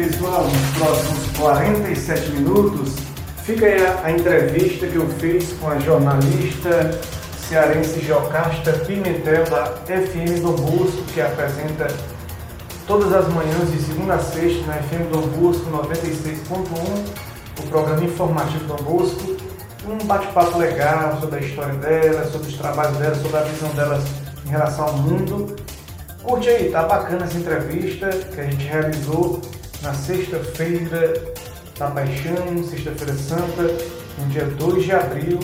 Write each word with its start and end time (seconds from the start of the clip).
Pessoal, 0.00 0.44
nos 0.44 0.78
próximos 0.78 1.36
47 1.36 2.30
minutos, 2.30 2.94
fica 3.44 3.66
aí 3.66 3.84
a, 3.84 4.00
a 4.06 4.10
entrevista 4.10 4.86
que 4.86 4.96
eu 4.96 5.06
fiz 5.18 5.52
com 5.60 5.68
a 5.68 5.78
jornalista 5.78 6.98
cearense 7.36 8.00
Jocasta 8.00 8.72
Pimentel, 8.86 9.44
da 9.44 9.66
FM 9.84 10.40
do 10.40 10.52
Busco, 10.52 11.02
que 11.12 11.20
apresenta 11.20 11.86
todas 12.86 13.12
as 13.12 13.28
manhãs 13.28 13.70
de 13.70 13.82
segunda 13.82 14.14
a 14.14 14.18
sexta 14.20 14.66
na 14.68 14.76
FM 14.76 15.12
do 15.12 15.20
Busco 15.36 15.70
96.1, 15.70 17.62
o 17.62 17.66
programa 17.68 18.02
informativo 18.02 18.74
do 18.74 18.82
Busco. 18.82 19.36
Um 19.86 19.98
bate-papo 20.06 20.56
legal 20.56 21.20
sobre 21.20 21.40
a 21.40 21.42
história 21.42 21.74
dela, 21.74 22.24
sobre 22.24 22.48
os 22.48 22.56
trabalhos 22.56 22.96
dela, 22.96 23.14
sobre 23.16 23.36
a 23.36 23.42
visão 23.42 23.68
delas 23.74 24.04
em 24.46 24.48
relação 24.48 24.86
ao 24.86 24.96
mundo. 24.96 25.56
Curte 26.22 26.48
aí, 26.48 26.70
tá 26.70 26.84
bacana 26.84 27.26
essa 27.26 27.36
entrevista 27.36 28.08
que 28.08 28.40
a 28.40 28.44
gente 28.44 28.64
realizou 28.64 29.42
na 29.82 29.94
sexta-feira 29.94 31.14
da 31.78 31.90
Paixão, 31.90 32.62
sexta-feira 32.68 33.14
santa, 33.14 33.62
no 34.18 34.26
dia 34.28 34.44
2 34.44 34.84
de 34.84 34.92
abril 34.92 35.38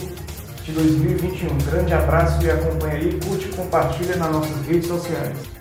de 0.64 0.72
2021. 0.72 1.48
Um 1.48 1.58
grande 1.58 1.94
abraço 1.94 2.44
e 2.44 2.50
acompanha 2.50 2.94
aí, 2.94 3.20
curte 3.20 3.48
e 3.48 3.52
compartilha 3.52 4.16
nas 4.16 4.30
nossas 4.30 4.66
redes 4.66 4.88
sociais. 4.88 5.55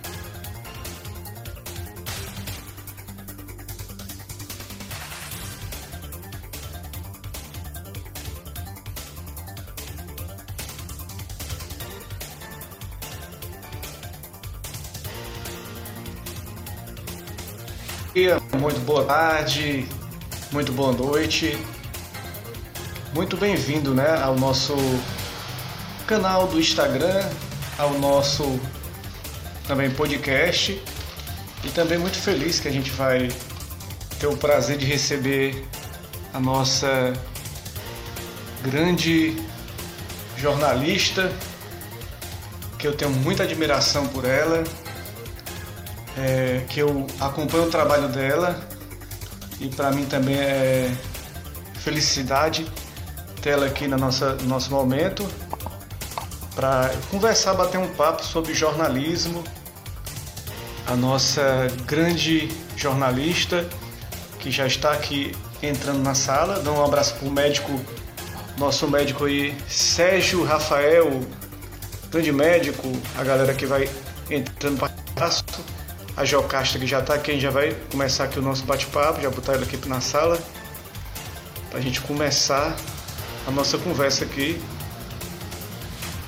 Muito 18.61 18.79
boa 18.85 19.03
tarde, 19.03 19.85
muito 20.49 20.71
boa 20.71 20.93
noite. 20.93 21.57
Muito 23.13 23.35
bem-vindo 23.35 23.93
né, 23.93 24.17
ao 24.23 24.37
nosso 24.37 24.73
canal 26.07 26.47
do 26.47 26.57
Instagram, 26.57 27.27
ao 27.77 27.99
nosso 27.99 28.57
também 29.67 29.91
podcast. 29.91 30.81
E 31.61 31.69
também 31.71 31.97
muito 31.97 32.17
feliz 32.17 32.57
que 32.57 32.69
a 32.69 32.71
gente 32.71 32.89
vai 32.91 33.27
ter 34.17 34.27
o 34.27 34.37
prazer 34.37 34.77
de 34.77 34.85
receber 34.85 35.65
a 36.33 36.39
nossa 36.39 37.11
grande 38.63 39.35
jornalista, 40.37 41.33
que 42.79 42.87
eu 42.87 42.95
tenho 42.95 43.11
muita 43.11 43.43
admiração 43.43 44.07
por 44.07 44.23
ela, 44.23 44.63
é, 46.17 46.63
que 46.69 46.79
eu 46.79 47.07
acompanho 47.19 47.65
o 47.65 47.69
trabalho 47.69 48.07
dela 48.07 48.59
e 49.59 49.67
para 49.69 49.91
mim 49.91 50.05
também 50.05 50.35
é 50.35 50.95
felicidade 51.75 52.65
tê-la 53.41 53.67
aqui 53.67 53.87
no 53.87 53.97
nossa, 53.97 54.35
no 54.35 54.47
nosso 54.47 54.71
momento 54.71 55.27
para 56.55 56.89
conversar, 57.11 57.53
bater 57.53 57.77
um 57.77 57.87
papo 57.89 58.23
sobre 58.23 58.53
jornalismo. 58.53 59.43
A 60.87 60.95
nossa 60.95 61.67
grande 61.85 62.49
jornalista 62.77 63.67
que 64.39 64.49
já 64.49 64.65
está 64.65 64.93
aqui 64.93 65.35
entrando 65.61 66.01
na 66.01 66.15
sala. 66.15 66.59
Dá 66.59 66.71
um 66.71 66.83
abraço 66.83 67.15
para 67.15 67.27
o 67.27 67.31
médico, 67.31 67.79
nosso 68.57 68.87
médico 68.87 69.25
aí, 69.25 69.55
Sérgio 69.67 70.43
Rafael, 70.43 71.21
grande 72.09 72.31
médico, 72.31 72.91
a 73.17 73.23
galera 73.23 73.53
que 73.53 73.65
vai 73.65 73.89
entrando 74.29 74.79
para 74.79 75.29
a 76.17 76.23
Jocasta 76.23 76.79
que 76.79 76.87
já 76.87 76.99
está 76.99 77.15
aqui, 77.15 77.31
a 77.31 77.33
gente 77.33 77.43
já 77.43 77.49
vai 77.49 77.75
começar 77.91 78.23
aqui 78.25 78.39
o 78.39 78.41
nosso 78.41 78.63
bate-papo, 78.63 79.21
já 79.21 79.29
botar 79.29 79.53
ela 79.53 79.63
aqui 79.63 79.77
na 79.87 79.99
sala, 79.99 80.39
para 81.69 81.79
a 81.79 81.81
gente 81.81 81.99
começar 82.01 82.75
a 83.45 83.51
nossa 83.51 83.77
conversa 83.77 84.23
aqui. 84.23 84.61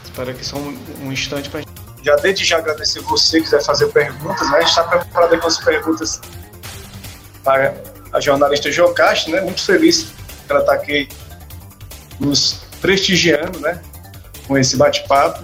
Espera 0.03 0.31
aqui 0.31 0.45
só 0.45 0.57
um, 0.57 0.77
um 1.03 1.11
instante 1.11 1.49
para 1.49 1.61
Já 2.03 2.15
desde 2.17 2.43
já 2.43 2.57
agradecer 2.57 2.99
você 3.01 3.37
que 3.37 3.43
quiser 3.43 3.63
fazer 3.63 3.87
perguntas, 3.87 4.49
né? 4.51 4.57
A 4.57 4.59
gente 4.61 4.69
está 4.69 4.83
preparado 4.83 5.39
com 5.39 5.47
as 5.47 5.57
perguntas 5.57 6.21
para 7.43 7.73
a 8.11 8.19
jornalista 8.19 8.71
Jocasta, 8.71 9.31
né? 9.31 9.41
Muito 9.41 9.63
feliz 9.63 10.07
que 10.45 10.51
ela 10.51 10.61
está 10.61 10.73
aqui 10.73 11.07
nos 12.19 12.61
prestigiando, 12.81 13.59
né? 13.59 13.81
Com 14.47 14.57
esse 14.57 14.75
bate-papo. 14.75 15.43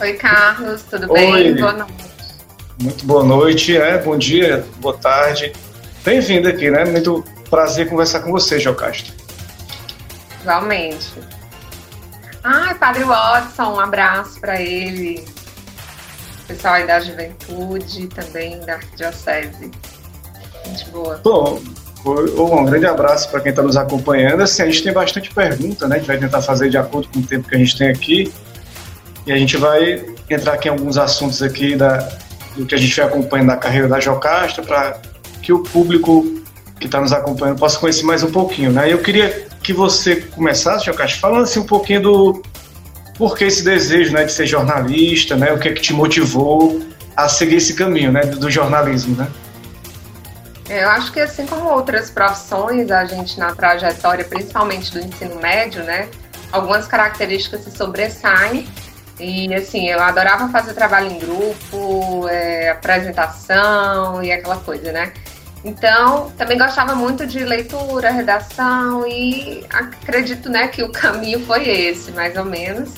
Oi, 0.00 0.12
Carlos, 0.14 0.82
tudo 0.82 1.10
Oi. 1.12 1.18
bem? 1.18 1.56
Boa 1.56 1.72
noite. 1.72 2.05
Muito 2.78 3.06
boa 3.06 3.24
noite, 3.24 3.74
é, 3.74 3.96
bom 3.96 4.18
dia, 4.18 4.66
boa 4.80 4.96
tarde. 4.98 5.50
Bem-vindo 6.04 6.46
aqui, 6.46 6.70
né? 6.70 6.84
Muito 6.84 7.24
prazer 7.48 7.88
conversar 7.88 8.20
com 8.20 8.30
você, 8.30 8.60
Jocasta. 8.60 9.14
Igualmente. 10.42 11.14
Ai, 12.44 12.74
Padre 12.74 13.04
Watson, 13.04 13.72
um 13.72 13.80
abraço 13.80 14.38
para 14.38 14.60
ele. 14.60 15.24
Pessoal 16.46 16.74
aí 16.74 16.86
da 16.86 17.00
juventude, 17.00 18.08
também 18.08 18.60
da 18.60 18.74
Arquidiocese. 18.74 19.70
Gente 20.66 20.90
boa. 20.90 21.18
Bom, 21.24 21.58
um 22.04 22.64
grande 22.66 22.86
abraço 22.86 23.30
para 23.30 23.40
quem 23.40 23.50
está 23.50 23.62
nos 23.62 23.78
acompanhando. 23.78 24.42
Assim, 24.42 24.62
a 24.62 24.66
gente 24.66 24.82
tem 24.82 24.92
bastante 24.92 25.32
pergunta, 25.32 25.88
né? 25.88 25.96
A 25.96 25.98
gente 25.98 26.08
vai 26.08 26.18
tentar 26.18 26.42
fazer 26.42 26.68
de 26.68 26.76
acordo 26.76 27.08
com 27.08 27.20
o 27.20 27.26
tempo 27.26 27.48
que 27.48 27.54
a 27.54 27.58
gente 27.58 27.76
tem 27.76 27.88
aqui. 27.88 28.30
E 29.26 29.32
a 29.32 29.38
gente 29.38 29.56
vai 29.56 30.04
entrar 30.28 30.52
aqui 30.52 30.68
em 30.68 30.72
alguns 30.72 30.98
assuntos 30.98 31.42
aqui 31.42 31.74
da, 31.74 32.06
do 32.56 32.66
que 32.66 32.74
a 32.74 32.78
gente 32.78 32.94
vem 32.94 33.04
acompanhando 33.04 33.48
na 33.48 33.56
carreira 33.56 33.88
da 33.88 34.00
Jocasta, 34.00 34.62
para 34.62 35.00
que 35.42 35.52
o 35.52 35.62
público 35.62 36.42
que 36.80 36.86
está 36.86 37.00
nos 37.00 37.12
acompanhando 37.12 37.58
possa 37.58 37.78
conhecer 37.78 38.04
mais 38.04 38.22
um 38.22 38.30
pouquinho. 38.30 38.72
Né? 38.72 38.92
Eu 38.92 38.98
queria 38.98 39.46
que 39.62 39.72
você 39.72 40.16
começasse, 40.16 40.86
Jocasta, 40.86 41.18
falando 41.18 41.42
assim 41.42 41.60
um 41.60 41.66
pouquinho 41.66 42.02
do 42.02 42.42
porquê 43.16 43.44
esse 43.44 43.64
desejo 43.64 44.12
né, 44.12 44.24
de 44.24 44.32
ser 44.32 44.46
jornalista, 44.46 45.36
né? 45.36 45.52
o 45.52 45.58
que 45.58 45.68
é 45.68 45.72
que 45.72 45.80
te 45.80 45.92
motivou 45.92 46.82
a 47.16 47.28
seguir 47.28 47.56
esse 47.56 47.74
caminho 47.74 48.12
né, 48.12 48.20
do 48.20 48.50
jornalismo, 48.50 49.16
né? 49.16 49.26
É, 50.68 50.82
eu 50.82 50.88
acho 50.90 51.12
que 51.12 51.20
assim 51.20 51.46
como 51.46 51.70
outras 51.70 52.10
profissões, 52.10 52.90
a 52.90 53.04
gente 53.04 53.38
na 53.38 53.54
trajetória, 53.54 54.24
principalmente 54.24 54.92
do 54.92 54.98
ensino 54.98 55.36
médio, 55.36 55.82
né, 55.84 56.08
algumas 56.52 56.86
características 56.86 57.62
se 57.62 57.70
sobressaem 57.70 58.68
e 59.18 59.52
assim, 59.54 59.88
eu 59.88 60.00
adorava 60.00 60.48
fazer 60.48 60.74
trabalho 60.74 61.10
em 61.10 61.18
grupo, 61.18 62.28
é, 62.28 62.70
apresentação 62.70 64.22
e 64.22 64.30
aquela 64.30 64.56
coisa, 64.58 64.92
né? 64.92 65.12
Então, 65.64 66.30
também 66.38 66.58
gostava 66.58 66.94
muito 66.94 67.26
de 67.26 67.40
leitura, 67.40 68.10
redação 68.10 69.06
e 69.06 69.64
acredito, 69.70 70.48
né, 70.48 70.68
que 70.68 70.82
o 70.82 70.90
caminho 70.92 71.44
foi 71.44 71.68
esse, 71.68 72.12
mais 72.12 72.36
ou 72.36 72.44
menos, 72.44 72.90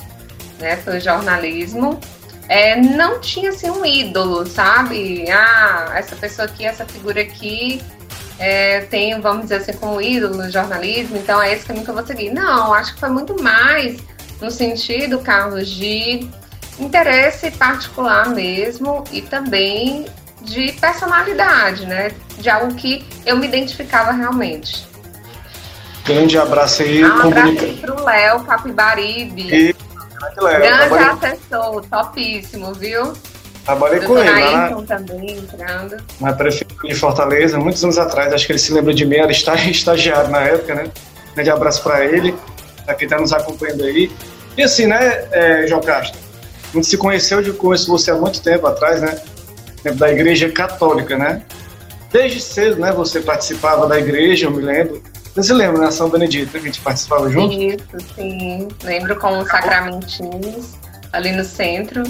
né? 0.59 0.75
Foi 0.77 0.99
jornalismo. 0.99 1.99
É, 2.47 2.75
não 2.75 3.19
tinha 3.21 3.51
assim 3.51 3.69
um 3.69 3.85
ídolo, 3.85 4.45
sabe? 4.45 5.25
Ah, 5.31 5.93
essa 5.95 6.15
pessoa 6.15 6.47
aqui, 6.47 6.65
essa 6.65 6.85
figura 6.85 7.21
aqui 7.21 7.81
é, 8.39 8.81
tem, 8.81 9.19
vamos 9.21 9.43
dizer 9.43 9.57
assim, 9.57 9.73
como 9.73 10.01
ídolo 10.01 10.35
no 10.35 10.49
jornalismo, 10.49 11.17
então 11.17 11.41
é 11.41 11.53
esse 11.53 11.65
caminho 11.65 11.85
que 11.85 11.91
eu 11.91 11.95
vou 11.95 12.05
seguir. 12.05 12.31
Não, 12.31 12.73
acho 12.73 12.93
que 12.93 12.99
foi 12.99 13.09
muito 13.09 13.41
mais 13.41 14.01
no 14.41 14.49
sentido, 14.49 15.19
Carlos, 15.19 15.67
de 15.67 16.27
interesse 16.79 17.51
particular 17.51 18.29
mesmo 18.29 19.03
e 19.11 19.21
também 19.21 20.05
de 20.41 20.71
personalidade, 20.73 21.85
né? 21.85 22.11
De 22.37 22.49
algo 22.49 22.73
que 22.75 23.05
eu 23.25 23.37
me 23.37 23.47
identificava 23.47 24.11
realmente. 24.11 24.87
Grande 26.05 26.37
abraço 26.37 26.81
aí. 26.81 27.03
Um 27.03 27.07
abraço 27.07 27.31
comunica... 27.31 27.65
aí 27.65 27.77
pro 27.77 28.03
Léo 28.03 28.43
Capibaribe. 28.45 29.41
E... 29.41 29.75
Grande 30.35 30.67
trabalhei... 30.67 31.09
assessor, 31.09 31.85
topíssimo, 31.85 32.73
viu? 32.73 33.13
Trabalhei 33.65 33.99
com 33.99 34.17
ele. 34.17 34.55
Na... 34.55 34.81
também 34.83 35.37
entrando. 35.37 35.97
Na 36.19 36.33
prefeitura 36.33 36.87
de 36.87 36.95
Fortaleza, 36.95 37.59
muitos 37.59 37.83
anos 37.83 37.97
atrás, 37.97 38.33
acho 38.33 38.45
que 38.45 38.53
ele 38.53 38.59
se 38.59 38.73
lembra 38.73 38.93
de 38.93 39.05
mim, 39.05 39.17
era 39.17 39.31
estagiário 39.69 40.31
na 40.31 40.39
época, 40.39 40.75
né? 40.75 40.89
Grande 41.35 41.49
abraço 41.51 41.83
para 41.83 42.05
ele 42.05 42.33
para 42.89 42.95
quem 42.95 43.05
está 43.05 43.19
nos 43.19 43.31
acompanhando 43.31 43.83
aí. 43.83 44.11
E 44.57 44.63
assim, 44.63 44.87
né, 44.87 45.27
é, 45.31 45.67
João 45.67 45.81
Castro? 45.81 46.19
A 46.69 46.75
gente 46.75 46.87
se 46.87 46.97
conheceu, 46.97 47.41
eu 47.41 47.53
conheço 47.53 47.87
você 47.87 48.09
há 48.09 48.15
muito 48.15 48.41
tempo 48.41 48.65
atrás, 48.65 49.01
né? 49.01 49.19
Tempo 49.83 49.97
da 49.97 50.11
Igreja 50.11 50.49
Católica, 50.49 51.17
né? 51.17 51.43
Desde 52.11 52.41
cedo, 52.41 52.79
né? 52.79 52.91
Você 52.91 53.21
participava 53.21 53.87
da 53.87 53.99
igreja, 53.99 54.47
eu 54.47 54.51
me 54.51 54.61
lembro. 54.61 55.01
Você 55.33 55.43
se 55.43 55.53
lembra, 55.53 55.81
né? 55.81 55.91
São 55.91 56.09
Benedito, 56.09 56.51
que 56.51 56.57
a 56.57 56.61
gente 56.61 56.81
participava 56.81 57.29
junto? 57.29 57.53
Isso, 57.53 58.13
sim. 58.15 58.67
Lembro 58.83 59.15
com 59.19 59.39
os 59.39 59.47
sacramentinhos 59.47 60.75
ali 61.13 61.31
no 61.31 61.43
centro. 61.43 62.03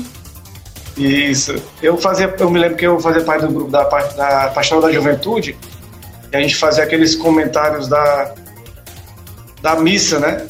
Isso. 0.97 1.61
Eu 1.81 1.97
fazia, 1.97 2.33
eu 2.37 2.49
me 2.49 2.59
lembro 2.59 2.77
que 2.77 2.87
eu 2.87 2.99
fazia 2.99 3.23
parte 3.23 3.45
do 3.45 3.53
grupo 3.53 3.71
da, 3.71 3.83
da 3.83 4.49
Pastoral 4.49 4.81
da 4.81 4.91
Juventude 4.91 5.57
e 6.31 6.35
a 6.35 6.41
gente 6.41 6.55
fazia 6.55 6.83
aqueles 6.83 7.15
comentários 7.15 7.87
da, 7.87 8.33
da 9.61 9.75
missa, 9.75 10.19
né? 10.19 10.45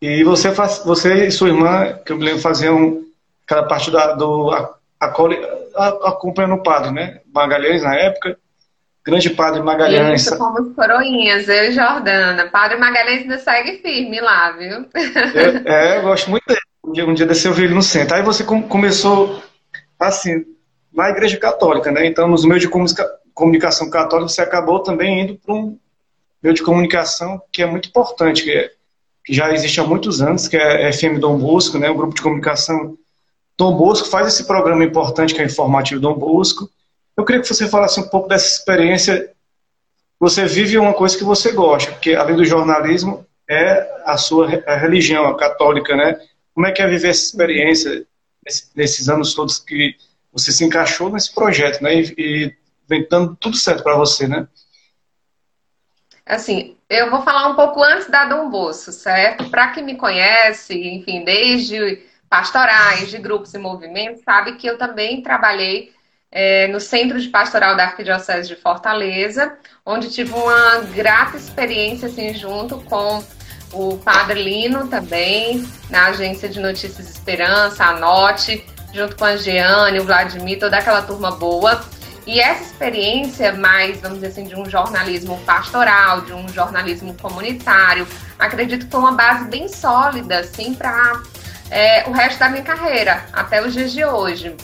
E 0.00 0.22
você, 0.22 0.52
faz, 0.52 0.82
você 0.84 1.26
e 1.26 1.30
sua 1.30 1.48
irmã, 1.48 1.98
que 2.04 2.12
eu 2.12 2.16
me 2.16 2.24
lembro, 2.24 2.40
faziam 2.40 3.02
aquela 3.44 3.64
parte 3.64 3.90
da, 3.90 4.12
do 4.12 4.50
acompanhando 6.04 6.54
o 6.54 6.62
padre, 6.62 6.92
né? 6.92 7.20
Magalhães 7.32 7.82
na 7.82 7.94
época. 7.96 8.38
grande 9.04 9.30
Padre 9.30 9.62
Magalhães. 9.62 10.22
Isso, 10.22 10.36
fomos 10.36 10.74
coroinhas, 10.74 11.48
eu 11.48 11.64
e 11.64 11.72
Jordana. 11.72 12.48
Padre 12.50 12.76
Magalhães 12.76 13.22
ainda 13.22 13.38
segue 13.38 13.78
firme 13.78 14.20
lá, 14.20 14.52
viu? 14.52 14.86
É, 15.64 15.94
é 15.94 15.98
eu 15.98 16.02
gosto 16.02 16.30
muito 16.30 16.44
dele. 16.46 16.60
Um 16.84 16.92
dia, 16.92 17.06
um 17.06 17.14
dia 17.14 17.26
desse 17.26 17.46
eu 17.46 17.52
vi 17.52 17.64
ele 17.64 17.74
no 17.74 17.82
centro. 17.82 18.16
Aí 18.16 18.22
você 18.22 18.44
começou, 18.44 19.42
assim, 19.98 20.44
na 20.92 21.10
igreja 21.10 21.36
católica, 21.38 21.90
né? 21.90 22.06
Então, 22.06 22.28
nos 22.28 22.44
meios 22.44 22.62
de 22.62 22.70
comunicação 23.34 23.90
católica, 23.90 24.28
você 24.28 24.42
acabou 24.42 24.80
também 24.80 25.22
indo 25.22 25.36
para 25.36 25.54
um 25.54 25.78
meio 26.42 26.54
de 26.54 26.62
comunicação 26.62 27.40
que 27.52 27.62
é 27.62 27.66
muito 27.66 27.88
importante, 27.88 28.44
que, 28.44 28.50
é, 28.50 28.70
que 29.28 29.34
já 29.34 29.52
existe 29.52 29.78
há 29.78 29.84
muitos 29.84 30.22
anos, 30.22 30.48
que 30.48 30.56
é 30.56 30.90
FM 30.90 31.20
Dom 31.20 31.36
Bosco, 31.36 31.78
né? 31.78 31.90
O 31.90 31.94
grupo 31.94 32.14
de 32.14 32.22
comunicação 32.22 32.96
Dom 33.58 33.76
Bosco 33.76 34.08
faz 34.08 34.26
esse 34.26 34.44
programa 34.44 34.82
importante 34.82 35.34
que 35.34 35.42
é 35.42 35.44
Informativo 35.44 36.00
Dom 36.00 36.14
Bosco, 36.14 36.70
eu 37.14 37.26
queria 37.26 37.42
que 37.42 37.46
você 37.46 37.68
falasse 37.68 38.00
um 38.00 38.08
pouco 38.08 38.26
dessa 38.26 38.46
experiência. 38.46 39.30
Você 40.18 40.46
vive 40.46 40.78
uma 40.78 40.94
coisa 40.94 41.18
que 41.18 41.24
você 41.24 41.52
gosta, 41.52 41.92
porque 41.92 42.14
além 42.14 42.36
do 42.36 42.44
jornalismo, 42.44 43.26
é 43.46 44.02
a 44.06 44.16
sua 44.16 44.62
a 44.66 44.76
religião, 44.76 45.26
a 45.26 45.36
católica, 45.36 45.94
né? 45.94 46.18
Como 46.54 46.66
é 46.66 46.72
que 46.72 46.80
é 46.80 46.86
viver 46.88 47.08
essa 47.08 47.26
experiência 47.26 48.06
nesses 48.74 49.10
anos 49.10 49.34
todos 49.34 49.58
que 49.58 49.94
você 50.32 50.50
se 50.52 50.64
encaixou 50.64 51.10
nesse 51.10 51.34
projeto, 51.34 51.82
né? 51.82 52.00
E, 52.00 52.14
e 52.16 52.56
vem 52.88 53.06
dando 53.10 53.36
tudo 53.36 53.58
certo 53.58 53.82
para 53.82 53.98
você, 53.98 54.26
né? 54.26 54.48
Assim, 56.24 56.77
eu 56.88 57.10
vou 57.10 57.22
falar 57.22 57.48
um 57.48 57.54
pouco 57.54 57.82
antes 57.82 58.08
da 58.08 58.24
Dom 58.24 58.48
Bosco, 58.48 58.92
certo? 58.92 59.50
Para 59.50 59.68
quem 59.68 59.84
me 59.84 59.96
conhece, 59.96 60.74
enfim, 60.74 61.22
desde 61.22 62.02
pastorais, 62.28 63.10
de 63.10 63.18
grupos 63.18 63.52
e 63.54 63.58
movimentos, 63.58 64.22
sabe 64.22 64.56
que 64.56 64.66
eu 64.66 64.78
também 64.78 65.22
trabalhei 65.22 65.92
é, 66.30 66.66
no 66.68 66.80
Centro 66.80 67.20
de 67.20 67.28
Pastoral 67.28 67.76
da 67.76 67.84
Arquidiocese 67.84 68.48
de 68.48 68.56
Fortaleza, 68.56 69.56
onde 69.84 70.10
tive 70.10 70.32
uma 70.32 70.80
grata 70.94 71.36
experiência 71.36 72.08
assim, 72.08 72.34
junto 72.34 72.80
com 72.82 73.22
o 73.72 73.98
Padre 73.98 74.42
Lino 74.42 74.88
também, 74.88 75.66
na 75.90 76.06
agência 76.06 76.48
de 76.48 76.60
notícias 76.60 77.08
Esperança, 77.10 77.84
a 77.84 77.98
Note, 77.98 78.64
junto 78.92 79.16
com 79.16 79.24
a 79.24 79.36
Jeane, 79.36 80.00
o 80.00 80.04
Vladimir, 80.04 80.58
toda 80.58 80.78
aquela 80.78 81.02
turma 81.02 81.32
boa. 81.32 81.82
E 82.28 82.40
essa 82.40 82.62
experiência 82.62 83.54
mais, 83.54 84.02
vamos 84.02 84.18
dizer 84.18 84.26
assim, 84.26 84.44
de 84.44 84.54
um 84.54 84.68
jornalismo 84.68 85.40
pastoral, 85.46 86.20
de 86.20 86.34
um 86.34 86.46
jornalismo 86.50 87.14
comunitário, 87.14 88.06
acredito 88.38 88.84
que 88.84 88.92
foi 88.92 89.00
uma 89.00 89.12
base 89.12 89.46
bem 89.46 89.66
sólida, 89.66 90.40
assim, 90.40 90.74
para 90.74 91.22
é, 91.70 92.06
o 92.06 92.12
resto 92.12 92.38
da 92.38 92.50
minha 92.50 92.62
carreira, 92.62 93.24
até 93.32 93.66
os 93.66 93.72
dias 93.72 93.92
de 93.92 94.04
hoje. 94.04 94.54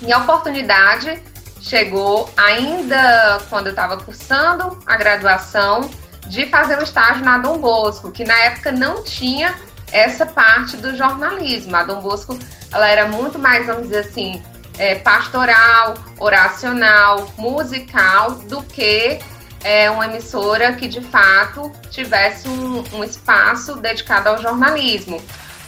E 0.00 0.12
a 0.12 0.18
oportunidade 0.18 1.20
chegou 1.60 2.30
ainda 2.36 3.40
quando 3.50 3.66
eu 3.66 3.72
estava 3.72 3.96
cursando 3.96 4.78
a 4.86 4.96
graduação 4.96 5.90
de 6.28 6.46
fazer 6.46 6.78
um 6.78 6.82
estágio 6.82 7.24
na 7.24 7.38
Dom 7.38 7.58
Bosco, 7.58 8.12
que 8.12 8.22
na 8.22 8.38
época 8.44 8.70
não 8.70 9.02
tinha 9.02 9.56
essa 9.90 10.24
parte 10.24 10.76
do 10.76 10.96
jornalismo. 10.96 11.74
A 11.74 11.82
Dom 11.82 12.00
Bosco 12.00 12.38
ela 12.72 12.86
era 12.86 13.08
muito 13.08 13.40
mais, 13.40 13.66
vamos 13.66 13.88
dizer 13.88 14.06
assim, 14.08 14.40
é, 14.82 14.96
pastoral, 14.96 15.94
oracional, 16.18 17.32
musical, 17.38 18.32
do 18.32 18.64
que 18.64 19.20
é, 19.62 19.88
uma 19.88 20.06
emissora 20.06 20.72
que 20.72 20.88
de 20.88 21.00
fato 21.00 21.70
tivesse 21.88 22.48
um, 22.48 22.82
um 22.92 23.04
espaço 23.04 23.76
dedicado 23.76 24.30
ao 24.30 24.42
jornalismo. 24.42 25.22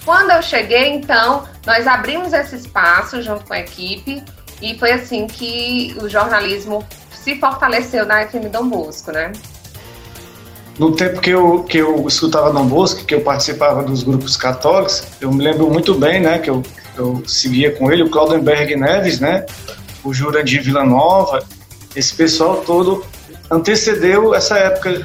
Quando 0.05 0.33
eu 0.33 0.43
cheguei, 0.43 0.89
então, 0.89 1.45
nós 1.65 1.87
abrimos 1.87 2.33
esse 2.33 2.57
espaço 2.57 3.23
junto 3.23 3.45
com 3.45 3.55
a 3.55 3.61
equipe 3.61 4.21
e 4.61 4.77
foi 4.81 4.91
assim 4.91 5.29
que 5.29 5.97
o 6.03 6.09
jornalismo 6.09 6.85
se 7.13 7.39
fortaleceu 7.39 8.05
na 8.05 8.27
FM 8.27 8.51
Dom 8.51 8.69
Bosco, 8.69 9.13
né? 9.13 9.31
No 10.77 10.91
tempo 10.91 11.21
que 11.21 11.31
eu, 11.31 11.63
que 11.63 11.79
eu 11.79 12.05
escutava 12.09 12.53
Dom 12.53 12.67
Bosco, 12.67 13.05
que 13.05 13.15
eu 13.15 13.21
participava 13.21 13.85
dos 13.85 14.03
grupos 14.03 14.37
católicos, 14.37 15.05
eu 15.21 15.31
me 15.31 15.45
lembro 15.45 15.71
muito 15.71 15.95
bem, 15.95 16.21
né, 16.21 16.41
que 16.41 16.51
eu, 16.51 16.65
eu 16.97 17.23
seguia 17.27 17.73
com 17.73 17.91
ele, 17.91 18.03
o 18.03 18.11
Claudenberg 18.11 18.77
Neves, 18.77 19.21
né, 19.21 19.47
o 20.03 20.13
Jurandir 20.13 20.63
Villanova, 20.63 21.45
esse 21.95 22.15
pessoal 22.15 22.63
todo 22.63 23.05
antecedeu 23.51 24.35
essa 24.35 24.57
época 24.57 25.05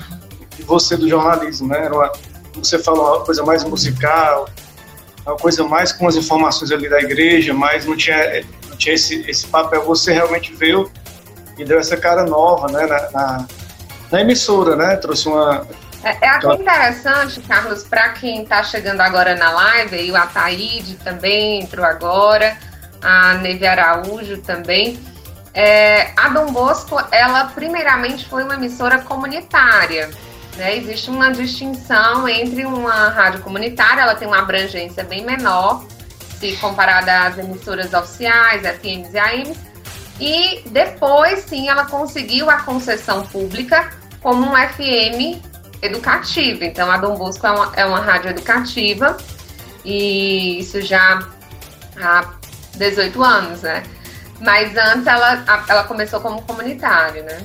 de 0.55 0.63
você 0.63 0.97
do 0.97 1.07
jornalismo, 1.07 1.67
né, 1.67 1.85
era 1.85 1.93
uma, 1.93 2.11
você 2.53 2.79
falou, 2.79 3.17
uma 3.17 3.25
coisa 3.25 3.43
mais 3.43 3.63
musical, 3.63 4.49
uma 5.25 5.35
coisa 5.35 5.63
mais 5.63 5.91
com 5.91 6.07
as 6.07 6.15
informações 6.15 6.71
ali 6.71 6.89
da 6.89 6.99
igreja, 6.99 7.53
mas 7.53 7.85
não 7.85 7.95
tinha, 7.95 8.43
não 8.69 8.75
tinha 8.75 8.95
esse, 8.95 9.23
esse 9.29 9.47
papel. 9.47 9.83
Você 9.85 10.11
realmente 10.11 10.53
veio 10.55 10.89
e 11.57 11.65
deu 11.65 11.79
essa 11.79 11.97
cara 11.97 12.25
nova 12.25 12.71
né, 12.71 12.85
na, 12.85 13.11
na, 13.11 13.47
na 14.11 14.21
emissora, 14.21 14.75
né? 14.75 14.95
Trouxe 14.95 15.27
uma. 15.27 15.67
É, 16.03 16.25
é 16.25 16.29
até 16.29 16.53
interessante, 16.53 17.41
Carlos, 17.41 17.83
para 17.83 18.09
quem 18.09 18.43
está 18.43 18.63
chegando 18.63 19.01
agora 19.01 19.35
na 19.35 19.51
live, 19.51 20.01
e 20.01 20.11
o 20.11 20.15
Ataíde 20.15 20.95
também 20.95 21.61
entrou 21.61 21.85
agora, 21.85 22.57
a 23.01 23.33
Neve 23.35 23.67
Araújo 23.67 24.37
também. 24.37 24.99
É, 25.53 26.11
a 26.15 26.29
Dom 26.29 26.53
Bosco, 26.53 26.97
ela 27.11 27.45
primeiramente 27.45 28.25
foi 28.27 28.43
uma 28.43 28.55
emissora 28.55 28.99
comunitária. 28.99 30.09
Né? 30.55 30.77
Existe 30.77 31.09
uma 31.09 31.31
distinção 31.31 32.27
entre 32.27 32.65
uma 32.65 33.09
rádio 33.09 33.41
comunitária, 33.41 34.01
ela 34.01 34.15
tem 34.15 34.27
uma 34.27 34.39
abrangência 34.39 35.03
bem 35.03 35.25
menor, 35.25 35.83
se 36.39 36.55
comparada 36.57 37.27
às 37.27 37.37
emissoras 37.37 37.93
oficiais, 37.93 38.61
FMs 38.61 39.13
e 39.13 39.19
AMs, 39.19 39.57
e 40.19 40.69
depois 40.69 41.39
sim 41.41 41.67
ela 41.67 41.85
conseguiu 41.85 42.49
a 42.49 42.57
concessão 42.61 43.25
pública 43.25 43.89
como 44.21 44.45
um 44.45 44.55
FM 44.55 45.48
educativa. 45.81 46.65
Então 46.65 46.89
a 46.91 46.97
Dom 46.97 47.17
Bosco 47.17 47.45
é 47.45 47.51
uma, 47.51 47.71
é 47.75 47.85
uma 47.85 47.99
rádio 47.99 48.29
educativa 48.29 49.17
e 49.83 50.59
isso 50.59 50.81
já 50.81 51.27
há 51.97 52.33
18 52.75 53.23
anos, 53.23 53.61
né? 53.61 53.83
Mas 54.39 54.75
antes 54.77 55.05
ela, 55.05 55.43
ela 55.67 55.83
começou 55.83 56.19
como 56.21 56.41
comunitária, 56.41 57.23
né? 57.23 57.41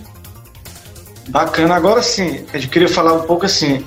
Bacana. 1.29 1.75
Agora 1.75 2.03
sim, 2.03 2.47
eu 2.53 2.61
queria 2.69 2.89
falar 2.89 3.15
um 3.15 3.23
pouco 3.23 3.47
assim, 3.47 3.85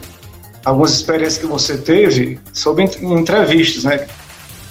algumas 0.65 0.91
experiências 0.91 1.37
que 1.37 1.45
você 1.45 1.77
teve 1.77 2.39
sobre 2.51 2.83
entrevistas, 2.83 3.83
né? 3.83 4.07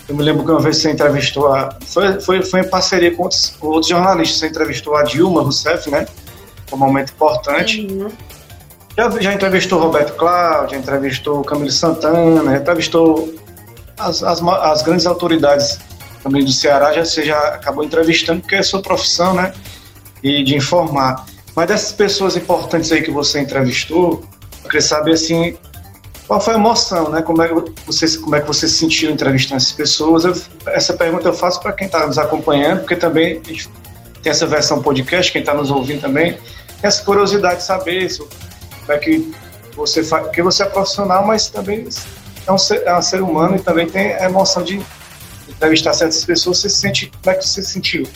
Eu 0.09 0.15
me 0.15 0.23
lembro 0.23 0.45
que 0.45 0.51
uma 0.51 0.61
vez 0.61 0.77
você 0.77 0.91
entrevistou 0.91 1.53
a. 1.53 1.77
Foi, 1.85 2.21
foi, 2.21 2.43
foi 2.43 2.61
em 2.61 2.69
parceria 2.69 3.15
com 3.15 3.25
outros, 3.25 3.57
com 3.59 3.67
outros 3.69 3.89
jornalistas. 3.89 4.39
Você 4.39 4.47
entrevistou 4.47 4.95
a 4.95 5.03
Dilma 5.03 5.43
Rousseff, 5.43 5.91
né? 5.91 6.07
Foi 6.67 6.79
um 6.79 6.83
momento 6.83 7.13
importante. 7.13 7.87
Uhum. 7.91 8.09
Já, 8.97 9.11
já 9.21 9.35
entrevistou 9.35 9.79
Roberto 9.79 10.15
Cláudio, 10.17 10.71
já 10.71 10.77
entrevistou 10.79 11.45
Camilo 11.45 11.71
Santana, 11.71 12.57
entrevistou 12.57 13.35
as, 13.99 14.23
as, 14.23 14.43
as 14.43 14.83
grandes 14.83 15.07
autoridades 15.07 15.79
também 16.23 16.43
do 16.43 16.51
Ceará. 16.51 16.93
Já, 16.93 17.05
você 17.05 17.25
já 17.25 17.39
acabou 17.49 17.85
entrevistando, 17.85 18.41
porque 18.41 18.55
é 18.55 18.63
sua 18.63 18.81
profissão, 18.81 19.35
né? 19.35 19.53
E 20.23 20.43
de 20.43 20.57
informar. 20.57 21.27
Mas 21.55 21.69
dessas 21.69 21.93
pessoas 21.93 22.37
importantes 22.37 22.91
aí 22.91 23.03
que 23.03 23.11
você 23.11 23.39
entrevistou, 23.41 24.25
eu 24.65 24.71
queria 24.71 24.81
saber 24.81 25.13
assim, 25.13 25.57
qual 26.27 26.41
foi 26.41 26.55
a 26.55 26.57
emoção, 26.57 27.11
né? 27.11 27.21
Como 27.21 27.43
é 27.43 27.49
que 27.49 27.55
você, 27.87 28.19
como 28.19 28.35
é 28.35 28.41
que 28.41 28.47
você 28.47 28.67
se 28.67 28.79
sentiu 28.79 29.11
entrevistando 29.11 29.59
essas 29.59 29.73
pessoas? 29.73 30.25
Eu, 30.25 30.35
essa 30.69 30.95
pergunta 30.95 31.29
eu 31.29 31.35
faço 31.35 31.61
para 31.61 31.73
quem 31.73 31.87
está 31.87 32.07
nos 32.07 32.17
acompanhando, 32.17 32.81
porque 32.81 32.97
também 32.97 33.41
tem 33.41 34.31
essa 34.31 34.47
versão 34.47 34.83
podcast, 34.83 35.31
quem 35.31 35.41
está 35.41 35.53
nos 35.53 35.71
ouvindo 35.71 36.01
também, 36.01 36.39
essa 36.83 37.05
curiosidade 37.05 37.57
de 37.59 37.63
saber 37.63 38.03
isso, 38.03 38.27
como 38.87 38.93
é 38.93 38.99
que 38.99 39.35
você 39.75 40.03
faz, 40.03 40.25
porque 40.25 40.43
você 40.43 40.63
é 40.63 40.67
profissional, 40.67 41.27
mas 41.27 41.49
também 41.49 41.87
é 42.47 42.53
um 42.53 42.59
ser, 42.59 42.83
é 42.87 42.97
um 42.97 43.03
ser 43.03 43.21
humano 43.21 43.57
e 43.57 43.61
também 43.61 43.87
tem 43.87 44.15
a 44.15 44.25
emoção 44.25 44.63
de 44.63 44.81
entrevistar 45.49 45.93
certas 45.93 46.25
pessoas. 46.25 46.59
Você 46.59 46.71
se 46.71 46.77
sente, 46.77 47.13
como 47.23 47.35
é 47.35 47.39
que 47.39 47.47
você 47.47 47.63
se 47.63 47.73
sentiu? 47.73 48.07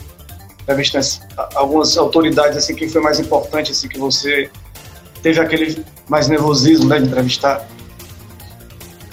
entrevistando 0.71 1.07
algumas 1.55 1.97
autoridades, 1.97 2.57
assim, 2.57 2.75
quem 2.75 2.89
foi 2.89 3.01
mais 3.01 3.19
importante, 3.19 3.73
assim, 3.73 3.89
que 3.89 3.99
você 3.99 4.51
teve 5.23 5.41
aquele 5.41 5.85
mais 6.09 6.29
nervosismo, 6.29 6.89
né, 6.89 6.99
de 6.99 7.07
entrevistar? 7.07 7.67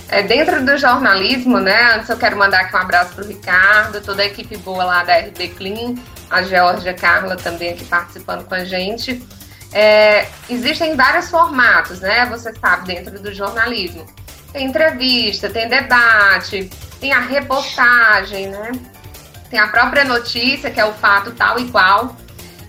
É, 0.10 0.22
dentro 0.24 0.66
do 0.66 0.78
jornalismo, 0.78 1.60
né, 1.60 1.96
antes 1.96 2.10
eu 2.10 2.18
quero 2.18 2.38
mandar 2.38 2.62
aqui 2.62 2.76
um 2.76 2.80
abraço 2.80 3.14
para 3.14 3.26
o 3.26 3.28
Ricardo, 3.28 4.02
toda 4.02 4.22
a 4.22 4.26
equipe 4.26 4.56
boa 4.58 4.84
lá 4.84 5.04
da 5.04 5.18
RB 5.18 5.50
Clean, 5.50 5.96
a 6.30 6.44
Georgia 6.44 6.94
Carla 6.94 7.36
também 7.36 7.72
aqui 7.72 7.84
participando 7.86 8.46
com 8.46 8.56
a 8.56 8.64
gente. 8.64 9.22
É, 9.72 10.28
existem 10.50 10.96
vários 10.96 11.30
formatos, 11.30 12.00
né, 12.00 12.26
você 12.26 12.54
sabe, 12.54 12.88
dentro 12.88 13.20
do 13.20 13.34
jornalismo. 13.34 14.06
Tem 14.52 14.66
entrevista, 14.66 15.50
tem 15.50 15.68
debate, 15.68 16.70
tem 17.00 17.14
a 17.14 17.20
reportagem, 17.20 18.48
né, 18.48 18.72
tem 19.50 19.60
a 19.60 19.68
própria 19.68 20.04
notícia, 20.04 20.72
que 20.72 20.80
é 20.80 20.86
o 20.86 20.94
fato 20.94 21.32
tal 21.32 21.60
e 21.60 21.70
qual. 21.70 22.16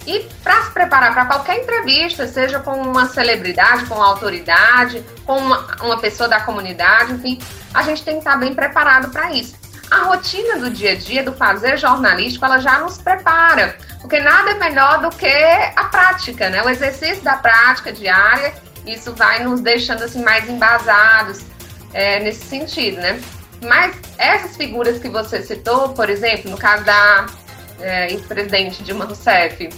E 0.07 0.21
para 0.43 0.63
se 0.65 0.71
preparar 0.71 1.13
para 1.13 1.27
qualquer 1.27 1.61
entrevista, 1.63 2.27
seja 2.27 2.61
com 2.61 2.73
uma 2.81 3.07
celebridade, 3.07 3.85
com 3.87 3.97
uma 3.97 4.07
autoridade, 4.07 5.05
com 5.27 5.37
uma, 5.37 5.77
uma 5.83 5.99
pessoa 5.99 6.29
da 6.29 6.41
comunidade, 6.41 7.13
enfim, 7.13 7.39
a 7.75 7.83
gente 7.83 8.03
tem 8.03 8.15
que 8.15 8.21
estar 8.21 8.37
bem 8.39 8.55
preparado 8.55 9.11
para 9.11 9.33
isso. 9.33 9.55
A 9.91 10.05
rotina 10.05 10.59
do 10.59 10.71
dia 10.71 10.93
a 10.93 10.95
dia, 10.95 11.23
do 11.23 11.33
fazer 11.33 11.79
jornalístico, 11.79 12.45
ela 12.45 12.59
já 12.59 12.79
nos 12.79 12.99
prepara. 12.99 13.77
porque 14.01 14.21
nada 14.21 14.51
é 14.51 14.55
melhor 14.55 15.01
do 15.01 15.11
que 15.11 15.27
a 15.27 15.85
prática, 15.85 16.49
né? 16.51 16.63
O 16.63 16.69
exercício 16.69 17.23
da 17.23 17.37
prática 17.37 17.93
diária, 17.93 18.55
isso 18.87 19.15
vai 19.15 19.43
nos 19.43 19.61
deixando 19.61 20.05
assim 20.05 20.23
mais 20.23 20.49
embasados 20.49 21.43
é, 21.93 22.21
nesse 22.21 22.45
sentido, 22.47 22.99
né? 23.01 23.21
Mas 23.65 23.97
essas 24.17 24.57
figuras 24.57 24.99
que 24.99 25.09
você 25.09 25.43
citou, 25.43 25.91
por 25.91 26.09
exemplo, 26.09 26.51
no 26.51 26.57
caso 26.57 26.85
da 26.85 27.27
é, 27.81 28.13
ex-presidente 28.13 28.83
Dilma 28.83 29.05
Rousseff, 29.05 29.69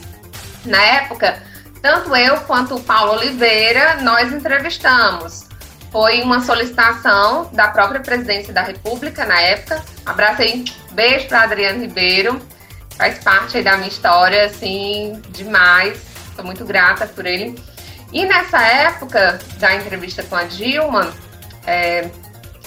na 0.65 0.83
época, 0.83 1.43
tanto 1.81 2.15
eu 2.15 2.41
quanto 2.43 2.77
o 2.77 2.81
Paulo 2.83 3.13
Oliveira, 3.13 3.97
nós 4.03 4.33
entrevistamos. 4.33 5.50
Foi 5.91 6.23
uma 6.23 6.41
solicitação 6.41 7.51
da 7.53 7.69
própria 7.69 8.01
presidência 8.01 8.53
da 8.53 8.63
República 8.63 9.25
na 9.25 9.41
época. 9.41 9.83
Abracei, 10.07 10.65
beijo 10.93 11.27
para 11.27 11.43
Adriano 11.43 11.81
Ribeiro, 11.81 12.41
faz 12.97 13.19
parte 13.19 13.61
da 13.63 13.77
minha 13.77 13.89
história, 13.89 14.47
assim, 14.47 15.21
demais. 15.31 16.01
Estou 16.29 16.45
muito 16.45 16.65
grata 16.65 17.07
por 17.07 17.27
ele. 17.27 17.61
E 18.13 18.25
nessa 18.25 18.61
época 18.61 19.41
da 19.59 19.75
entrevista 19.75 20.23
com 20.23 20.37
a 20.37 20.45
Dilma, 20.45 21.13
é, 21.67 22.09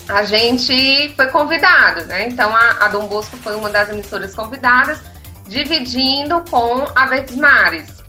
a 0.08 0.24
gente 0.24 1.13
foi 1.15 1.27
convidado, 1.27 2.06
né? 2.06 2.27
Então 2.27 2.53
a, 2.56 2.86
a 2.86 2.88
Dom 2.89 3.08
Bosco 3.08 3.38
foi 3.38 3.56
uma 3.56 3.70
das 3.70 3.89
emissoras 3.89 4.36
convidadas, 4.36 5.00
dividindo 5.48 6.44
com 6.50 6.86
a 6.96 7.06
Verdes 7.06 7.36
Mares 7.36 8.03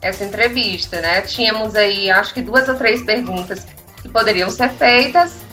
essa 0.00 0.24
entrevista, 0.24 1.00
né? 1.00 1.22
Tínhamos 1.22 1.74
aí, 1.74 2.10
acho 2.10 2.32
que 2.32 2.42
duas 2.42 2.68
ou 2.68 2.76
três 2.76 3.02
perguntas 3.02 3.66
que 4.06 4.12
poderiam 4.12 4.48
ser 4.50 4.70
feitas 4.70 5.44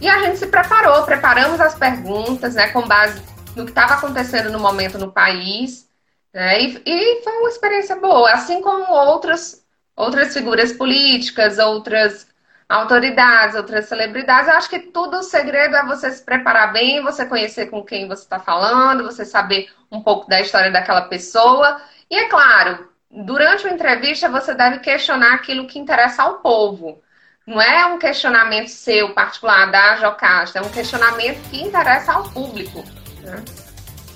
e 0.00 0.08
a 0.08 0.18
gente 0.20 0.38
se 0.38 0.46
preparou, 0.46 1.02
preparamos 1.04 1.60
as 1.60 1.74
perguntas, 1.74 2.54
né, 2.54 2.68
com 2.68 2.82
base 2.82 3.20
no 3.54 3.64
que 3.64 3.70
estava 3.70 3.94
acontecendo 3.94 4.50
no 4.50 4.60
momento 4.60 4.96
no 4.98 5.10
país, 5.10 5.88
né? 6.32 6.60
E, 6.62 6.82
e 6.86 7.22
foi 7.22 7.32
uma 7.38 7.48
experiência 7.48 7.96
boa, 7.96 8.30
assim 8.32 8.60
como 8.62 8.92
outras 8.92 9.64
outras 9.96 10.32
figuras 10.32 10.72
políticas, 10.72 11.58
outras 11.58 12.28
autoridades, 12.68 13.56
outras 13.56 13.86
celebridades. 13.86 14.48
Eu 14.48 14.54
acho 14.54 14.70
que 14.70 14.78
tudo 14.78 15.18
o 15.18 15.22
segredo 15.24 15.74
é 15.74 15.84
você 15.84 16.10
se 16.12 16.24
preparar 16.24 16.72
bem, 16.72 17.02
você 17.02 17.26
conhecer 17.26 17.66
com 17.66 17.82
quem 17.82 18.06
você 18.06 18.22
está 18.22 18.38
falando, 18.38 19.02
você 19.02 19.24
saber 19.24 19.68
um 19.90 20.00
pouco 20.00 20.28
da 20.28 20.40
história 20.40 20.70
daquela 20.70 21.02
pessoa. 21.02 21.80
E 22.08 22.16
é 22.16 22.28
claro, 22.28 22.88
durante 23.10 23.64
uma 23.64 23.74
entrevista 23.74 24.28
você 24.28 24.54
deve 24.54 24.78
questionar 24.78 25.34
aquilo 25.34 25.66
que 25.66 25.80
interessa 25.80 26.22
ao 26.22 26.38
povo. 26.38 27.02
Não 27.48 27.62
é 27.62 27.86
um 27.86 27.98
questionamento 27.98 28.68
seu 28.68 29.14
particular 29.14 29.70
da 29.70 29.96
Jocasta, 29.96 30.58
é 30.58 30.62
um 30.62 30.68
questionamento 30.68 31.40
que 31.48 31.62
interessa 31.62 32.12
ao 32.12 32.24
público. 32.24 32.84
Né? 33.22 33.42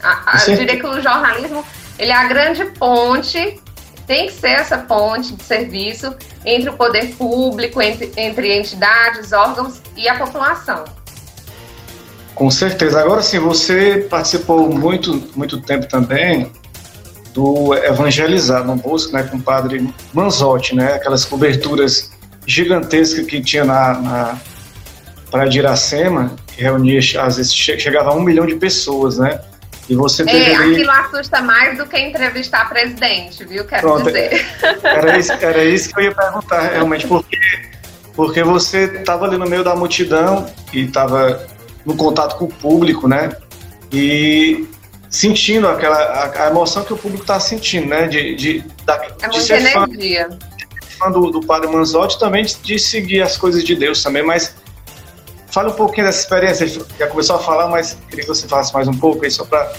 A, 0.03 0.37
a, 0.37 0.51
eu 0.51 0.57
diria 0.59 0.79
que 0.79 0.87
o 0.87 1.01
jornalismo 1.01 1.65
ele 1.99 2.13
é 2.13 2.15
a 2.15 2.25
grande 2.29 2.67
ponte 2.73 3.59
tem 4.07 4.27
que 4.27 4.35
ser 4.35 4.51
essa 4.51 4.77
ponte 4.77 5.35
de 5.35 5.43
serviço 5.43 6.15
entre 6.45 6.69
o 6.69 6.75
poder 6.75 7.15
público, 7.15 7.81
entre, 7.81 8.13
entre 8.19 8.53
entidades, 8.55 9.33
órgãos 9.33 9.81
e 9.97 10.07
a 10.07 10.19
população. 10.19 10.85
Com 12.35 12.51
certeza. 12.51 13.01
Agora 13.01 13.23
sim, 13.23 13.39
você 13.39 14.07
participou 14.11 14.69
muito, 14.69 15.31
muito 15.35 15.59
tempo 15.63 15.89
também 15.89 16.53
do 17.33 17.73
Evangelizar 17.73 18.63
no 18.63 18.77
Bosco, 18.77 19.15
né, 19.15 19.23
com 19.23 19.39
o 19.39 19.43
padre 19.43 19.91
Manzotti, 20.13 20.75
né, 20.75 20.93
aquelas 20.93 21.25
coberturas 21.25 22.12
gigantescas 22.47 23.27
que 23.27 23.41
tinha 23.41 23.65
na, 23.65 23.95
na 24.01 24.41
Praia 25.31 25.49
de 25.49 25.59
Iracema, 25.59 26.35
que 26.47 26.63
reunia, 26.63 27.01
às 27.21 27.37
vezes 27.37 27.55
chegava 27.55 28.11
a 28.11 28.15
um 28.15 28.23
milhão 28.23 28.47
de 28.47 28.57
pessoas, 28.57 29.19
né, 29.19 29.41
e 29.89 29.95
você 29.95 30.23
é, 30.23 30.55
aquilo 30.55 30.91
assusta 30.91 31.43
mais 31.43 31.77
do 31.77 31.87
que 31.87 31.99
entrevistar 31.99 32.69
presidente, 32.69 33.45
viu? 33.45 33.65
Quero 33.67 33.83
Pronto, 33.83 34.07
dizer. 34.07 34.47
Era 34.83 35.19
isso, 35.19 35.33
era 35.33 35.65
isso 35.65 35.93
que 35.93 36.01
eu 36.01 36.05
ia 36.05 36.15
perguntar, 36.15 36.61
realmente, 36.73 37.07
porque, 37.07 37.37
porque 38.15 38.43
você 38.43 38.85
estava 38.85 39.27
ali 39.27 39.37
no 39.37 39.47
meio 39.47 39.65
da 39.65 39.75
multidão 39.75 40.47
e 40.73 40.85
estava 40.85 41.47
no 41.85 41.97
contato 41.97 42.37
com 42.39 42.45
o 42.45 42.49
público, 42.49 43.09
né? 43.09 43.37
E 43.93 44.67
sentindo 45.11 45.69
aquela 45.69 45.99
a, 45.99 46.45
a 46.45 46.51
emoção 46.51 46.85
que 46.85 46.93
o 46.95 46.97
público 46.97 47.25
está 47.25 47.41
sentindo, 47.41 47.89
né? 47.89 48.07
De, 48.07 48.35
de, 48.37 48.65
da, 48.85 49.05
é 49.21 49.29
de 49.29 49.41
ser 49.43 49.61
energia. 49.61 50.29
fã, 50.31 50.39
fã 51.03 51.11
do, 51.11 51.31
do 51.31 51.41
Padre 51.41 51.69
Manzotti 51.69 52.19
também 52.19 52.45
de, 52.45 52.57
de 52.63 52.79
seguir 52.79 53.23
as 53.23 53.37
coisas 53.37 53.65
de 53.65 53.75
Deus 53.75 54.03
também, 54.03 54.23
mas 54.23 54.55
Fala 55.53 55.69
um 55.69 55.75
pouquinho 55.75 56.07
dessa 56.07 56.21
experiência, 56.21 56.67
já 56.99 57.07
começou 57.07 57.37
a 57.37 57.39
falar, 57.39 57.69
mas 57.69 57.95
queria 58.09 58.25
que 58.25 58.29
você 58.29 58.49
falasse 58.49 58.73
mais 58.73 58.89
um 58.89 58.95
pouco 58.95 59.23
aí, 59.23 59.31
só 59.31 59.45
para 59.45 59.71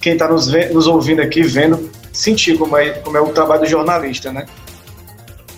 quem 0.00 0.12
está 0.12 0.28
nos, 0.28 0.46
nos, 0.46 0.86
ouvindo 0.86 1.20
aqui, 1.20 1.42
vendo, 1.42 1.90
sentir 2.12 2.56
como 2.56 2.76
é, 2.76 2.90
como 2.90 3.16
é 3.16 3.20
o 3.20 3.30
trabalho 3.30 3.62
do 3.62 3.66
jornalista, 3.66 4.32
né? 4.32 4.46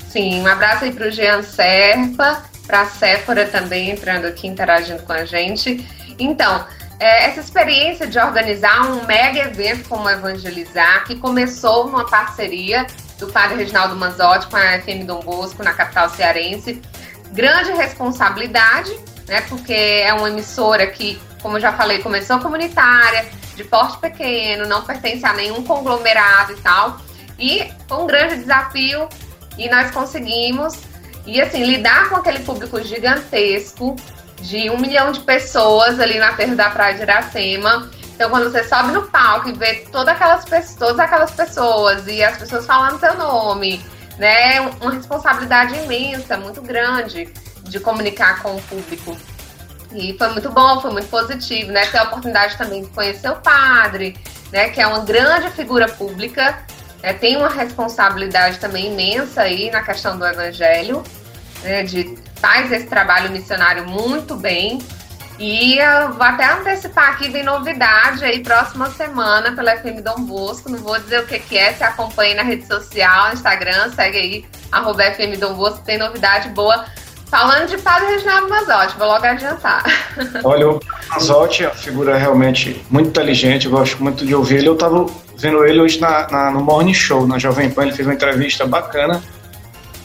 Sim, 0.09 0.41
um 0.41 0.47
abraço 0.47 0.87
aí 0.87 0.93
para 0.93 1.09
o 1.09 1.11
Jean 1.11 1.43
Serpa, 1.43 2.45
para 2.67 2.81
a 2.81 2.87
Séfora 2.87 3.45
também 3.45 3.91
entrando 3.91 4.25
aqui, 4.25 4.49
interagindo 4.49 5.03
com 5.03 5.12
a 5.12 5.27
gente. 5.27 5.87
Então, 6.19 6.65
é, 6.99 7.27
essa 7.27 7.41
experiência 7.41 8.07
de 8.07 8.19
organizar 8.19 8.91
um 8.91 9.05
mega 9.05 9.41
evento 9.41 9.87
como 9.87 10.09
Evangelizar, 10.09 11.05
que 11.05 11.17
começou 11.17 11.85
numa 11.85 12.07
parceria 12.07 12.87
do 13.21 13.29
padre 13.29 13.59
Reginaldo 13.59 13.95
Manzotti 13.95 14.47
com 14.49 14.57
a 14.57 14.81
FM 14.81 15.05
Dom 15.07 15.21
Bosco, 15.21 15.62
na 15.62 15.73
capital 15.73 16.09
cearense, 16.11 16.81
grande 17.33 17.71
responsabilidade, 17.73 18.91
né? 19.29 19.43
Porque 19.43 19.73
é 19.73 20.12
uma 20.15 20.29
emissora 20.29 20.87
que, 20.87 21.21
como 21.43 21.59
eu 21.59 21.61
já 21.61 21.73
falei, 21.73 21.99
começou 21.99 22.39
comunitária, 22.41 23.27
de 23.55 23.65
porte 23.65 23.99
pequeno, 23.99 24.67
não 24.67 24.83
pertence 24.83 25.25
a 25.25 25.35
nenhum 25.35 25.62
conglomerado 25.62 26.53
e 26.53 26.57
tal. 26.57 26.99
E 27.39 27.71
foi 27.87 27.99
um 27.99 28.07
grande 28.07 28.37
desafio 28.37 29.09
e 29.57 29.69
nós 29.69 29.91
conseguimos. 29.91 30.81
E 31.27 31.41
assim, 31.41 31.62
lidar 31.65 32.09
com 32.09 32.17
aquele 32.17 32.41
público 32.41 32.83
gigantesco 32.83 33.95
de 34.41 34.71
um 34.71 34.79
milhão 34.79 35.12
de 35.12 35.21
pessoas 35.21 36.00
ali 36.00 36.19
na 36.19 36.33
terra 36.33 36.55
da 36.55 36.71
Praia 36.71 36.95
de 36.95 37.03
Iracema. 37.03 37.91
Então, 38.21 38.29
quando 38.29 38.53
você 38.53 38.62
sobe 38.65 38.93
no 38.93 39.00
palco 39.05 39.49
e 39.49 39.53
vê 39.55 39.77
todas 39.91 40.15
aquelas, 40.15 40.75
todas 40.75 40.99
aquelas 40.99 41.31
pessoas 41.31 42.07
e 42.07 42.23
as 42.23 42.37
pessoas 42.37 42.67
falando 42.67 43.00
seu 43.00 43.17
nome, 43.17 43.83
né? 44.19 44.61
Uma 44.61 44.91
responsabilidade 44.91 45.75
imensa, 45.77 46.37
muito 46.37 46.61
grande 46.61 47.33
de 47.62 47.81
comunicar 47.81 48.43
com 48.43 48.57
o 48.57 48.61
público. 48.61 49.17
E 49.95 50.15
foi 50.19 50.29
muito 50.33 50.50
bom, 50.50 50.83
foi 50.83 50.91
muito 50.91 51.09
positivo, 51.09 51.73
né? 51.73 51.87
Ter 51.87 51.97
a 51.97 52.03
oportunidade 52.03 52.59
também 52.59 52.83
de 52.83 52.91
conhecer 52.91 53.31
o 53.31 53.37
padre, 53.37 54.15
né? 54.53 54.69
Que 54.69 54.83
é 54.83 54.87
uma 54.87 55.00
grande 55.00 55.49
figura 55.53 55.89
pública, 55.89 56.59
né? 57.03 57.15
tem 57.15 57.39
uma 57.39 57.49
responsabilidade 57.49 58.59
também 58.59 58.93
imensa 58.93 59.41
aí 59.41 59.71
na 59.71 59.81
questão 59.81 60.19
do 60.19 60.27
evangelho, 60.27 61.03
né? 61.62 61.85
De 61.85 62.19
faz 62.37 62.71
esse 62.71 62.87
trabalho 62.87 63.31
missionário 63.31 63.89
muito 63.89 64.37
bem. 64.37 64.79
E 65.40 65.78
eu 65.78 66.12
vou 66.12 66.23
até 66.23 66.52
antecipar 66.52 67.12
aqui, 67.12 67.30
vem 67.30 67.42
novidade 67.42 68.23
aí 68.25 68.40
próxima 68.40 68.90
semana 68.90 69.52
pela 69.52 69.76
FM 69.78 70.02
Dom 70.04 70.23
Bosco. 70.25 70.70
Não 70.70 70.78
vou 70.78 70.99
dizer 71.00 71.20
o 71.20 71.26
que, 71.26 71.38
que 71.38 71.56
é, 71.56 71.73
se 71.73 71.82
acompanhe 71.82 72.35
na 72.35 72.42
rede 72.42 72.66
social, 72.66 73.32
Instagram, 73.32 73.90
segue 73.90 74.18
aí, 74.18 74.44
arroba 74.70 75.02
FM 75.02 75.40
Dom 75.40 75.54
Bosco, 75.54 75.82
tem 75.82 75.97
novidade 75.97 76.50
boa 76.50 76.85
Falando 77.30 77.68
de 77.68 77.78
Padre 77.78 78.09
Reginaldo 78.09 78.49
Mazotti, 78.49 78.97
vou 78.99 79.06
logo 79.06 79.25
adiantar. 79.25 79.85
Olha, 80.42 80.68
o 80.68 80.80
Mazotti 81.09 81.62
é 81.62 81.68
uma 81.68 81.75
figura 81.76 82.16
realmente 82.16 82.85
muito 82.90 83.11
inteligente, 83.11 83.66
eu 83.66 83.70
gosto 83.70 84.02
muito 84.02 84.26
de 84.26 84.35
ouvir 84.35 84.56
ele. 84.56 84.68
Eu 84.68 84.75
estava 84.75 85.06
vendo 85.37 85.64
ele 85.64 85.80
hoje 85.80 86.00
na, 86.00 86.28
na, 86.28 86.50
no 86.50 86.61
Morning 86.61 86.92
Show, 86.92 87.28
na 87.28 87.38
Jovem 87.38 87.70
Pan, 87.70 87.85
ele 87.85 87.92
fez 87.92 88.09
uma 88.09 88.14
entrevista 88.14 88.66
bacana, 88.66 89.23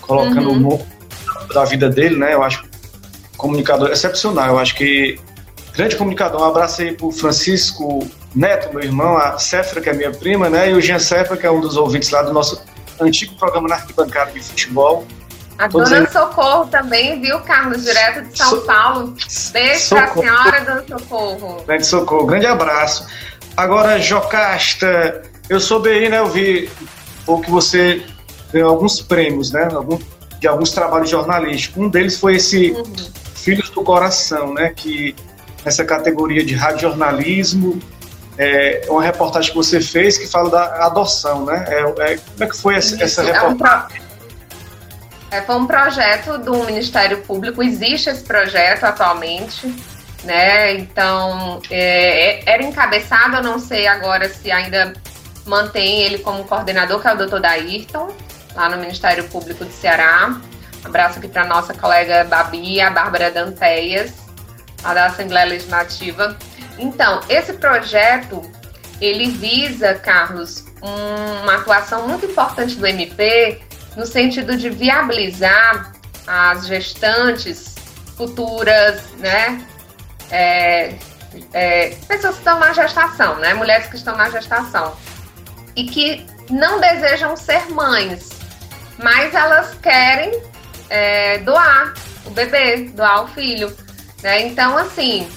colocando 0.01 0.50
uhum. 0.50 0.54
o 0.54 0.58
humor 0.58 0.82
da 1.51 1.65
vida 1.65 1.89
dele, 1.89 2.15
né? 2.15 2.36
Eu 2.36 2.44
acho 2.44 2.63
comunicador 3.46 3.92
excepcional, 3.92 4.48
eu 4.50 4.60
acho 4.60 4.75
que 4.75 5.20
grande 5.74 5.96
comunicador. 5.96 6.42
Um 6.42 6.46
abraço 6.46 6.82
aí 6.82 6.94
pro 6.94 7.12
Francisco 7.12 8.08
Neto, 8.34 8.74
meu 8.74 8.84
irmão, 8.84 9.16
a 9.16 9.38
Cefra, 9.38 9.80
que 9.80 9.90
é 9.90 9.94
minha 9.94 10.12
prima, 10.12 10.50
né? 10.50 10.72
E 10.72 10.74
o 10.74 10.82
Jean 10.82 11.00
Cefra, 11.00 11.38
que 11.38 11.46
é 11.46 11.52
um 11.52 11.62
dos 11.62 11.78
ouvintes 11.78 12.10
lá 12.10 12.24
do 12.24 12.34
nosso 12.34 12.62
antigo 13.00 13.36
programa 13.36 13.68
na 13.68 13.75
arquibancada 13.75 14.32
de 14.32 14.40
futebol. 14.42 15.06
A 15.58 15.68
dona. 15.68 16.10
Socorro 16.10 16.66
também, 16.66 17.22
viu, 17.22 17.40
Carlos, 17.42 17.84
direto 17.84 18.24
de 18.24 18.38
São 18.38 18.50
so... 18.50 18.62
Paulo. 18.62 19.16
Beijo 19.54 19.90
para 19.90 20.04
a 20.04 20.14
senhora, 20.14 20.66
dona 20.66 21.00
Socorro. 21.00 21.64
Grande 21.66 21.86
Socorro, 21.86 22.25
grande 22.25 22.48
abraço. 22.48 23.08
Agora, 23.56 24.00
Jocasta, 24.00 25.22
eu 25.50 25.60
soube 25.60 25.90
aí, 25.90 26.10
né, 26.10 26.20
eu 26.20 26.28
vi 26.28 26.70
ou 27.28 27.40
que 27.40 27.50
você 27.50 28.04
ganhou 28.52 28.70
alguns 28.70 29.02
prêmios, 29.02 29.52
né, 29.52 29.70
algum, 29.72 29.98
de 30.40 30.48
alguns 30.48 30.72
trabalhos 30.72 31.10
jornalísticos. 31.10 31.82
Um 31.82 31.90
deles 31.90 32.20
foi 32.20 32.36
esse 32.36 32.72
uhum. 32.72 32.84
Filhos 33.46 33.70
do 33.70 33.84
Coração, 33.84 34.56
né, 34.56 34.74
que 34.75 35.16
nessa 35.64 35.86
categoria 35.86 36.44
de 36.44 36.56
radiojornalismo, 36.56 37.80
é 38.38 38.86
uma 38.90 39.04
reportagem 39.04 39.52
que 39.52 39.56
você 39.56 39.80
fez 39.80 40.18
que 40.18 40.28
fala 40.28 40.50
da 40.50 40.86
adoção, 40.88 41.46
né? 41.46 41.64
É, 41.70 41.80
é 41.80 42.18
como 42.18 42.44
é 42.44 42.48
que 42.48 42.58
foi 42.58 42.75
essa, 42.75 43.02
essa 43.02 43.24
reportagem? 43.24 44.02
É 45.32 45.36
um 45.36 45.38
é, 45.38 45.42
foi 45.42 45.56
um 45.56 45.68
projeto 45.68 46.38
do 46.40 46.64
Ministério 46.66 47.22
Público, 47.22 47.64
existe 47.64 48.10
esse 48.10 48.24
projeto 48.24 48.84
atualmente, 48.84 49.74
né? 50.24 50.74
Então, 50.74 51.62
é, 51.70 52.40
é 52.40 52.44
era 52.46 52.64
encabeçado, 52.64 53.38
eu 53.38 53.44
não 53.44 53.60
sei 53.60 53.88
agora 53.88 54.28
se 54.28 54.52
ainda 54.52 54.94
mantém 55.46 56.02
ele 56.02 56.18
como 56.18 56.44
coordenador, 56.44 57.00
que 57.00 57.08
é 57.08 57.14
o 57.14 57.18
doutor 57.18 57.40
Daírton, 57.40 58.10
lá 58.56 58.70
no 58.70 58.78
Ministério 58.78 59.24
Público 59.25 59.64
do 59.64 59.72
Ceará. 59.72 60.42
Abraço 60.88 61.20
aqui 61.20 61.27
para 61.27 61.46
nossa 61.46 61.74
colega 61.74 62.24
Babi, 62.24 62.80
a 62.82 62.89
Bárbara 62.89 63.32
Danteias, 63.32 64.12
lá 64.84 64.94
da 64.94 65.06
Assembleia 65.08 65.46
Legislativa. 65.46 66.38
Então, 66.77 67.22
esse 67.30 67.54
projeto, 67.54 68.42
ele 69.01 69.30
visa, 69.30 69.96
Carlos, 69.96 70.65
uma 70.82 71.56
atuação 71.56 72.08
muito 72.08 72.25
importante 72.25 72.75
do 72.75 72.86
MP 72.86 73.62
no 73.96 74.06
sentido 74.06 74.58
de 74.58 74.70
viabilizar 74.70 75.94
as 76.27 76.68
gestantes 76.68 77.75
futuras, 78.18 79.01
né? 79.18 79.65
É, 80.32 80.96
é, 81.54 81.89
pessoas 82.08 82.36
que 82.36 82.39
estão 82.39 82.60
na 82.60 82.74
gestação, 82.74 83.38
né? 83.38 83.54
Mulheres 83.54 83.88
que 83.88 83.96
estão 83.96 84.15
na 84.15 84.30
gestação 84.30 84.96
e 85.75 85.86
que 85.86 86.25
não 86.50 86.80
desejam 86.80 87.36
ser 87.36 87.70
mães, 87.70 88.30
mas 88.98 89.34
elas 89.34 89.75
querem 89.75 90.42
é, 90.89 91.39
doar 91.39 91.94
o 92.25 92.30
bebê, 92.30 92.89
doar 92.94 93.24
o 93.24 93.27
filho, 93.27 93.75
né? 94.22 94.48
Então, 94.48 94.77
assim, 94.77 95.27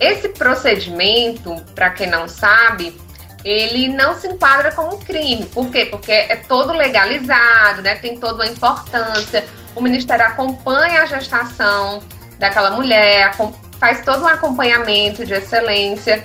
esse 0.00 0.28
procedimento, 0.30 1.54
para 1.74 1.90
quem 1.90 2.08
não 2.08 2.28
sabe, 2.28 2.96
ele 3.44 3.88
não 3.88 4.14
se 4.14 4.28
enquadra 4.28 4.72
como 4.72 4.98
crime. 4.98 5.46
Por 5.46 5.70
quê? 5.70 5.86
Porque 5.86 6.12
é 6.12 6.36
todo 6.36 6.72
legalizado, 6.72 7.82
né? 7.82 7.96
Tem 7.96 8.18
toda 8.18 8.34
uma 8.34 8.46
importância. 8.46 9.44
O 9.74 9.80
Ministério 9.80 10.26
acompanha 10.26 11.02
a 11.02 11.06
gestação 11.06 12.02
daquela 12.38 12.70
mulher, 12.70 13.32
faz 13.78 14.04
todo 14.04 14.22
um 14.22 14.28
acompanhamento 14.28 15.24
de 15.24 15.34
excelência. 15.34 16.24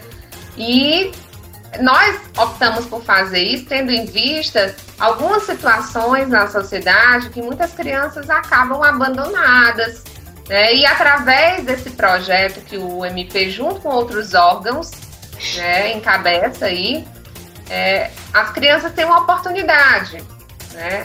E 0.57 1.11
nós 1.81 2.19
optamos 2.37 2.85
por 2.85 3.03
fazer 3.03 3.41
isso 3.41 3.65
tendo 3.65 3.91
em 3.91 4.05
vista 4.05 4.75
algumas 4.99 5.43
situações 5.43 6.27
na 6.29 6.47
sociedade 6.47 7.29
que 7.29 7.41
muitas 7.41 7.73
crianças 7.73 8.29
acabam 8.29 8.81
abandonadas. 8.83 10.03
Né? 10.47 10.75
E 10.75 10.85
através 10.85 11.63
desse 11.63 11.91
projeto 11.91 12.61
que 12.61 12.77
o 12.77 13.05
MP, 13.05 13.49
junto 13.49 13.81
com 13.81 13.89
outros 13.89 14.33
órgãos, 14.33 14.91
né, 15.55 15.93
encabeça 15.93 16.65
aí, 16.65 17.07
é, 17.69 18.11
as 18.33 18.51
crianças 18.51 18.91
têm 18.93 19.05
uma 19.05 19.21
oportunidade, 19.21 20.23
né? 20.73 21.03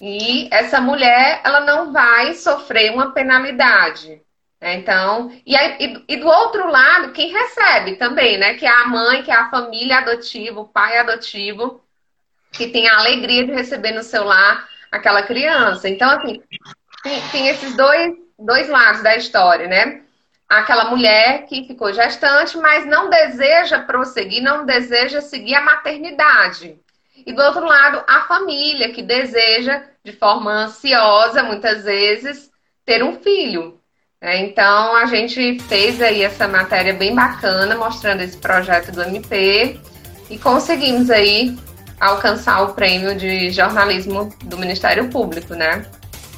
E 0.00 0.48
essa 0.52 0.80
mulher, 0.80 1.40
ela 1.42 1.60
não 1.60 1.92
vai 1.92 2.34
sofrer 2.34 2.92
uma 2.92 3.12
penalidade. 3.12 4.20
Né? 4.60 4.74
Então, 4.74 5.30
e, 5.46 5.56
aí, 5.56 6.04
e, 6.08 6.16
do 6.16 6.26
outro 6.26 6.70
lado, 6.70 7.12
quem 7.12 7.32
recebe 7.32 7.96
também, 7.96 8.38
né? 8.38 8.54
Que 8.54 8.66
é 8.66 8.70
a 8.70 8.86
mãe, 8.86 9.22
que 9.22 9.30
é 9.30 9.34
a 9.34 9.50
família 9.50 9.98
adotiva, 9.98 10.60
o 10.60 10.68
pai 10.68 10.98
adotivo, 10.98 11.80
que 12.52 12.68
tem 12.68 12.88
a 12.88 12.98
alegria 12.98 13.44
de 13.44 13.52
receber 13.52 13.92
no 13.92 14.02
seu 14.02 14.24
lar 14.24 14.68
aquela 14.90 15.22
criança. 15.22 15.88
Então, 15.88 16.10
assim, 16.10 16.42
tem, 17.02 17.22
tem 17.30 17.48
esses 17.48 17.76
dois, 17.76 18.14
dois 18.38 18.68
lados 18.68 19.02
da 19.02 19.16
história, 19.16 19.68
né? 19.68 20.02
aquela 20.48 20.86
mulher 20.86 21.44
que 21.46 21.66
ficou 21.66 21.92
gestante, 21.92 22.56
mas 22.56 22.86
não 22.86 23.10
deseja 23.10 23.80
prosseguir, 23.80 24.42
não 24.42 24.64
deseja 24.64 25.20
seguir 25.20 25.54
a 25.54 25.60
maternidade. 25.60 26.80
E 27.26 27.32
do 27.32 27.42
outro 27.42 27.66
lado, 27.66 28.02
a 28.08 28.22
família 28.22 28.92
que 28.92 29.02
deseja, 29.02 29.84
de 30.02 30.12
forma 30.12 30.50
ansiosa, 30.50 31.42
muitas 31.42 31.84
vezes, 31.84 32.50
ter 32.86 33.02
um 33.02 33.20
filho. 33.20 33.77
É, 34.20 34.40
então, 34.40 34.96
a 34.96 35.06
gente 35.06 35.60
fez 35.68 36.02
aí 36.02 36.24
essa 36.24 36.48
matéria 36.48 36.92
bem 36.92 37.14
bacana, 37.14 37.76
mostrando 37.76 38.20
esse 38.20 38.36
projeto 38.36 38.90
do 38.90 39.02
MP 39.02 39.78
e 40.28 40.36
conseguimos 40.36 41.08
aí 41.08 41.56
alcançar 42.00 42.62
o 42.62 42.74
prêmio 42.74 43.14
de 43.14 43.50
jornalismo 43.50 44.28
do 44.44 44.58
Ministério 44.58 45.08
Público, 45.08 45.54
né? 45.54 45.84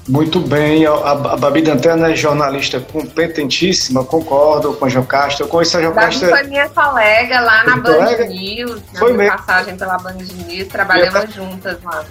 Muito 0.06 0.40
bem, 0.40 0.84
a, 0.84 0.92
a 0.92 1.36
Babi 1.36 1.62
Dantana 1.62 2.10
é 2.10 2.16
jornalista 2.16 2.80
competentíssima, 2.80 4.04
concordo 4.04 4.74
com 4.74 4.84
a 4.84 4.88
Jocasta. 4.88 5.42
Eu 5.42 5.48
conheço 5.48 5.78
a 5.78 5.82
Jocasta. 5.82 6.26
Babi 6.26 6.38
foi 6.38 6.48
minha 6.48 6.68
colega 6.68 7.40
lá 7.40 7.64
na 7.64 7.76
Band 7.76 7.94
colega? 7.94 8.26
News, 8.26 8.82
na 8.92 8.98
foi 8.98 9.12
minha 9.14 9.36
passagem 9.36 9.76
pela 9.76 9.96
Band 9.98 10.18
News, 10.46 10.68
trabalhamos 10.68 11.20
tá... 11.20 11.26
juntas 11.26 11.78
lá. 11.82 12.04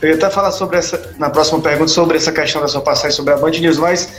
Eu 0.00 0.10
ia 0.10 0.14
até 0.14 0.30
falar 0.30 0.50
sobre 0.52 0.78
essa, 0.78 1.14
na 1.18 1.28
próxima 1.28 1.60
pergunta, 1.60 1.88
sobre 1.88 2.16
essa 2.16 2.32
questão 2.32 2.62
da 2.62 2.68
sua 2.68 2.80
passagem 2.80 3.14
sobre 3.14 3.34
a 3.34 3.36
Band 3.36 3.50
News, 3.50 3.76
mas 3.76 4.10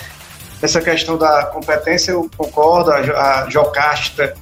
essa 0.61 0.79
questão 0.81 1.17
da 1.17 1.45
competência, 1.45 2.11
eu 2.11 2.29
concordo, 2.37 2.91
a, 2.91 3.43
a 3.43 3.49
Jocasta, 3.49 4.33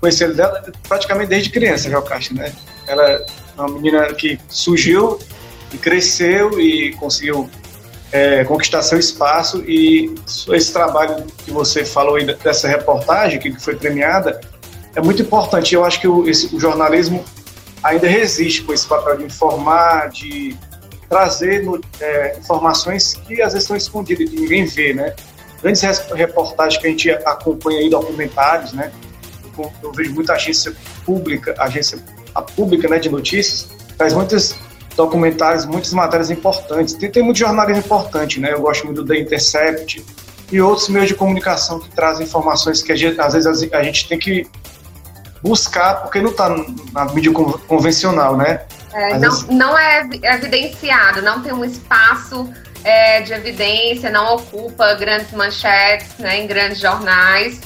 conheci 0.00 0.26
dela 0.28 0.64
praticamente 0.88 1.28
desde 1.28 1.50
criança, 1.50 1.88
a 1.88 1.90
Jocasta, 1.90 2.34
né? 2.34 2.52
Ela 2.86 3.10
é 3.10 3.26
uma 3.56 3.68
menina 3.68 4.12
que 4.14 4.38
surgiu 4.48 5.18
e 5.72 5.78
cresceu 5.78 6.60
e 6.60 6.92
conseguiu 6.94 7.48
é, 8.10 8.44
conquistar 8.44 8.82
seu 8.82 8.98
espaço 8.98 9.62
e 9.66 10.14
esse 10.52 10.72
trabalho 10.72 11.26
que 11.44 11.50
você 11.50 11.84
falou 11.84 12.16
aí 12.16 12.24
dessa 12.24 12.66
reportagem 12.66 13.38
que 13.38 13.52
foi 13.60 13.76
premiada 13.76 14.40
é 14.94 15.00
muito 15.00 15.22
importante. 15.22 15.74
Eu 15.74 15.84
acho 15.84 16.00
que 16.00 16.08
o, 16.08 16.28
esse, 16.28 16.54
o 16.54 16.58
jornalismo 16.58 17.24
ainda 17.82 18.08
resiste 18.08 18.62
com 18.62 18.72
esse 18.72 18.86
papel 18.86 19.18
de 19.18 19.24
informar, 19.24 20.08
de 20.10 20.56
trazer 21.08 21.64
no, 21.64 21.80
é, 22.00 22.36
informações 22.38 23.14
que 23.14 23.40
às 23.40 23.52
vezes 23.52 23.64
estão 23.64 23.76
escondidas 23.76 24.30
e 24.30 24.36
ninguém 24.36 24.64
vê, 24.64 24.92
né? 24.94 25.14
Grandes 25.62 25.82
reportagens 26.12 26.80
que 26.80 26.86
a 26.86 26.90
gente 26.90 27.10
acompanha 27.10 27.80
aí, 27.80 27.90
documentários, 27.90 28.72
né? 28.72 28.92
Eu, 29.58 29.72
eu 29.82 29.92
vejo 29.92 30.14
muita 30.14 30.34
agência 30.34 30.72
pública, 31.04 31.54
agência 31.58 31.98
pública 32.54 32.88
né, 32.88 32.98
de 32.98 33.08
notícias, 33.08 33.68
traz 33.96 34.14
muitas 34.14 34.56
documentários, 34.96 35.64
muitas 35.64 35.92
matérias 35.92 36.30
importantes. 36.30 36.94
Tem, 36.94 37.10
tem 37.10 37.22
muito 37.22 37.38
jornalismo 37.38 37.80
importante, 37.80 38.40
né? 38.40 38.52
Eu 38.52 38.60
gosto 38.60 38.84
muito 38.84 39.02
do 39.02 39.08
The 39.08 39.18
Intercept 39.18 40.04
e 40.50 40.60
outros 40.60 40.88
meios 40.88 41.08
de 41.08 41.14
comunicação 41.14 41.78
que 41.78 41.90
trazem 41.90 42.26
informações 42.26 42.82
que 42.82 42.94
gente, 42.96 43.20
às 43.20 43.32
vezes 43.34 43.72
a 43.72 43.82
gente 43.82 44.08
tem 44.08 44.18
que 44.18 44.46
buscar 45.42 46.02
porque 46.02 46.20
não 46.20 46.30
está 46.30 46.48
na 46.92 47.04
mídia 47.06 47.32
convencional, 47.32 48.36
né? 48.36 48.62
É, 48.92 49.18
não, 49.18 49.20
vezes... 49.20 49.46
não 49.48 49.78
é 49.78 50.08
evidenciado, 50.22 51.22
não 51.22 51.42
tem 51.42 51.52
um 51.52 51.64
espaço 51.64 52.48
é, 52.84 53.20
de 53.22 53.32
evidência, 53.32 54.10
não 54.10 54.34
ocupa 54.34 54.94
grandes 54.94 55.32
manchetes 55.32 56.16
né, 56.18 56.38
em 56.38 56.46
grandes 56.46 56.78
jornais 56.78 57.60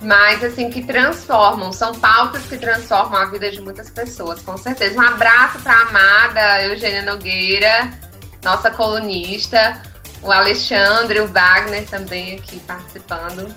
mas 0.00 0.44
assim 0.44 0.70
que 0.70 0.82
transformam, 0.82 1.72
são 1.72 1.94
pautas 1.94 2.42
que 2.42 2.56
transformam 2.58 3.20
a 3.20 3.24
vida 3.26 3.50
de 3.50 3.60
muitas 3.60 3.90
pessoas, 3.90 4.40
com 4.42 4.56
certeza. 4.56 4.98
Um 4.98 5.02
abraço 5.02 5.58
para 5.60 5.72
a 5.72 5.82
amada 5.82 6.64
Eugênia 6.64 7.02
Nogueira, 7.02 7.90
nossa 8.44 8.70
colunista, 8.70 9.80
o 10.22 10.30
Alexandre, 10.30 11.20
o 11.20 11.28
Wagner 11.28 11.86
também 11.86 12.36
aqui 12.36 12.60
participando. 12.60 13.54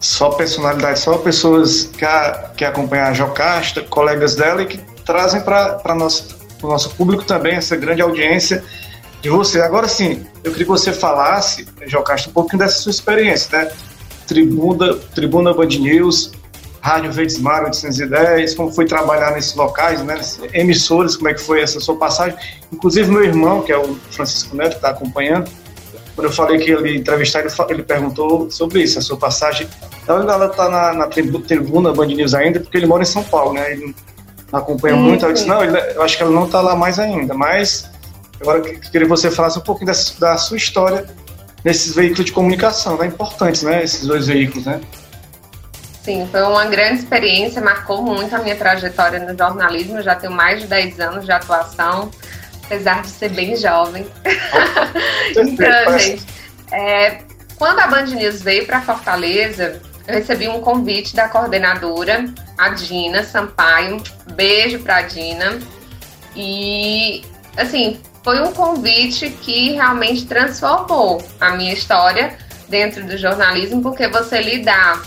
Só 0.00 0.30
personalidades, 0.30 1.02
só 1.02 1.18
pessoas 1.18 1.84
que, 1.84 2.04
a, 2.04 2.50
que 2.56 2.64
acompanham 2.64 3.06
a 3.06 3.12
Jocasta, 3.12 3.82
colegas 3.82 4.36
dela 4.36 4.62
e 4.62 4.66
que 4.66 4.78
trazem 5.04 5.40
para 5.40 5.80
o 5.84 5.94
nosso, 5.94 6.36
nosso 6.62 6.90
público 6.90 7.24
também 7.24 7.56
essa 7.56 7.76
grande 7.76 8.02
audiência 8.02 8.64
de 9.26 9.30
você. 9.30 9.60
Agora 9.60 9.88
sim, 9.88 10.24
eu 10.44 10.52
queria 10.52 10.64
que 10.64 10.70
você 10.70 10.92
falasse, 10.92 11.66
Jocasta, 11.86 12.30
um 12.30 12.32
pouquinho 12.32 12.60
dessa 12.60 12.78
sua 12.78 12.90
experiência, 12.90 13.58
né? 13.58 13.72
Tribuna, 14.26 14.94
Tribuna 15.14 15.52
Band 15.52 15.66
News, 15.66 16.32
Rádio 16.80 17.12
Verdes 17.12 17.38
Mar 17.38 17.64
810, 17.64 18.54
como 18.54 18.72
foi 18.72 18.86
trabalhar 18.86 19.32
nesses 19.32 19.54
locais, 19.54 20.02
né, 20.02 20.20
emissores, 20.52 21.16
como 21.16 21.28
é 21.28 21.34
que 21.34 21.40
foi 21.40 21.60
essa 21.60 21.80
sua 21.80 21.96
passagem. 21.96 22.36
Inclusive 22.72 23.10
meu 23.10 23.24
irmão, 23.24 23.62
que 23.62 23.72
é 23.72 23.78
o 23.78 23.94
Francisco 24.10 24.56
Neto, 24.56 24.70
que 24.70 24.76
está 24.76 24.90
acompanhando, 24.90 25.50
quando 26.14 26.28
eu 26.28 26.32
falei 26.32 26.58
que 26.58 26.70
ele 26.70 26.96
entrevistar, 26.96 27.44
ele, 27.68 27.82
perguntou 27.82 28.50
sobre 28.50 28.82
isso, 28.82 28.98
a 28.98 29.02
sua 29.02 29.16
passagem. 29.16 29.68
Então 30.02 30.16
ela 30.16 30.46
está 30.46 30.68
na, 30.68 30.92
na 30.94 31.06
tribuna 31.06 31.92
Band 31.92 32.06
News 32.06 32.34
ainda, 32.34 32.60
porque 32.60 32.76
ele 32.76 32.86
mora 32.86 33.02
em 33.02 33.06
São 33.06 33.22
Paulo, 33.22 33.52
né? 33.52 33.72
Ele 33.72 33.94
acompanha 34.52 34.96
sim, 34.96 35.02
muito. 35.02 35.26
Eu 35.26 35.32
disse, 35.32 35.46
não, 35.46 35.62
ele, 35.62 35.76
eu 35.94 36.02
acho 36.02 36.16
que 36.16 36.22
ela 36.22 36.32
não 36.32 36.46
está 36.46 36.60
lá 36.60 36.74
mais 36.74 36.98
ainda, 36.98 37.34
mas 37.34 37.90
agora 38.40 38.58
eu 38.58 38.64
queria 38.64 39.02
que 39.02 39.08
você 39.08 39.30
falasse 39.30 39.58
um 39.58 39.62
pouquinho 39.62 39.86
dessa, 39.86 40.18
da 40.18 40.36
sua 40.36 40.56
história 40.56 41.06
nesses 41.64 41.94
veículos 41.94 42.24
de 42.26 42.32
comunicação, 42.32 42.96
né? 42.96 43.06
Importantes, 43.06 43.62
né? 43.62 43.82
Esses 43.82 44.06
dois 44.06 44.26
veículos, 44.26 44.66
né? 44.66 44.80
Sim, 46.02 46.28
foi 46.30 46.40
uma 46.42 46.64
grande 46.66 47.00
experiência, 47.00 47.60
marcou 47.60 48.00
muito 48.00 48.32
a 48.36 48.38
minha 48.38 48.54
trajetória 48.54 49.18
no 49.18 49.36
jornalismo. 49.36 50.00
Já 50.00 50.14
tenho 50.14 50.32
mais 50.32 50.60
de 50.60 50.68
10 50.68 51.00
anos 51.00 51.24
de 51.24 51.32
atuação, 51.32 52.10
apesar 52.64 53.02
de 53.02 53.08
ser 53.08 53.30
bem 53.30 53.56
jovem. 53.56 54.06
então, 55.36 55.98
gente, 55.98 56.24
é, 56.70 57.22
quando 57.58 57.80
a 57.80 57.88
Band 57.88 58.04
News 58.04 58.40
veio 58.40 58.64
para 58.66 58.80
Fortaleza, 58.82 59.80
eu 60.06 60.14
recebi 60.14 60.46
um 60.46 60.60
convite 60.60 61.16
da 61.16 61.28
coordenadora, 61.28 62.26
a 62.56 62.68
Dina 62.68 63.24
Sampaio. 63.24 64.00
Beijo 64.34 64.78
para 64.78 64.98
a 64.98 65.02
Dina. 65.02 65.58
E, 66.36 67.24
assim, 67.56 68.00
foi 68.26 68.42
um 68.42 68.52
convite 68.52 69.30
que 69.30 69.74
realmente 69.74 70.26
transformou 70.26 71.24
a 71.40 71.50
minha 71.50 71.72
história 71.72 72.36
dentro 72.68 73.06
do 73.06 73.16
jornalismo, 73.16 73.80
porque 73.80 74.08
você 74.08 74.42
lidar 74.42 75.00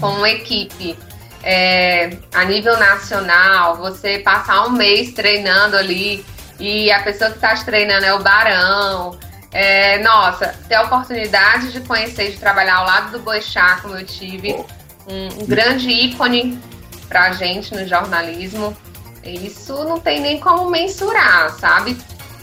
com 0.00 0.06
uma 0.06 0.30
equipe 0.30 0.98
é, 1.42 2.16
a 2.32 2.42
nível 2.46 2.78
nacional, 2.78 3.76
você 3.76 4.20
passar 4.20 4.66
um 4.66 4.70
mês 4.70 5.12
treinando 5.12 5.76
ali 5.76 6.24
e 6.58 6.90
a 6.90 7.02
pessoa 7.02 7.28
que 7.28 7.36
está 7.36 7.54
te 7.54 7.62
treinando 7.62 8.06
é 8.06 8.14
o 8.14 8.22
Barão. 8.22 9.18
É, 9.52 9.98
nossa, 9.98 10.54
ter 10.66 10.76
a 10.76 10.84
oportunidade 10.84 11.70
de 11.72 11.80
conhecer, 11.82 12.30
de 12.30 12.38
trabalhar 12.38 12.76
ao 12.76 12.86
lado 12.86 13.10
do 13.10 13.18
Boixá, 13.18 13.80
como 13.82 13.98
eu 13.98 14.06
tive, 14.06 14.54
um, 15.06 15.42
um 15.42 15.46
grande 15.46 15.90
ícone 15.90 16.58
para 17.06 17.24
a 17.24 17.32
gente 17.32 17.74
no 17.74 17.86
jornalismo. 17.86 18.74
Isso 19.22 19.84
não 19.84 20.00
tem 20.00 20.20
nem 20.20 20.40
como 20.40 20.70
mensurar, 20.70 21.50
sabe? 21.58 21.98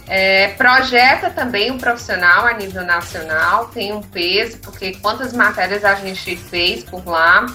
É, 0.08 0.50
projeta 0.50 1.30
também 1.30 1.70
um 1.70 1.78
profissional 1.78 2.46
a 2.46 2.54
nível 2.54 2.84
nacional, 2.86 3.66
tem 3.68 3.94
um 3.94 4.02
peso, 4.02 4.58
porque 4.60 4.94
quantas 5.02 5.34
matérias 5.34 5.84
a 5.84 5.96
gente 5.96 6.38
fez 6.38 6.84
por 6.84 7.06
lá. 7.06 7.46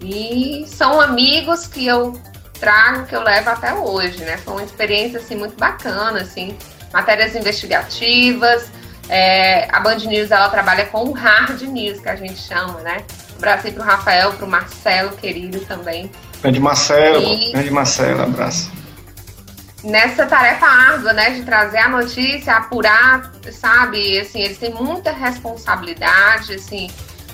E 0.00 0.64
são 0.68 1.00
amigos 1.00 1.66
que 1.66 1.86
eu 1.86 2.18
trago, 2.58 3.06
que 3.06 3.14
eu 3.14 3.22
levo 3.22 3.50
até 3.50 3.74
hoje, 3.74 4.22
né? 4.22 4.36
Foi 4.38 4.54
uma 4.54 4.62
experiência, 4.62 5.18
assim, 5.18 5.34
muito 5.34 5.56
bacana, 5.56 6.20
assim. 6.20 6.56
Matérias 6.92 7.34
investigativas. 7.34 8.70
É, 9.08 9.68
a 9.74 9.80
Band 9.80 9.96
News, 9.96 10.30
ela 10.30 10.48
trabalha 10.48 10.86
com 10.86 11.04
o 11.04 11.12
hard 11.12 11.60
news, 11.62 11.98
que 11.98 12.08
a 12.08 12.14
gente 12.14 12.38
chama, 12.40 12.80
né? 12.80 13.02
Abraço 13.36 13.66
aí 13.66 13.72
pro 13.72 13.82
Rafael, 13.82 14.32
pro 14.34 14.46
Marcelo, 14.46 15.10
querido 15.16 15.58
também. 15.60 16.10
Grande 16.40 16.60
Marcelo, 16.60 17.22
e... 17.24 17.52
grande 17.52 17.70
Marcelo, 17.70 18.22
abraço 18.22 18.79
nessa 19.82 20.26
tarefa 20.26 20.66
árdua, 20.66 21.12
né, 21.12 21.30
de 21.30 21.42
trazer 21.42 21.78
a 21.78 21.88
notícia, 21.88 22.54
apurar, 22.56 23.32
sabe, 23.52 24.18
assim, 24.18 24.40
eles 24.40 24.58
têm 24.58 24.72
muita 24.74 25.12
responsabilidade, 25.12 26.54
assim, 26.54 26.90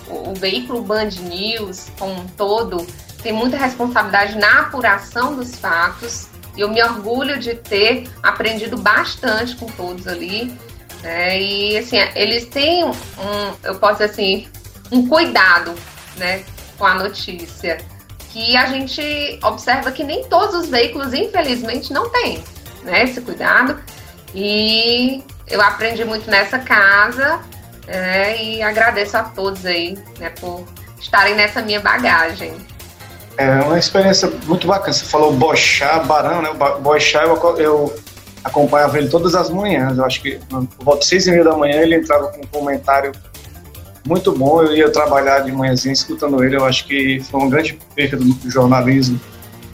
o, 0.09 0.31
o, 0.31 0.35
veículo 0.35 0.83
Band 0.83 1.11
News 1.23 1.89
como 1.99 2.13
um 2.13 2.27
todo 2.29 2.87
tem 3.23 3.33
muita 3.33 3.57
responsabilidade 3.57 4.39
na 4.39 4.61
apuração 4.61 5.35
dos 5.35 5.57
fatos, 5.57 6.29
e 6.57 6.61
eu 6.61 6.69
me 6.69 6.81
orgulho 6.83 7.39
de 7.39 7.55
ter 7.55 8.09
aprendido 8.23 8.77
bastante 8.77 9.57
com 9.57 9.67
todos 9.67 10.07
ali, 10.07 10.57
né, 11.03 11.41
e, 11.41 11.77
assim, 11.79 11.97
eles 12.15 12.47
têm 12.47 12.85
um, 12.85 12.95
eu 13.65 13.75
posso 13.77 13.95
dizer 13.95 14.05
assim, 14.11 14.49
um 14.93 15.09
cuidado, 15.09 15.75
né, 16.17 16.45
com 16.79 16.87
a 16.87 16.95
notícia, 16.95 17.79
que 18.37 18.55
a 18.55 18.67
gente 18.67 19.41
observa 19.43 19.91
que 19.91 20.05
nem 20.05 20.23
todos 20.25 20.55
os 20.55 20.69
veículos, 20.69 21.15
infelizmente, 21.15 21.91
não 21.91 22.11
têm 22.11 22.45
né, 22.83 23.05
esse 23.05 23.19
cuidado. 23.23 23.79
E 24.35 25.25
eu 25.49 25.63
aprendi 25.63 26.05
muito 26.05 26.31
nessa 26.31 26.59
casa 26.59 27.41
é, 27.89 28.45
e 28.45 28.63
agradeço 28.63 29.17
a 29.17 29.23
todos 29.23 29.65
aí 29.65 29.97
né, 30.19 30.29
por 30.39 30.67
estarem 31.01 31.35
nessa 31.35 31.63
minha 31.63 31.81
bagagem. 31.81 32.55
É 33.39 33.53
uma 33.63 33.79
experiência 33.79 34.31
muito 34.45 34.67
bacana. 34.67 34.93
Você 34.93 35.07
falou 35.07 35.33
Bochá, 35.33 36.01
Barão, 36.01 36.43
né? 36.43 36.51
O 36.51 36.81
Bochá 36.81 37.23
eu, 37.23 37.57
eu 37.57 37.97
acompanhava 38.45 38.99
ele 38.99 39.09
todas 39.09 39.35
as 39.35 39.49
manhãs. 39.49 39.97
Eu 39.97 40.05
acho 40.05 40.21
que 40.21 40.39
por 40.51 40.85
volta 40.85 41.01
de 41.01 41.07
seis 41.07 41.27
e 41.27 41.31
meia 41.31 41.45
da 41.45 41.57
manhã 41.57 41.81
ele 41.81 41.95
entrava 41.95 42.29
com 42.29 42.43
um 42.43 42.47
comentário 42.49 43.13
muito 44.07 44.33
bom. 44.33 44.63
Eu 44.63 44.75
ia 44.75 44.91
trabalhar 44.91 45.41
de 45.41 45.53
manhãzinha 45.53 45.93
escutando 45.93 46.43
ele. 46.43 46.57
Eu 46.57 46.65
acho 46.65 46.87
que 46.87 47.21
foi 47.21 47.41
uma 47.41 47.51
grande 47.51 47.79
perda 47.95 48.17
do 48.17 48.51
jornalismo 48.51 49.21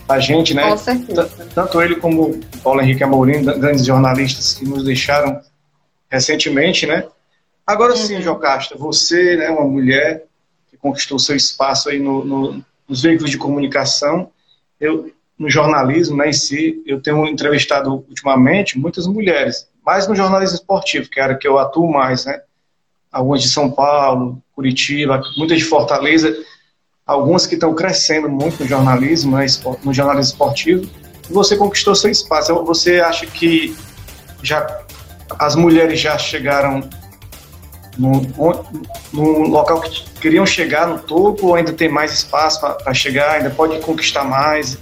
da 0.09 0.18
gente, 0.18 0.55
né? 0.55 0.71
Com 0.71 0.77
certeza. 0.77 1.31
Tanto 1.55 1.81
ele 1.81 1.97
como 1.97 2.40
Paulo 2.62 2.81
Henrique 2.81 3.05
Amorim, 3.05 3.45
grandes 3.45 3.85
jornalistas 3.85 4.55
que 4.55 4.64
nos 4.64 4.85
deixaram 4.85 5.40
recentemente, 6.11 6.87
né? 6.87 7.07
Agora 7.66 7.92
uhum. 7.92 7.99
sim, 7.99 8.21
Jocasta, 8.21 8.77
você 8.77 9.35
é 9.35 9.37
né, 9.37 9.51
uma 9.51 9.64
mulher 9.64 10.25
que 10.68 10.77
conquistou 10.77 11.18
seu 11.18 11.37
espaço 11.37 11.88
aí 11.88 11.99
no, 11.99 12.25
no, 12.25 12.64
nos 12.88 13.03
veículos 13.03 13.31
de 13.31 13.38
comunicação. 13.38 14.31
Eu, 14.81 15.12
no 15.38 15.49
jornalismo 15.49 16.16
né, 16.16 16.29
em 16.29 16.33
si, 16.33 16.83
eu 16.87 17.01
tenho 17.01 17.27
entrevistado 17.27 18.05
ultimamente 18.09 18.79
muitas 18.79 19.07
mulheres, 19.07 19.68
mais 19.85 20.07
no 20.07 20.14
jornalismo 20.14 20.57
esportivo, 20.57 21.09
que 21.09 21.21
era 21.21 21.37
que 21.37 21.47
eu 21.47 21.59
atuo 21.59 21.90
mais, 21.90 22.27
né? 22.27 22.42
Algumas 23.12 23.42
de 23.42 23.48
São 23.51 23.70
Paulo, 23.70 24.42
Curitiba, 24.55 25.22
muitas 25.37 25.59
de 25.59 25.64
Fortaleza, 25.64 26.35
algumas 27.07 27.46
que 27.46 27.55
estão 27.55 27.75
crescendo 27.75 28.29
muito 28.29 28.62
no 28.62 28.68
jornalismo, 28.68 29.37
né, 29.37 29.46
no 29.85 29.92
jornalismo 29.92 30.33
esportivo, 30.33 30.90
e 31.29 31.33
você 31.33 31.57
conquistou 31.57 31.94
seu 31.94 32.11
espaço. 32.11 32.55
Você 32.64 33.01
acha 33.01 33.27
que 33.27 33.77
já 34.42 34.83
as 35.38 35.55
mulheres 35.55 36.01
já 36.01 36.16
chegaram 36.18 36.88
no, 37.98 38.22
no 39.12 39.48
local 39.48 39.81
que 39.81 40.09
queriam 40.20 40.46
chegar 40.46 40.87
no 40.87 40.98
topo 40.98 41.48
ou 41.48 41.55
ainda 41.55 41.72
tem 41.72 41.88
mais 41.88 42.12
espaço 42.12 42.61
para 42.61 42.94
chegar, 42.94 43.33
ainda 43.33 43.51
pode 43.51 43.79
conquistar 43.81 44.25
mais? 44.25 44.79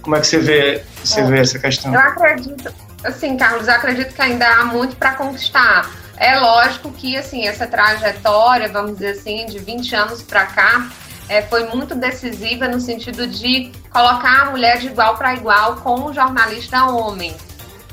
Como 0.00 0.16
é 0.16 0.20
que 0.20 0.26
você 0.26 0.38
vê, 0.38 0.84
você 1.02 1.20
é, 1.20 1.24
vê 1.24 1.38
essa 1.40 1.58
questão? 1.58 1.92
Eu 1.92 2.00
acredito, 2.00 2.72
assim, 3.02 3.36
Carlos, 3.36 3.68
eu 3.68 3.74
acredito 3.74 4.14
que 4.14 4.22
ainda 4.22 4.46
há 4.46 4.64
muito 4.64 4.96
para 4.96 5.14
conquistar 5.14 5.90
é 6.16 6.38
lógico 6.38 6.92
que 6.92 7.16
assim 7.16 7.46
essa 7.46 7.66
trajetória, 7.66 8.68
vamos 8.68 8.92
dizer 8.94 9.10
assim, 9.10 9.46
de 9.46 9.58
20 9.58 9.94
anos 9.94 10.22
para 10.22 10.46
cá, 10.46 10.88
é, 11.28 11.42
foi 11.42 11.66
muito 11.68 11.94
decisiva 11.94 12.68
no 12.68 12.80
sentido 12.80 13.26
de 13.26 13.72
colocar 13.90 14.42
a 14.42 14.50
mulher 14.50 14.78
de 14.78 14.88
igual 14.88 15.16
para 15.16 15.34
igual 15.34 15.76
com 15.76 16.04
o 16.04 16.12
jornalista 16.12 16.84
homem, 16.86 17.34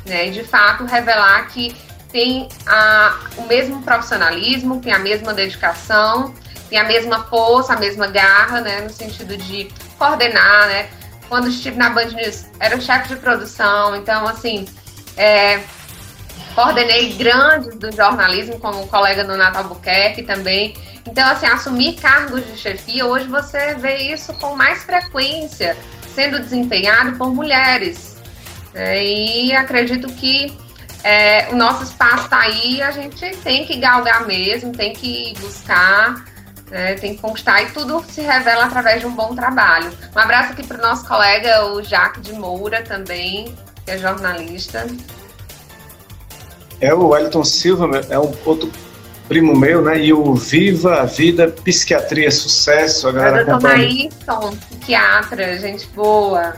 né? 0.06 0.28
E 0.28 0.32
de 0.32 0.44
fato 0.44 0.86
revelar 0.86 1.48
que 1.48 1.76
tem 2.12 2.50
a, 2.68 3.20
o 3.38 3.44
mesmo 3.44 3.82
profissionalismo, 3.82 4.82
tem 4.82 4.92
a 4.92 5.00
mesma 5.00 5.34
dedicação, 5.34 6.34
tem 6.70 6.78
a 6.78 6.84
mesma 6.84 7.24
força, 7.26 7.74
a 7.74 7.78
mesma 7.78 8.08
garra, 8.08 8.60
né? 8.62 8.82
No 8.82 8.90
sentido 8.90 9.38
de 9.38 9.72
coordenar, 9.98 10.68
né? 10.68 10.90
Quando 11.30 11.48
estive 11.48 11.78
na 11.78 11.90
Band 11.90 12.08
News, 12.08 12.46
era 12.60 12.80
chefe 12.82 13.10
de 13.10 13.16
produção, 13.16 13.96
então 13.96 14.28
assim, 14.28 14.68
é, 15.16 15.62
coordenei 16.54 17.14
grandes 17.14 17.76
do 17.76 17.92
jornalismo, 17.92 18.60
como 18.60 18.84
o 18.84 18.88
colega 18.88 19.24
Donato 19.24 19.58
Albuquerque 19.58 20.24
também. 20.24 20.76
Então, 21.06 21.28
assim, 21.30 21.46
assumir 21.46 21.94
cargos 21.94 22.46
de 22.46 22.58
chefia, 22.58 23.06
hoje 23.06 23.28
você 23.28 23.76
vê 23.76 24.14
isso 24.14 24.34
com 24.36 24.56
mais 24.56 24.84
frequência 24.84 25.76
sendo 26.14 26.40
desempenhado 26.40 27.18
por 27.18 27.34
mulheres. 27.34 28.18
É, 28.74 29.04
e 29.04 29.54
acredito 29.54 30.08
que 30.14 30.56
é, 31.04 31.50
o 31.52 31.56
nosso 31.56 31.84
espaço 31.84 32.26
está 32.26 32.42
aí, 32.42 32.82
a 32.82 32.92
gente 32.92 33.36
tem 33.38 33.66
que 33.66 33.78
galgar 33.78 34.26
mesmo, 34.26 34.72
tem 34.72 34.94
que 34.94 35.34
buscar, 35.40 36.24
é, 36.72 36.94
tem 36.94 37.16
que 37.16 37.22
conquistar 37.22 37.64
e 37.64 37.72
tudo 37.72 38.04
se 38.08 38.22
revela 38.22 38.66
através 38.66 39.02
de 39.02 39.08
um 39.08 39.12
bom 39.12 39.36
trabalho. 39.36 39.92
Um 40.16 40.20
abraço 40.20 40.54
aqui 40.54 40.66
para 40.66 40.78
o 40.78 40.82
nosso 40.82 41.06
colega, 41.08 41.66
o 41.66 41.84
Jaque 41.84 42.22
de 42.22 42.34
Moura, 42.34 42.82
também, 42.84 43.56
que 43.84 43.92
é 43.92 43.98
jornalista. 43.98 44.86
É 46.82 46.94
o 46.94 47.10
Wellington 47.10 47.44
Silva, 47.44 48.02
é 48.10 48.20
um 48.20 48.34
outro 48.44 48.72
primo 49.28 49.56
meu, 49.56 49.84
né? 49.84 50.04
E 50.04 50.12
o 50.12 50.34
Viva 50.34 51.02
a 51.02 51.06
Vida 51.06 51.48
Psiquiatria 51.48 52.32
Sucesso. 52.32 53.08
A 53.08 53.12
galera 53.12 53.42
é 53.42 53.46
doutor 53.46 53.62
Maírton, 53.62 54.58
psiquiatra, 54.58 55.60
gente 55.60 55.88
boa. 55.96 56.56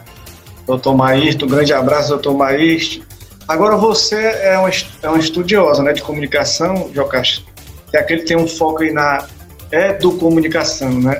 Doutor 0.66 0.96
Maírton, 0.96 1.46
um 1.46 1.50
grande 1.50 1.74
abraço, 1.74 2.10
doutor 2.10 2.34
Maírton. 2.36 3.04
Agora 3.48 3.76
você 3.76 4.16
é 4.16 4.58
uma, 4.58 4.70
é 5.02 5.10
uma 5.10 5.20
estudiosa 5.20 5.84
né, 5.84 5.92
de 5.92 6.02
comunicação, 6.02 6.90
Jocasta. 6.94 7.44
É 7.92 8.00
aquele 8.00 8.22
que 8.22 8.28
tem 8.28 8.38
um 8.38 8.48
foco 8.48 8.82
aí 8.82 8.94
na 8.94 9.28
educomunicação, 9.70 10.90
né? 11.02 11.20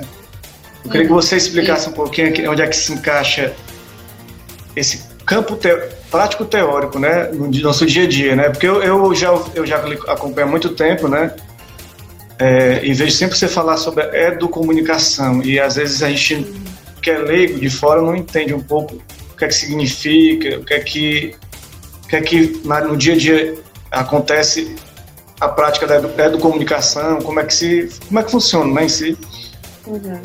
Eu 0.82 0.90
queria 0.90 1.06
que 1.06 1.12
você 1.12 1.36
explicasse 1.36 1.88
um 1.88 1.92
pouquinho 1.92 2.50
onde 2.50 2.62
é 2.62 2.66
que 2.66 2.74
se 2.74 2.92
encaixa 2.92 3.54
esse 4.74 5.04
campo 5.26 5.56
teórico 5.56 6.03
prático 6.14 6.44
teórico, 6.44 6.96
né, 6.96 7.24
no 7.32 7.50
nosso 7.50 7.84
dia 7.84 8.04
a 8.04 8.08
dia, 8.08 8.36
né? 8.36 8.48
Porque 8.48 8.68
eu, 8.68 8.80
eu 8.80 9.12
já 9.12 9.30
eu 9.52 9.66
já 9.66 9.78
acompanho 10.06 10.46
há 10.46 10.50
muito 10.50 10.68
tempo, 10.68 11.08
né? 11.08 11.34
É, 12.38 12.84
e 12.84 12.94
vejo 12.94 13.10
sempre 13.10 13.36
você 13.36 13.48
falar 13.48 13.76
sobre 13.78 14.04
educomunicação 14.16 15.42
e 15.42 15.58
às 15.58 15.74
vezes 15.74 16.04
a 16.04 16.08
gente 16.08 16.54
que 17.02 17.10
é 17.10 17.18
leigo 17.18 17.58
de 17.58 17.68
fora 17.68 18.00
não 18.00 18.14
entende 18.14 18.54
um 18.54 18.62
pouco 18.62 18.94
o 18.94 19.36
que 19.36 19.44
é 19.44 19.48
que 19.48 19.54
significa, 19.54 20.60
o 20.60 20.64
que 20.64 20.74
é 20.74 20.78
que 20.78 21.36
o 22.04 22.06
que 22.06 22.16
é 22.16 22.20
que 22.20 22.62
no 22.64 22.96
dia 22.96 23.14
a 23.14 23.16
dia 23.16 23.54
acontece 23.90 24.76
a 25.40 25.48
prática 25.48 25.84
da 25.84 26.26
educomunicação, 26.26 27.20
como 27.22 27.40
é 27.40 27.44
que 27.44 27.54
se 27.54 27.90
como 28.06 28.20
é 28.20 28.22
que 28.22 28.30
funciona, 28.30 28.72
né, 28.72 28.84
em 28.84 28.88
si. 28.88 29.18
Uhum. 29.84 30.22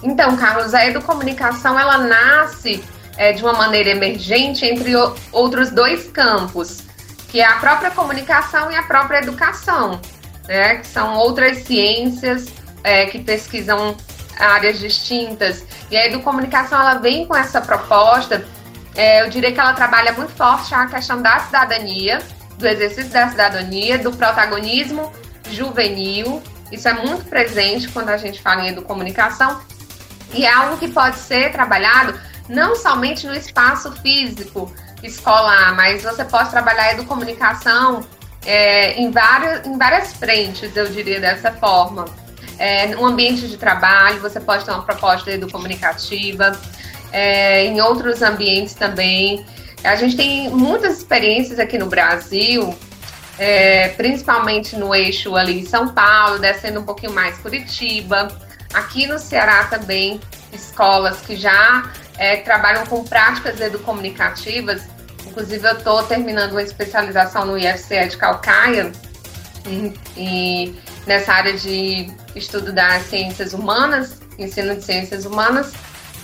Então, 0.00 0.36
Carlos, 0.36 0.74
a 0.74 0.86
educomunicação 0.86 1.76
ela 1.76 1.98
nasce 1.98 2.84
é, 3.18 3.32
de 3.32 3.42
uma 3.42 3.52
maneira 3.52 3.90
emergente 3.90 4.64
entre 4.64 4.96
o, 4.96 5.14
outros 5.32 5.70
dois 5.70 6.08
campos, 6.08 6.84
que 7.28 7.40
é 7.40 7.44
a 7.44 7.56
própria 7.56 7.90
comunicação 7.90 8.70
e 8.70 8.76
a 8.76 8.82
própria 8.84 9.18
educação, 9.18 10.00
né? 10.46 10.76
Que 10.76 10.86
são 10.86 11.16
outras 11.16 11.58
ciências 11.64 12.46
é, 12.82 13.06
que 13.06 13.18
pesquisam 13.18 13.96
áreas 14.38 14.78
distintas. 14.78 15.64
E 15.90 15.96
a 15.96 16.06
educomunicação 16.06 16.80
ela 16.80 16.94
vem 16.94 17.26
com 17.26 17.36
essa 17.36 17.60
proposta. 17.60 18.46
É, 18.94 19.22
eu 19.22 19.28
diria 19.28 19.52
que 19.52 19.60
ela 19.60 19.74
trabalha 19.74 20.12
muito 20.12 20.32
forte 20.32 20.72
a 20.74 20.86
questão 20.86 21.20
da 21.20 21.40
cidadania, 21.40 22.20
do 22.56 22.66
exercício 22.66 23.10
da 23.10 23.28
cidadania, 23.28 23.98
do 23.98 24.12
protagonismo 24.12 25.12
juvenil. 25.50 26.42
Isso 26.70 26.86
é 26.88 26.92
muito 26.92 27.24
presente 27.24 27.88
quando 27.88 28.10
a 28.10 28.16
gente 28.16 28.40
fala 28.42 28.62
em 28.64 28.68
educomunicação 28.68 29.62
E 30.34 30.44
é 30.44 30.52
algo 30.52 30.76
que 30.76 30.88
pode 30.88 31.16
ser 31.16 31.50
trabalhado 31.50 32.18
não 32.48 32.74
somente 32.76 33.26
no 33.26 33.34
espaço 33.34 33.92
físico 33.92 34.72
escolar, 35.02 35.74
mas 35.76 36.02
você 36.02 36.24
pode 36.24 36.50
trabalhar 36.50 36.84
a 36.84 36.92
educomunicação 36.92 38.04
é, 38.44 38.94
em, 38.94 39.10
várias, 39.10 39.66
em 39.66 39.76
várias 39.76 40.12
frentes, 40.14 40.74
eu 40.74 40.88
diria 40.88 41.20
dessa 41.20 41.52
forma. 41.52 42.06
É, 42.58 42.86
no 42.88 43.04
ambiente 43.04 43.46
de 43.46 43.56
trabalho, 43.56 44.20
você 44.20 44.40
pode 44.40 44.64
ter 44.64 44.70
uma 44.70 44.82
proposta 44.82 45.30
educomunicativa, 45.30 46.58
é, 47.12 47.66
em 47.66 47.80
outros 47.80 48.22
ambientes 48.22 48.74
também. 48.74 49.44
A 49.84 49.94
gente 49.96 50.16
tem 50.16 50.50
muitas 50.50 50.98
experiências 50.98 51.58
aqui 51.58 51.78
no 51.78 51.86
Brasil, 51.86 52.76
é, 53.38 53.88
principalmente 53.90 54.76
no 54.76 54.94
eixo 54.94 55.36
ali 55.36 55.64
São 55.66 55.88
Paulo, 55.88 56.38
descendo 56.38 56.80
um 56.80 56.84
pouquinho 56.84 57.12
mais 57.12 57.38
Curitiba. 57.38 58.28
Aqui 58.74 59.06
no 59.06 59.18
Ceará 59.18 59.64
também, 59.64 60.20
escolas 60.52 61.20
que 61.20 61.36
já 61.36 61.90
é, 62.16 62.36
trabalham 62.36 62.86
com 62.86 63.04
práticas 63.04 63.60
educomunicativas. 63.60 64.82
Inclusive, 65.26 65.66
eu 65.66 65.78
estou 65.78 66.02
terminando 66.04 66.52
uma 66.52 66.62
especialização 66.62 67.44
no 67.44 67.58
IFCE 67.58 68.08
de 68.08 68.16
Calcaia, 68.16 68.92
e, 69.66 69.94
e 70.16 70.80
nessa 71.06 71.32
área 71.32 71.52
de 71.52 72.10
estudo 72.34 72.72
das 72.72 73.02
ciências 73.04 73.52
humanas, 73.52 74.20
ensino 74.38 74.74
de 74.76 74.84
ciências 74.84 75.24
humanas, 75.24 75.72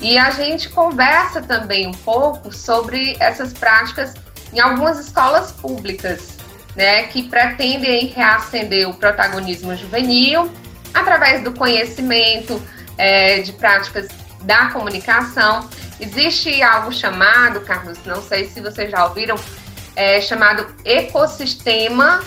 e 0.00 0.18
a 0.18 0.30
gente 0.30 0.68
conversa 0.68 1.40
também 1.40 1.86
um 1.86 1.92
pouco 1.92 2.52
sobre 2.52 3.16
essas 3.20 3.52
práticas 3.52 4.14
em 4.52 4.60
algumas 4.60 4.98
escolas 4.98 5.52
públicas, 5.52 6.36
né, 6.76 7.04
que 7.04 7.28
pretendem 7.28 8.06
reacender 8.08 8.88
o 8.88 8.94
protagonismo 8.94 9.76
juvenil 9.76 10.50
através 10.92 11.42
do 11.42 11.52
conhecimento 11.52 12.60
é, 12.96 13.40
de 13.40 13.52
práticas 13.52 14.08
da 14.42 14.66
comunicação. 14.66 15.68
Existe 16.00 16.62
algo 16.62 16.92
chamado, 16.92 17.60
Carlos, 17.60 17.98
não 18.04 18.22
sei 18.22 18.48
se 18.48 18.60
vocês 18.60 18.90
já 18.90 19.04
ouviram, 19.06 19.36
é, 19.96 20.20
chamado 20.20 20.66
ecossistema 20.84 22.22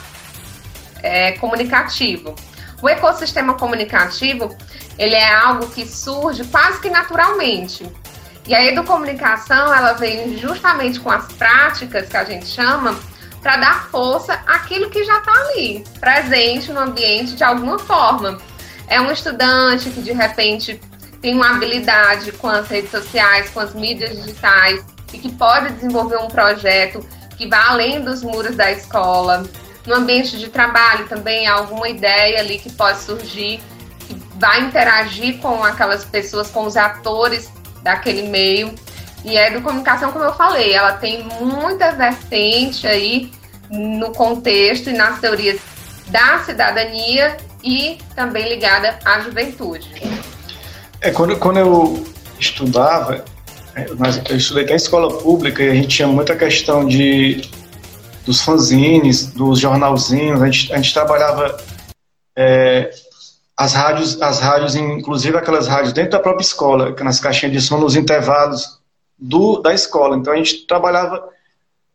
é, 1.02 1.34
comunicativo. 1.34 2.36
O 2.82 2.88
ecossistema 2.88 3.56
comunicativo 3.56 4.56
ele 4.98 5.16
é 5.16 5.34
algo 5.34 5.68
que 5.68 5.86
surge 5.86 6.44
quase 6.46 6.80
que 6.82 6.90
naturalmente. 6.90 7.90
E 8.48 8.56
a 8.56 8.66
educomunicação 8.66 9.74
ela 9.74 9.94
vem 9.94 10.38
justamente 10.38 11.00
com 11.00 11.12
as 11.12 11.32
práticas 11.34 12.08
que 12.08 12.18
a 12.18 12.24
gente 12.24 12.46
chama 12.46 12.98
para 13.42 13.58
dar 13.58 13.88
força 13.90 14.34
àquilo 14.48 14.90
que 14.90 15.04
já 15.04 15.20
está 15.20 15.32
ali, 15.32 15.84
presente 16.00 16.72
no 16.72 16.80
ambiente 16.80 17.36
de 17.36 17.44
alguma 17.44 17.78
forma. 17.78 18.40
É 18.88 19.02
um 19.02 19.12
estudante 19.12 19.90
que 19.90 20.02
de 20.02 20.14
repente 20.14 20.80
tem 21.22 21.36
uma 21.36 21.56
habilidade 21.56 22.32
com 22.32 22.48
as 22.48 22.68
redes 22.68 22.92
sociais, 22.92 23.50
com 23.50 23.60
as 23.60 23.74
mídias 23.74 24.16
digitais 24.16 24.84
e 25.12 25.18
que 25.18 25.32
pode 25.32 25.74
desenvolver 25.74 26.18
um 26.18 26.28
projeto 26.28 27.06
que 27.38 27.48
vá 27.48 27.70
além 27.70 28.02
dos 28.02 28.24
muros 28.24 28.56
da 28.56 28.72
escola. 28.72 29.44
No 29.86 29.96
ambiente 29.96 30.38
de 30.38 30.50
trabalho 30.50 31.08
também 31.08 31.48
há 31.48 31.54
alguma 31.54 31.88
ideia 31.88 32.40
ali 32.40 32.60
que 32.60 32.72
pode 32.72 33.00
surgir, 33.00 33.60
que 34.08 34.16
vai 34.36 34.62
interagir 34.62 35.38
com 35.40 35.64
aquelas 35.64 36.06
pessoas, 36.06 36.50
com 36.50 36.66
os 36.66 36.78
atores 36.78 37.52
daquele 37.84 38.28
meio. 38.28 38.74
E 39.24 39.38
a 39.38 39.48
educomunicação, 39.48 40.12
como 40.12 40.24
eu 40.24 40.34
falei, 40.34 40.74
ela 40.74 40.94
tem 40.94 41.24
muita 41.42 41.92
vertente 41.92 42.88
aí 42.88 43.32
no 43.70 44.12
contexto 44.14 44.90
e 44.90 44.94
nas 44.94 45.20
teorias 45.20 45.60
da 46.08 46.40
cidadania 46.40 47.36
e 47.68 47.98
também 48.16 48.48
ligada 48.48 48.98
à 49.04 49.20
juventude. 49.20 49.92
É, 51.02 51.12
quando, 51.12 51.38
quando 51.38 51.60
eu 51.60 52.08
estudava, 52.40 53.26
é, 53.76 53.86
eu 54.30 54.38
estudei 54.38 54.64
até 54.64 54.74
em 54.74 54.78
escola 54.78 55.18
pública 55.20 55.62
e 55.62 55.70
a 55.70 55.74
gente 55.74 55.90
tinha 55.90 56.08
muita 56.08 56.36
questão 56.36 56.88
de 56.88 57.42
dos 58.26 58.42
fanzines, 58.42 59.28
dos 59.28 59.60
jornalzinhos, 59.60 60.42
a 60.42 60.46
gente, 60.50 60.74
a 60.74 60.76
gente 60.76 60.94
trabalhava 60.94 61.58
é, 62.36 62.92
as 63.56 63.74
rádios, 63.74 64.22
as 64.22 64.40
rádios, 64.40 64.76
inclusive 64.76 65.38
aquelas 65.38 65.66
rádios 65.68 65.94
dentro 65.94 66.12
da 66.12 66.20
própria 66.20 66.44
escola, 66.44 66.94
nas 67.02 67.22
caixinhas 67.22 67.54
de 67.54 67.62
som, 67.62 67.78
nos 67.78 67.96
intervalos 67.96 68.80
do, 69.18 69.62
da 69.62 69.74
escola. 69.74 70.18
Então 70.18 70.34
a 70.34 70.36
gente 70.36 70.68
trabalhava, 70.68 71.24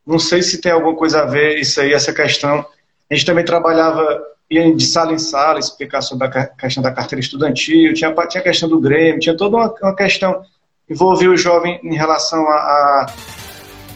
não 0.06 0.18
sei 0.18 0.42
se 0.42 0.58
tem 0.58 0.72
alguma 0.72 0.96
coisa 0.96 1.20
a 1.20 1.26
ver 1.26 1.58
isso 1.58 1.80
aí, 1.80 1.92
essa 1.92 2.14
questão. 2.14 2.64
A 3.10 3.14
gente 3.14 3.26
também 3.26 3.44
trabalhava 3.44 4.31
ia 4.52 4.74
de 4.74 4.84
sala 4.86 5.12
em 5.12 5.18
sala, 5.18 5.58
explicar 5.58 6.02
sobre 6.02 6.26
a 6.26 6.46
questão 6.46 6.82
da 6.82 6.92
carteira 6.92 7.20
estudantil, 7.20 7.94
tinha, 7.94 8.14
tinha 8.28 8.40
a 8.40 8.44
questão 8.44 8.68
do 8.68 8.80
Grêmio, 8.80 9.20
tinha 9.20 9.36
toda 9.36 9.56
uma, 9.56 9.74
uma 9.82 9.96
questão, 9.96 10.42
envolver 10.88 11.28
o 11.28 11.36
jovem 11.36 11.80
em 11.82 11.94
relação 11.94 12.46
a, 12.48 13.06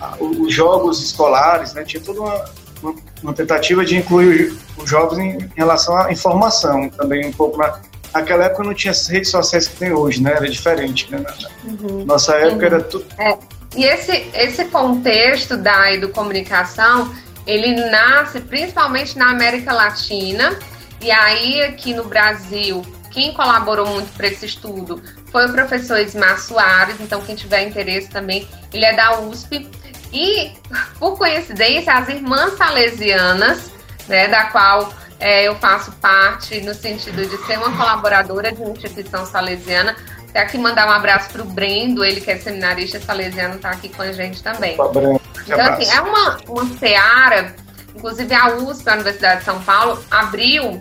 a 0.00 0.16
os 0.20 0.52
jogos 0.52 1.02
escolares, 1.02 1.74
né, 1.74 1.84
tinha 1.84 2.02
toda 2.02 2.20
uma, 2.20 2.44
uma, 2.82 2.94
uma, 3.22 3.32
tentativa 3.32 3.84
de 3.84 3.96
incluir 3.96 4.54
os 4.76 4.88
jovens 4.88 5.18
em, 5.18 5.44
em, 5.44 5.50
relação 5.56 5.96
à 5.96 6.12
informação, 6.12 6.88
também 6.90 7.26
um 7.26 7.32
pouco 7.32 7.56
na, 7.56 7.80
naquela 8.12 8.44
época 8.44 8.64
não 8.64 8.74
tinha 8.74 8.90
as 8.90 9.06
redes 9.06 9.30
sociais 9.30 9.66
que 9.66 9.76
tem 9.76 9.92
hoje, 9.92 10.22
né, 10.22 10.32
era 10.32 10.48
diferente, 10.48 11.10
né, 11.10 11.24
uhum. 11.64 12.04
nossa 12.04 12.34
época 12.34 12.56
uhum. 12.56 12.74
era 12.74 12.82
tudo... 12.82 13.06
É. 13.18 13.38
E 13.74 13.84
esse, 13.84 14.30
esse 14.32 14.64
contexto 14.66 15.56
da 15.56 15.92
educomunicação, 15.92 17.12
ele 17.46 17.74
nasce 17.90 18.40
principalmente 18.40 19.16
na 19.16 19.30
América 19.30 19.72
Latina, 19.72 20.58
e 21.00 21.10
aí 21.10 21.62
aqui 21.62 21.94
no 21.94 22.04
Brasil, 22.04 22.84
quem 23.10 23.32
colaborou 23.32 23.86
muito 23.86 24.12
para 24.16 24.26
esse 24.26 24.46
estudo 24.46 25.02
foi 25.30 25.46
o 25.46 25.52
professor 25.52 25.98
Ismar 25.98 26.38
Soares, 26.38 26.96
então 27.00 27.20
quem 27.22 27.36
tiver 27.36 27.62
interesse 27.62 28.08
também, 28.08 28.48
ele 28.72 28.84
é 28.84 28.94
da 28.94 29.20
USP, 29.20 29.68
e, 30.12 30.52
por 30.98 31.18
coincidência, 31.18 31.92
as 31.92 32.08
irmãs 32.08 32.56
salesianas, 32.56 33.70
né, 34.08 34.28
da 34.28 34.46
qual 34.46 34.92
é, 35.18 35.48
eu 35.48 35.54
faço 35.56 35.92
parte 35.92 36.60
no 36.60 36.74
sentido 36.74 37.26
de 37.26 37.36
ser 37.46 37.58
uma 37.58 37.76
colaboradora 37.76 38.52
de 38.52 38.60
uma 38.60 38.70
instituição 38.70 39.24
salesiana. 39.26 39.96
Até 40.36 40.44
aqui 40.44 40.58
mandar 40.58 40.86
um 40.86 40.90
abraço 40.90 41.30
para 41.30 41.40
o 41.40 41.46
Brendo, 41.46 42.04
ele 42.04 42.20
que 42.20 42.30
é 42.30 42.36
seminarista 42.36 43.00
salesiano, 43.00 43.54
está 43.54 43.70
aqui 43.70 43.88
com 43.88 44.02
a 44.02 44.12
gente 44.12 44.42
também. 44.42 44.74
Então, 44.74 45.72
assim, 45.72 45.90
é 45.90 46.00
uma, 46.02 46.36
uma 46.46 46.66
seara, 46.76 47.56
inclusive 47.94 48.34
a 48.34 48.54
USP, 48.56 48.86
a 48.86 48.92
Universidade 48.92 49.38
de 49.38 49.46
São 49.46 49.62
Paulo, 49.62 50.04
abriu, 50.10 50.78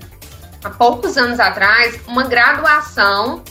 há 0.61 0.69
poucos 0.71 1.17
anos 1.17 1.39
atrás, 1.39 1.97
uma 2.05 2.23
graduação 2.23 3.45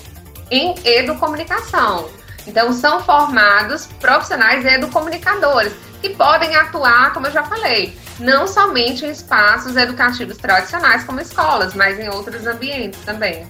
em 0.51 0.75
educomunicação. 0.85 2.11
Então, 2.47 2.71
são 2.75 3.03
formados 3.03 3.87
profissionais 3.99 4.63
educomunicadores, 4.63 5.73
que 6.03 6.11
podem 6.11 6.55
atuar, 6.55 7.15
como 7.15 7.29
eu 7.29 7.33
já 7.33 7.45
falei, 7.45 7.99
não 8.19 8.47
somente 8.47 9.07
em 9.07 9.11
espaços 9.11 9.75
educativos 9.75 10.37
tradicionais, 10.37 11.03
como 11.05 11.19
escolas, 11.19 11.73
mas 11.73 11.99
em 11.99 12.11
outros 12.11 12.47
ambientes 12.47 13.01
também. 13.07 13.47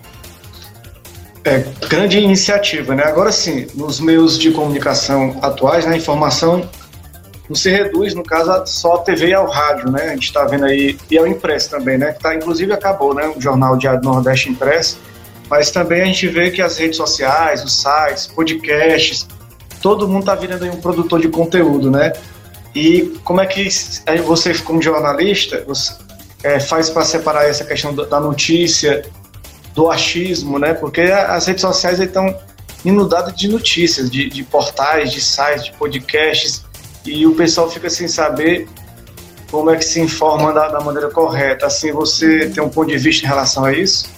É, 1.44 1.58
grande 1.88 2.18
iniciativa, 2.18 2.94
né? 2.94 3.04
Agora 3.04 3.30
sim, 3.30 3.66
nos 3.74 4.00
meios 4.00 4.38
de 4.38 4.50
comunicação 4.50 5.38
atuais, 5.42 5.84
né, 5.84 5.92
a 5.92 5.96
informação 5.96 6.66
não 7.46 7.54
se 7.54 7.70
reduz, 7.70 8.14
no 8.14 8.22
caso, 8.22 8.64
só 8.66 8.94
a 8.94 8.98
TV 9.00 9.28
e 9.28 9.34
ao 9.34 9.46
rádio, 9.46 9.90
né? 9.90 10.04
A 10.04 10.14
gente 10.14 10.24
está 10.24 10.44
vendo 10.46 10.64
aí, 10.64 10.96
e 11.10 11.18
ao 11.18 11.26
impresso 11.26 11.68
também, 11.68 11.98
né? 11.98 12.12
Que 12.12 12.20
tá, 12.20 12.34
inclusive 12.34 12.72
acabou, 12.72 13.14
né? 13.14 13.30
O 13.36 13.38
jornal 13.38 13.76
Diário 13.76 14.00
do 14.00 14.08
Nordeste 14.08 14.48
impresso, 14.48 14.98
mas 15.50 15.70
também 15.70 16.00
a 16.00 16.06
gente 16.06 16.26
vê 16.28 16.50
que 16.50 16.62
as 16.62 16.78
redes 16.78 16.96
sociais, 16.96 17.62
os 17.62 17.82
sites, 17.82 18.26
podcasts, 18.26 19.28
todo 19.82 20.08
mundo 20.08 20.20
está 20.20 20.34
virando 20.34 20.64
um 20.64 20.80
produtor 20.80 21.20
de 21.20 21.28
conteúdo, 21.28 21.90
né? 21.90 22.14
E 22.74 23.14
como 23.22 23.42
é 23.42 23.46
que 23.46 23.68
você, 24.24 24.54
como 24.60 24.80
jornalista, 24.80 25.62
você, 25.66 25.92
é, 26.42 26.58
faz 26.58 26.88
para 26.88 27.04
separar 27.04 27.46
essa 27.46 27.64
questão 27.64 27.94
da 27.94 28.18
notícia 28.18 29.04
do 29.74 29.90
achismo, 29.90 30.58
né? 30.58 30.72
Porque 30.72 31.02
as 31.02 31.46
redes 31.46 31.62
sociais 31.62 32.00
estão 32.00 32.34
inundadas 32.84 33.34
de 33.34 33.48
notícias, 33.48 34.10
de, 34.10 34.28
de, 34.28 34.44
portais, 34.44 35.12
de 35.12 35.20
sites, 35.20 35.64
de 35.64 35.72
podcasts, 35.72 36.64
e 37.04 37.26
o 37.26 37.34
pessoal 37.34 37.70
fica 37.70 37.90
sem 37.90 38.06
saber 38.06 38.68
como 39.50 39.70
é 39.70 39.76
que 39.76 39.84
se 39.84 40.00
informa 40.00 40.52
da, 40.52 40.68
da 40.68 40.80
maneira 40.80 41.10
correta. 41.10 41.66
Assim, 41.66 41.92
você 41.92 42.50
tem 42.50 42.62
um 42.62 42.68
ponto 42.68 42.88
de 42.88 42.98
vista 42.98 43.24
em 43.24 43.28
relação 43.28 43.64
a 43.64 43.72
isso? 43.72 44.08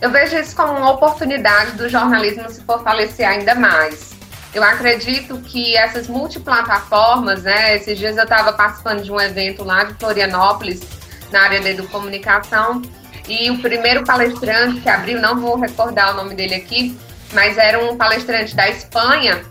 Eu 0.00 0.10
vejo 0.10 0.36
isso 0.36 0.54
como 0.54 0.72
uma 0.72 0.90
oportunidade 0.90 1.72
do 1.72 1.88
jornalismo 1.88 2.48
se 2.50 2.60
fortalecer 2.62 3.26
ainda 3.26 3.54
mais. 3.54 4.14
Eu 4.52 4.62
acredito 4.62 5.38
que 5.38 5.76
essas 5.76 6.06
multiplataformas, 6.06 7.42
né? 7.42 7.76
Esses 7.76 7.98
dias 7.98 8.16
eu 8.16 8.24
estava 8.24 8.52
participando 8.52 9.02
de 9.02 9.10
um 9.10 9.20
evento 9.20 9.64
lá 9.64 9.84
de 9.84 9.94
Florianópolis, 9.94 10.80
na 11.32 11.42
área 11.42 11.74
da 11.74 11.82
comunicação, 11.84 12.82
e 13.28 13.50
o 13.50 13.58
primeiro 13.58 14.04
palestrante 14.04 14.80
que 14.80 14.88
abriu, 14.88 15.20
não 15.20 15.40
vou 15.40 15.58
recordar 15.58 16.12
o 16.12 16.16
nome 16.16 16.34
dele 16.34 16.54
aqui, 16.54 16.98
mas 17.32 17.56
era 17.56 17.78
um 17.78 17.96
palestrante 17.96 18.54
da 18.54 18.68
Espanha 18.68 19.42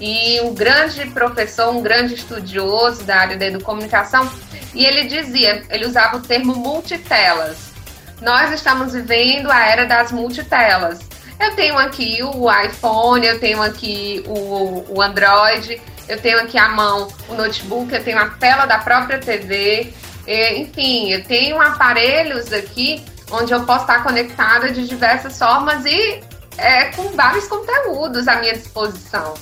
e 0.00 0.40
um 0.42 0.54
grande 0.54 1.06
professor, 1.10 1.74
um 1.74 1.82
grande 1.82 2.14
estudioso 2.14 3.04
da 3.04 3.16
área 3.16 3.36
da 3.36 3.58
comunicação, 3.60 4.30
e 4.74 4.84
ele 4.84 5.04
dizia, 5.04 5.64
ele 5.70 5.86
usava 5.86 6.18
o 6.18 6.20
termo 6.20 6.54
multitelas. 6.54 7.72
Nós 8.20 8.52
estamos 8.52 8.92
vivendo 8.92 9.50
a 9.50 9.66
era 9.66 9.86
das 9.86 10.12
multitelas. 10.12 11.00
Eu 11.38 11.54
tenho 11.54 11.76
aqui 11.78 12.22
o 12.22 12.50
iPhone, 12.50 13.26
eu 13.26 13.38
tenho 13.38 13.62
aqui 13.62 14.24
o, 14.26 14.84
o 14.88 15.02
Android, 15.02 15.80
eu 16.08 16.20
tenho 16.20 16.40
aqui 16.40 16.56
à 16.56 16.68
mão 16.68 17.08
o 17.28 17.34
notebook, 17.34 17.92
eu 17.92 18.02
tenho 18.02 18.18
a 18.18 18.28
tela 18.30 18.64
da 18.64 18.78
própria 18.78 19.18
TV, 19.18 19.92
enfim, 20.26 21.10
eu 21.10 21.24
tenho 21.24 21.60
aparelhos 21.60 22.52
aqui 22.52 23.04
onde 23.30 23.52
eu 23.52 23.64
posso 23.64 23.82
estar 23.82 24.02
conectada 24.02 24.70
de 24.70 24.86
diversas 24.86 25.38
formas 25.38 25.84
e 25.84 26.22
é, 26.56 26.86
com 26.92 27.10
vários 27.10 27.46
conteúdos 27.46 28.28
à 28.28 28.36
minha 28.36 28.54
disposição. 28.54 29.34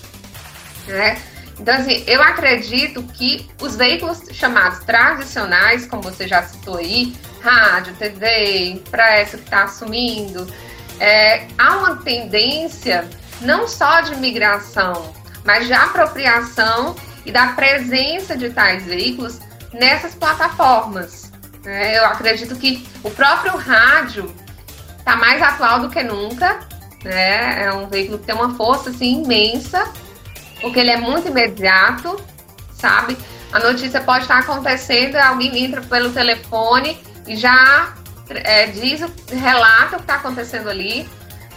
Né? 0.86 1.20
Então, 1.58 1.74
assim, 1.74 2.02
eu 2.06 2.20
acredito 2.22 3.02
que 3.02 3.48
os 3.60 3.76
veículos 3.76 4.22
chamados 4.32 4.80
tradicionais, 4.80 5.86
como 5.86 6.02
você 6.02 6.26
já 6.26 6.42
citou 6.42 6.78
aí, 6.78 7.14
rádio, 7.40 7.94
TV, 7.94 8.70
impresso 8.70 9.36
que 9.38 9.44
está 9.44 9.64
assumindo, 9.64 10.46
é, 10.98 11.46
há 11.58 11.76
uma 11.76 11.96
tendência 11.96 13.08
não 13.40 13.68
só 13.68 14.00
de 14.00 14.16
migração, 14.16 15.14
mas 15.44 15.66
de 15.66 15.72
apropriação 15.72 16.96
e 17.24 17.30
da 17.30 17.48
presença 17.48 18.36
de 18.36 18.50
tais 18.50 18.84
veículos 18.84 19.38
nessas 19.72 20.14
plataformas. 20.14 21.23
É, 21.64 21.98
eu 21.98 22.04
acredito 22.06 22.56
que 22.56 22.86
o 23.02 23.10
próprio 23.10 23.56
rádio 23.56 24.34
está 24.98 25.16
mais 25.16 25.42
atual 25.42 25.80
do 25.80 25.90
que 25.90 26.02
nunca. 26.02 26.60
Né? 27.02 27.64
É 27.64 27.72
um 27.72 27.86
veículo 27.86 28.18
que 28.18 28.26
tem 28.26 28.34
uma 28.34 28.54
força 28.54 28.90
assim, 28.90 29.22
imensa, 29.22 29.92
porque 30.60 30.80
ele 30.80 30.90
é 30.90 30.96
muito 30.96 31.28
imediato, 31.28 32.18
sabe? 32.72 33.16
A 33.52 33.60
notícia 33.60 34.00
pode 34.00 34.22
estar 34.22 34.38
acontecendo, 34.38 35.16
alguém 35.16 35.64
entra 35.64 35.80
pelo 35.82 36.10
telefone 36.10 36.98
e 37.26 37.36
já 37.36 37.94
é, 38.30 38.66
diz, 38.66 39.00
relata 39.30 39.96
o 39.96 39.98
que 39.98 40.02
está 40.02 40.14
acontecendo 40.16 40.68
ali. 40.68 41.08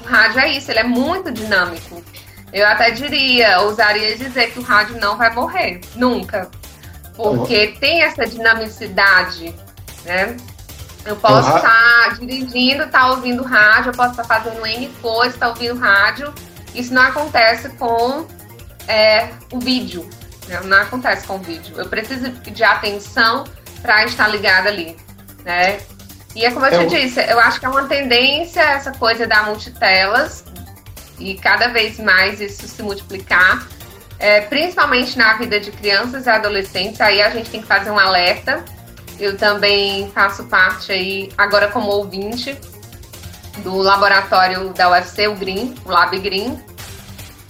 O 0.01 0.07
rádio 0.07 0.39
é 0.39 0.51
isso, 0.51 0.69
ele 0.69 0.79
é 0.79 0.83
muito 0.83 1.31
dinâmico. 1.31 2.03
Eu 2.53 2.67
até 2.67 2.91
diria, 2.91 3.61
ousaria 3.61 4.15
dizer 4.15 4.51
que 4.51 4.59
o 4.59 4.61
rádio 4.61 4.99
não 4.99 5.17
vai 5.17 5.33
morrer, 5.33 5.81
nunca. 5.95 6.49
Porque 7.15 7.75
tem 7.79 8.03
essa 8.03 8.25
dinamicidade, 8.25 9.53
né? 10.05 10.37
Eu 11.05 11.15
posso 11.15 11.47
estar 11.55 11.61
tá 11.61 12.09
dirigindo, 12.19 12.83
estar 12.83 12.99
tá 12.99 13.11
ouvindo 13.11 13.43
rádio, 13.43 13.91
eu 13.91 13.95
posso 13.95 14.11
estar 14.11 14.23
tá 14.23 14.41
fazendo 14.41 14.65
N 14.65 14.89
coisa, 15.01 15.33
estar 15.33 15.47
tá 15.47 15.51
ouvindo 15.51 15.79
rádio. 15.79 16.33
Isso 16.75 16.93
não 16.93 17.01
acontece 17.01 17.69
com 17.69 18.27
é, 18.87 19.29
o 19.51 19.59
vídeo. 19.59 20.07
Né? 20.47 20.59
Não 20.65 20.81
acontece 20.81 21.25
com 21.25 21.37
o 21.37 21.39
vídeo. 21.39 21.75
Eu 21.77 21.87
preciso 21.87 22.29
de 22.29 22.63
atenção 22.63 23.45
para 23.81 24.03
estar 24.03 24.27
ligada 24.27 24.67
ali. 24.67 24.97
Né? 25.45 25.79
E 26.35 26.45
é 26.45 26.51
como 26.51 26.65
eu, 26.65 26.81
eu 26.81 26.89
te 26.89 27.01
disse, 27.01 27.21
eu 27.21 27.39
acho 27.39 27.59
que 27.59 27.65
é 27.65 27.69
uma 27.69 27.85
tendência 27.85 28.61
essa 28.61 28.91
coisa 28.91 29.25
da 29.25 29.43
multitelas 29.43 30.43
e 31.17 31.35
cada 31.35 31.69
vez 31.69 31.99
mais 31.99 32.41
isso 32.41 32.67
se 32.67 32.83
multiplicar 32.83 33.65
é, 34.19 34.41
principalmente 34.41 35.17
na 35.17 35.33
vida 35.37 35.59
de 35.59 35.71
crianças 35.71 36.25
e 36.25 36.29
adolescentes, 36.29 36.99
aí 36.99 37.21
a 37.21 37.29
gente 37.29 37.49
tem 37.49 37.61
que 37.61 37.67
fazer 37.67 37.91
um 37.91 37.99
alerta. 37.99 38.63
Eu 39.19 39.37
também 39.37 40.11
faço 40.11 40.43
parte 40.45 40.91
aí, 40.91 41.31
agora 41.37 41.69
como 41.69 41.89
ouvinte, 41.89 42.57
do 43.63 43.77
laboratório 43.77 44.73
da 44.73 44.89
UFC, 44.91 45.27
o 45.27 45.35
Green, 45.35 45.73
o 45.85 45.89
Lab 45.89 46.17
Green, 46.19 46.61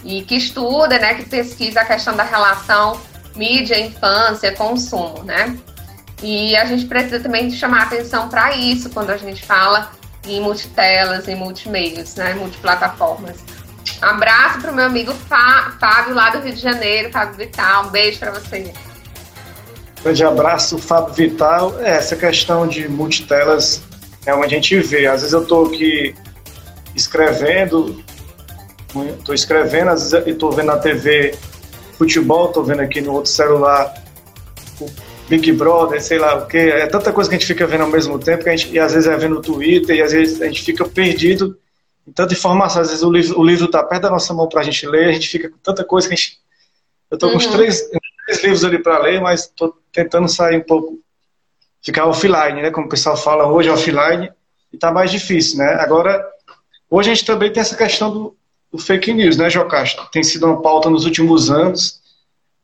e 0.03 0.21
que 0.21 0.35
estuda, 0.35 0.97
né, 0.97 1.15
que 1.15 1.25
pesquisa 1.25 1.81
a 1.81 1.85
questão 1.85 2.15
da 2.15 2.23
relação 2.23 2.99
mídia, 3.35 3.79
infância, 3.79 4.51
consumo, 4.53 5.23
né? 5.23 5.57
E 6.23 6.55
a 6.55 6.65
gente 6.65 6.85
precisa 6.85 7.19
também 7.19 7.51
chamar 7.51 7.83
atenção 7.83 8.29
para 8.29 8.55
isso 8.55 8.89
quando 8.89 9.11
a 9.11 9.17
gente 9.17 9.45
fala 9.45 9.91
em 10.25 10.41
multitelas, 10.41 11.27
em 11.27 11.35
multimeios, 11.35 12.15
né, 12.15 12.33
multiplataformas. 12.33 13.37
Abraço 14.01 14.59
pro 14.59 14.73
meu 14.73 14.85
amigo 14.85 15.13
Fábio, 15.13 16.13
lá 16.13 16.29
do 16.29 16.39
Rio 16.39 16.53
de 16.53 16.61
Janeiro, 16.61 17.11
Fábio 17.11 17.35
Vital. 17.35 17.85
Um 17.85 17.89
beijo 17.89 18.19
para 18.19 18.31
você. 18.31 18.73
Grande 20.07 20.23
abraço, 20.23 20.77
Fábio 20.77 21.13
Vital. 21.13 21.81
É, 21.81 21.97
essa 21.97 22.15
questão 22.15 22.65
de 22.65 22.87
multitelas 22.87 23.83
é 24.25 24.33
onde 24.33 24.45
a 24.45 24.47
gente 24.47 24.79
vê. 24.79 25.05
Às 25.05 25.19
vezes 25.19 25.33
eu 25.33 25.41
estou 25.41 25.65
aqui 25.65 26.15
escrevendo, 26.95 28.01
estou 29.19 29.35
escrevendo, 29.35 29.89
às 29.89 29.99
vezes 29.99 30.13
eu 30.13 30.33
estou 30.33 30.49
vendo 30.49 30.67
na 30.67 30.77
TV 30.77 31.35
futebol, 31.97 32.47
estou 32.47 32.63
vendo 32.63 32.79
aqui 32.79 33.01
no 33.01 33.15
outro 33.15 33.29
celular 33.29 34.01
o 34.79 34.89
Big 35.27 35.51
Brother, 35.51 36.01
sei 36.01 36.19
lá 36.19 36.35
o 36.35 36.47
que. 36.47 36.57
É 36.57 36.87
tanta 36.87 37.11
coisa 37.11 37.29
que 37.29 37.35
a 37.35 37.39
gente 37.39 37.47
fica 37.47 37.67
vendo 37.67 37.81
ao 37.81 37.89
mesmo 37.89 38.17
tempo, 38.17 38.45
que 38.45 38.49
a 38.49 38.55
gente, 38.55 38.71
e 38.71 38.79
às 38.79 38.93
vezes 38.93 39.09
é 39.09 39.17
vendo 39.17 39.35
no 39.35 39.41
Twitter, 39.41 39.93
e 39.93 40.01
às 40.01 40.13
vezes 40.13 40.41
a 40.41 40.45
gente 40.45 40.63
fica 40.63 40.85
perdido 40.85 41.59
tanta 42.15 42.33
informação. 42.33 42.81
Às 42.81 42.91
vezes 42.91 43.03
o 43.03 43.11
livro 43.11 43.37
o 43.37 43.43
livro 43.43 43.65
está 43.65 43.83
perto 43.83 44.03
da 44.03 44.09
nossa 44.09 44.33
mão 44.33 44.47
para 44.47 44.61
a 44.61 44.63
gente 44.63 44.87
ler, 44.87 45.09
a 45.09 45.11
gente 45.11 45.27
fica 45.27 45.49
com 45.49 45.57
tanta 45.61 45.83
coisa 45.83 46.07
que 46.07 46.13
a 46.13 46.15
gente. 46.15 46.37
Eu 47.11 47.15
estou 47.15 47.29
com 47.29 47.35
uns 47.35 47.45
uhum. 47.45 47.51
três, 47.51 47.89
três 48.39 48.61
livros 48.61 48.63
ali 48.63 48.81
para 48.81 48.99
ler, 48.99 49.21
mas 49.21 49.41
estou 49.41 49.77
tentando 49.91 50.27
sair 50.27 50.57
um 50.57 50.63
pouco, 50.63 50.99
ficar 51.81 52.05
offline, 52.05 52.61
né? 52.61 52.71
Como 52.71 52.87
o 52.87 52.89
pessoal 52.89 53.17
fala 53.17 53.47
hoje, 53.47 53.69
offline, 53.69 54.31
e 54.71 54.75
está 54.75 54.91
mais 54.91 55.11
difícil, 55.11 55.57
né? 55.57 55.75
Agora, 55.79 56.25
hoje 56.89 57.11
a 57.11 57.13
gente 57.13 57.25
também 57.25 57.51
tem 57.51 57.61
essa 57.61 57.75
questão 57.75 58.11
do, 58.11 58.37
do 58.71 58.77
fake 58.77 59.13
news, 59.13 59.37
né, 59.37 59.49
Jocasta? 59.49 60.07
Tem 60.11 60.23
sido 60.23 60.45
uma 60.45 60.61
pauta 60.61 60.89
nos 60.89 61.05
últimos 61.05 61.49
anos. 61.49 62.01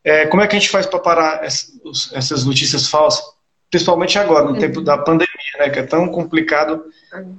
É, 0.02 0.26
como 0.26 0.42
é 0.42 0.46
que 0.46 0.56
a 0.56 0.58
gente 0.58 0.70
faz 0.70 0.86
para 0.86 0.98
parar 0.98 1.44
essas 1.44 2.44
notícias 2.44 2.88
falsas? 2.88 3.24
Principalmente 3.70 4.18
agora, 4.18 4.44
no 4.44 4.52
uhum. 4.52 4.58
tempo 4.58 4.80
da 4.80 4.98
pandemia, 4.98 5.28
né? 5.58 5.70
Que 5.70 5.80
é 5.80 5.82
tão 5.82 6.08
complicado 6.08 6.84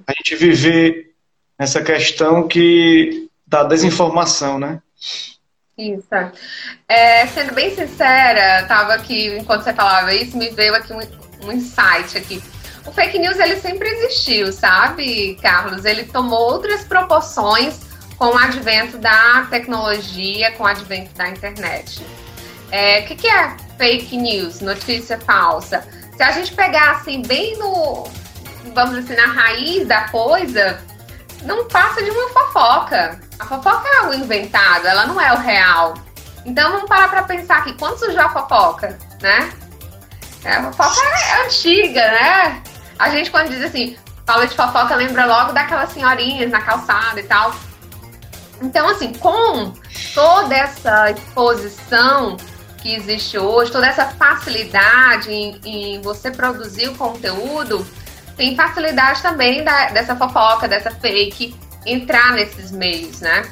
a 0.08 0.14
gente 0.14 0.36
viver 0.36 1.14
essa 1.58 1.82
questão 1.82 2.48
que 2.48 3.30
da 3.46 3.64
desinformação, 3.64 4.60
né? 4.60 4.82
Isso. 5.78 6.08
É, 6.88 7.28
sendo 7.28 7.54
bem 7.54 7.76
sincera, 7.76 8.62
estava 8.62 8.94
aqui, 8.94 9.36
enquanto 9.38 9.64
você 9.64 9.74
falava 9.74 10.14
isso, 10.14 10.38
me 10.38 10.50
veio 10.52 10.74
aqui 10.74 10.94
um, 10.94 11.48
um 11.48 11.52
insight 11.52 12.18
aqui. 12.18 12.42
O 12.86 12.92
fake 12.92 13.20
news, 13.20 13.38
ele 13.40 13.58
sempre 13.58 13.90
existiu, 13.90 14.54
sabe, 14.54 15.36
Carlos? 15.42 15.86
Ele 15.86 16.06
tomou 16.06 16.40
outras 16.40 16.84
proporções 16.84 17.80
com 18.18 18.28
o 18.28 18.38
advento 18.38 18.98
da 18.98 19.48
tecnologia, 19.50 20.52
com 20.52 20.64
o 20.64 20.68
advento 20.68 21.14
da 21.16 21.28
internet. 21.28 22.02
O 22.02 22.06
é, 22.72 23.02
que, 23.02 23.16
que 23.16 23.28
é 23.28 23.58
fake 23.78 24.16
news, 24.16 24.62
notícia 24.62 25.20
falsa? 25.20 25.86
Se 26.16 26.24
a 26.24 26.32
gente 26.32 26.54
pegar, 26.54 26.92
assim, 26.92 27.22
bem 27.24 27.58
no, 27.58 28.08
vamos 28.74 28.96
dizer 28.96 29.20
assim, 29.20 29.28
na 29.28 29.34
raiz 29.34 29.88
da 29.88 30.08
coisa, 30.10 30.80
não 31.46 31.68
passa 31.68 32.04
de 32.04 32.10
uma 32.10 32.30
fofoca. 32.30 33.20
A 33.40 33.46
fofoca 33.46 33.88
é 33.88 33.98
algo 34.00 34.14
inventado, 34.14 34.86
ela 34.88 35.06
não 35.06 35.20
é 35.20 35.34
o 35.34 35.38
real. 35.38 35.94
Então 36.46 36.72
vamos 36.72 36.90
parar 36.90 37.10
para 37.10 37.24
pensar 37.24 37.58
aqui, 37.58 37.74
quando 37.74 37.98
surgiu 37.98 38.22
a 38.22 38.30
fofoca, 38.30 38.98
né? 39.22 39.52
É, 40.44 40.56
a 40.56 40.72
fofoca 40.72 41.08
é 41.08 41.46
antiga, 41.46 42.02
né? 42.12 42.64
A 43.00 43.10
gente 43.10 43.32
quando 43.32 43.50
diz 43.50 43.64
assim, 43.64 43.98
fala 44.26 44.48
de 44.48 44.56
fofoca, 44.56 44.96
lembra 44.96 45.26
logo 45.26 45.54
daquelas 45.54 45.92
senhorinhas 45.92 46.52
na 46.52 46.62
calçada 46.62 47.20
e 47.20 47.24
tal. 47.24 47.54
Então, 48.62 48.88
assim, 48.90 49.14
com 49.14 49.74
toda 50.14 50.56
essa 50.56 51.12
exposição 51.12 52.38
que 52.82 52.94
existe 52.94 53.38
hoje, 53.38 53.72
toda 53.72 53.88
essa 53.88 54.06
facilidade 54.06 55.32
em, 55.32 55.60
em 55.66 56.02
você 56.02 56.32
produzir 56.32 56.88
o 56.88 56.96
conteúdo, 56.96 57.86
tem 58.36 58.56
facilidade 58.56 59.22
também 59.22 59.64
da, 59.64 59.90
dessa 59.90 60.16
fofoca, 60.16 60.68
dessa 60.68 60.92
fake 60.92 61.56
entrar 61.86 62.34
nesses 62.34 62.72
meios, 62.72 63.22
né? 63.22 63.44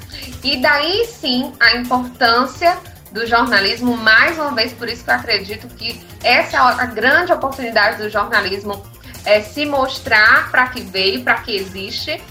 E 0.43 0.57
daí 0.57 1.05
sim 1.05 1.53
a 1.59 1.75
importância 1.77 2.77
do 3.11 3.27
jornalismo, 3.27 3.95
mais 3.95 4.37
uma 4.37 4.51
vez, 4.53 4.73
por 4.73 4.89
isso 4.89 5.03
que 5.03 5.09
eu 5.09 5.13
acredito 5.13 5.67
que 5.75 6.01
essa 6.23 6.57
é 6.57 6.59
a 6.59 6.85
grande 6.85 7.31
oportunidade 7.31 8.01
do 8.01 8.09
jornalismo 8.09 8.83
é 9.23 9.41
se 9.41 9.65
mostrar 9.65 10.49
para 10.49 10.67
que 10.67 10.81
veio, 10.81 11.23
para 11.23 11.35
que 11.35 11.55
existe, 11.55 12.21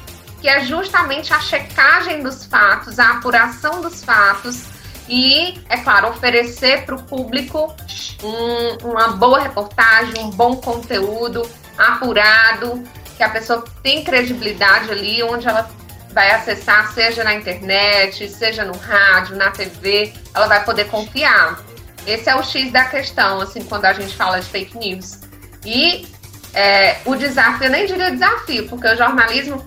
que 0.40 0.48
é 0.48 0.64
justamente 0.64 1.32
a 1.32 1.40
checagem 1.40 2.22
dos 2.22 2.44
fatos, 2.44 2.98
a 2.98 3.12
apuração 3.12 3.80
dos 3.80 4.02
fatos 4.02 4.64
e, 5.08 5.60
é 5.68 5.76
claro, 5.78 6.08
oferecer 6.08 6.84
para 6.84 6.96
o 6.96 7.02
público 7.02 7.74
um, 8.22 8.88
uma 8.88 9.08
boa 9.08 9.40
reportagem, 9.40 10.18
um 10.18 10.30
bom 10.30 10.56
conteúdo, 10.56 11.48
apurado, 11.88 12.82
que 13.16 13.22
a 13.22 13.28
pessoa 13.28 13.64
tem 13.82 14.04
credibilidade 14.04 14.90
ali, 14.90 15.22
onde 15.22 15.46
ela 15.46 15.68
vai 16.12 16.30
acessar, 16.32 16.92
seja 16.92 17.24
na 17.24 17.34
internet, 17.34 18.28
seja 18.28 18.64
no 18.64 18.76
rádio, 18.76 19.36
na 19.36 19.50
TV, 19.50 20.12
ela 20.34 20.46
vai 20.46 20.64
poder 20.64 20.86
confiar. 20.86 21.58
Esse 22.06 22.28
é 22.28 22.36
o 22.36 22.42
X 22.42 22.70
da 22.72 22.84
questão, 22.84 23.40
assim, 23.40 23.62
quando 23.64 23.84
a 23.84 23.92
gente 23.92 24.14
fala 24.14 24.40
de 24.40 24.48
fake 24.48 24.76
news. 24.76 25.20
E 25.64 26.06
é, 26.52 26.98
o 27.04 27.14
desafio, 27.14 27.66
eu 27.66 27.70
nem 27.70 27.86
diria 27.86 28.10
desafio, 28.10 28.68
porque 28.68 28.86
o 28.86 28.96
jornalismo, 28.96 29.64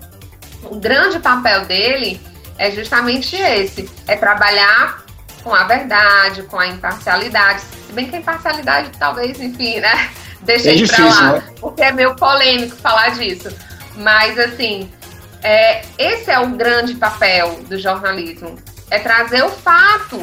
o 0.64 0.76
grande 0.80 1.20
papel 1.20 1.66
dele 1.66 2.22
é 2.58 2.72
justamente 2.72 3.36
esse: 3.36 3.90
é 4.08 4.16
trabalhar 4.16 5.04
com 5.44 5.54
a 5.54 5.64
verdade, 5.64 6.44
com 6.44 6.60
a 6.60 6.68
imparcialidade. 6.68 7.62
Se 7.62 7.94
bem 7.94 8.08
que 8.08 8.16
a 8.16 8.20
imparcialidade, 8.20 8.92
talvez, 9.00 9.40
enfim, 9.40 9.80
né? 9.80 10.12
Deixei 10.46 10.84
é 10.84 10.88
pra 10.88 11.06
lá, 11.06 11.32
né? 11.34 11.44
porque 11.60 11.82
é 11.82 11.92
meio 11.92 12.16
polêmico 12.16 12.76
falar 12.78 13.10
disso. 13.10 13.50
Mas, 13.96 14.38
assim, 14.38 14.92
é, 15.42 15.84
esse 15.98 16.30
é 16.30 16.40
o 16.40 16.50
grande 16.50 16.96
papel 16.96 17.60
do 17.64 17.78
jornalismo, 17.78 18.58
é 18.90 19.00
trazer 19.00 19.44
o 19.44 19.50
fato, 19.50 20.18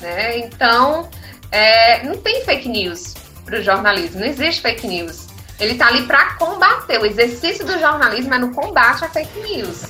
né? 0.00 0.38
Então, 0.38 1.08
é, 1.50 2.02
não 2.04 2.16
tem 2.16 2.44
fake 2.44 2.68
news 2.68 3.14
para 3.44 3.58
o 3.58 3.62
jornalismo, 3.62 4.20
não 4.20 4.26
existe 4.26 4.60
fake 4.60 4.86
news. 4.86 5.26
Ele 5.58 5.72
está 5.72 5.86
ali 5.88 6.02
para 6.02 6.34
combater. 6.34 7.00
O 7.00 7.06
exercício 7.06 7.64
do 7.64 7.78
jornalismo 7.78 8.34
é 8.34 8.38
no 8.38 8.52
combate 8.52 9.04
à 9.04 9.08
fake 9.08 9.40
news, 9.40 9.84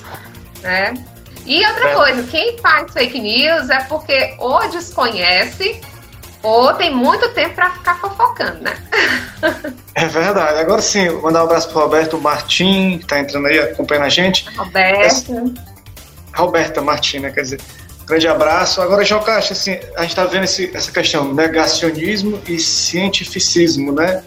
né? 0.62 0.94
E 1.44 1.64
outra 1.66 1.90
é. 1.90 1.94
coisa, 1.94 2.22
quem 2.24 2.58
faz 2.58 2.92
fake 2.92 3.20
news 3.20 3.70
é 3.70 3.80
porque 3.84 4.34
ou 4.38 4.68
desconhece 4.68 5.80
ou 6.46 6.72
tem 6.74 6.94
muito 6.94 7.28
tempo 7.30 7.56
para 7.56 7.70
ficar 7.72 7.98
fofocando, 7.98 8.60
né? 8.62 8.76
É 9.94 10.06
verdade. 10.06 10.60
Agora 10.60 10.80
sim, 10.80 11.10
mandar 11.20 11.40
um 11.40 11.46
abraço 11.46 11.68
pro 11.70 11.80
Roberto 11.80 12.20
Martim, 12.20 12.98
que 12.98 13.04
está 13.04 13.18
entrando 13.18 13.46
aí 13.46 13.58
acompanhando 13.58 14.04
a 14.04 14.08
gente. 14.08 14.48
Roberto. 14.56 15.54
Roberta 16.34 16.80
Martim, 16.80 17.18
né? 17.18 17.30
Quer 17.30 17.42
dizer, 17.42 17.60
grande 18.06 18.28
abraço. 18.28 18.80
Agora, 18.80 19.04
Jocacha, 19.04 19.54
assim, 19.54 19.72
a 19.96 20.02
gente 20.02 20.10
está 20.10 20.24
vendo 20.24 20.44
esse, 20.44 20.70
essa 20.72 20.92
questão 20.92 21.34
negacionismo 21.34 22.40
e 22.46 22.60
cientificismo, 22.60 23.90
né? 23.90 24.22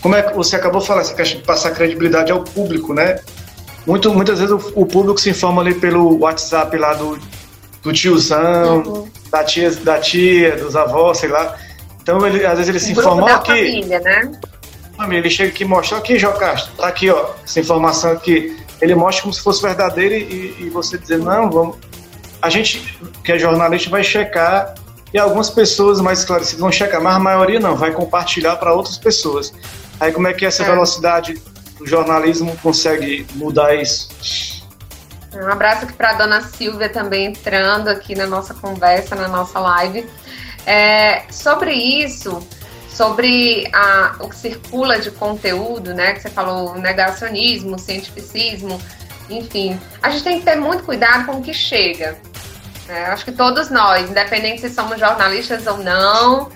Como 0.00 0.16
é 0.16 0.22
que 0.22 0.34
você 0.34 0.56
acabou 0.56 0.80
falar, 0.80 1.02
essa 1.02 1.14
questão 1.14 1.40
de 1.40 1.46
passar 1.46 1.72
credibilidade 1.72 2.32
ao 2.32 2.42
público, 2.42 2.94
né? 2.94 3.20
Muito, 3.86 4.10
muitas 4.14 4.38
vezes 4.38 4.52
o, 4.52 4.72
o 4.74 4.86
público 4.86 5.20
se 5.20 5.28
informa 5.28 5.60
ali 5.60 5.74
pelo 5.74 6.20
WhatsApp 6.20 6.74
lá 6.78 6.94
do, 6.94 7.18
do 7.82 7.92
tiozão, 7.92 8.82
uhum. 8.82 9.08
da, 9.30 9.44
tia, 9.44 9.70
da 9.70 9.98
tia, 9.98 10.56
dos 10.56 10.76
avós, 10.76 11.18
sei 11.18 11.28
lá. 11.28 11.56
Então, 12.02 12.26
ele, 12.26 12.44
às 12.44 12.54
vezes 12.58 12.68
ele 12.68 12.80
se 12.80 12.92
informa 12.92 13.30
aqui. 13.32 13.48
Família, 13.48 14.00
né? 14.00 14.32
Ele 15.10 15.30
chega 15.30 15.48
aqui 15.48 15.64
e 15.64 15.66
mostra 15.66 15.96
aqui, 15.96 16.18
João 16.18 16.36
Castro, 16.36 16.72
tá 16.76 16.86
aqui, 16.86 17.08
ó, 17.08 17.30
essa 17.42 17.58
informação 17.58 18.12
aqui. 18.12 18.56
Ele 18.82 18.94
mostra 18.94 19.22
como 19.22 19.32
se 19.32 19.42
fosse 19.42 19.62
verdadeira 19.62 20.14
e, 20.14 20.56
e 20.60 20.70
você 20.70 20.98
dizer, 20.98 21.18
não, 21.18 21.50
vamos. 21.50 21.76
A 22.42 22.50
gente, 22.50 22.98
que 23.24 23.32
é 23.32 23.38
jornalista, 23.38 23.88
vai 23.90 24.02
checar 24.02 24.74
e 25.12 25.18
algumas 25.18 25.50
pessoas 25.50 26.00
mais 26.00 26.20
esclarecidas 26.20 26.60
vão 26.60 26.70
checar, 26.70 27.02
mas 27.02 27.16
a 27.16 27.18
maioria 27.18 27.58
não, 27.58 27.76
vai 27.76 27.92
compartilhar 27.92 28.56
para 28.56 28.72
outras 28.72 28.96
pessoas. 28.96 29.52
Aí 29.98 30.12
como 30.12 30.28
é 30.28 30.32
que 30.32 30.46
essa 30.46 30.62
é. 30.62 30.66
velocidade 30.66 31.42
do 31.78 31.86
jornalismo 31.86 32.56
consegue 32.62 33.26
mudar 33.34 33.74
isso? 33.74 34.59
Um 35.32 35.48
abraço 35.48 35.84
aqui 35.84 35.92
para 35.92 36.10
a 36.10 36.14
dona 36.14 36.40
Silvia 36.40 36.88
também 36.88 37.26
entrando 37.26 37.88
aqui 37.88 38.14
na 38.14 38.26
nossa 38.26 38.52
conversa, 38.54 39.14
na 39.14 39.28
nossa 39.28 39.60
live. 39.60 40.08
É, 40.66 41.22
sobre 41.30 41.72
isso, 41.72 42.46
sobre 42.88 43.70
a, 43.72 44.16
o 44.20 44.28
que 44.28 44.36
circula 44.36 44.98
de 44.98 45.10
conteúdo, 45.12 45.94
né? 45.94 46.14
Que 46.14 46.22
você 46.22 46.30
falou 46.30 46.74
negacionismo, 46.74 47.78
cientificismo, 47.78 48.80
enfim. 49.28 49.80
A 50.02 50.10
gente 50.10 50.24
tem 50.24 50.38
que 50.40 50.44
ter 50.44 50.56
muito 50.56 50.82
cuidado 50.82 51.26
com 51.26 51.38
o 51.38 51.42
que 51.42 51.54
chega. 51.54 52.18
Né? 52.86 53.06
Acho 53.06 53.24
que 53.24 53.32
todos 53.32 53.70
nós, 53.70 54.10
independente 54.10 54.60
se 54.60 54.70
somos 54.70 54.98
jornalistas 54.98 55.66
ou 55.66 55.78
não, 55.78 56.50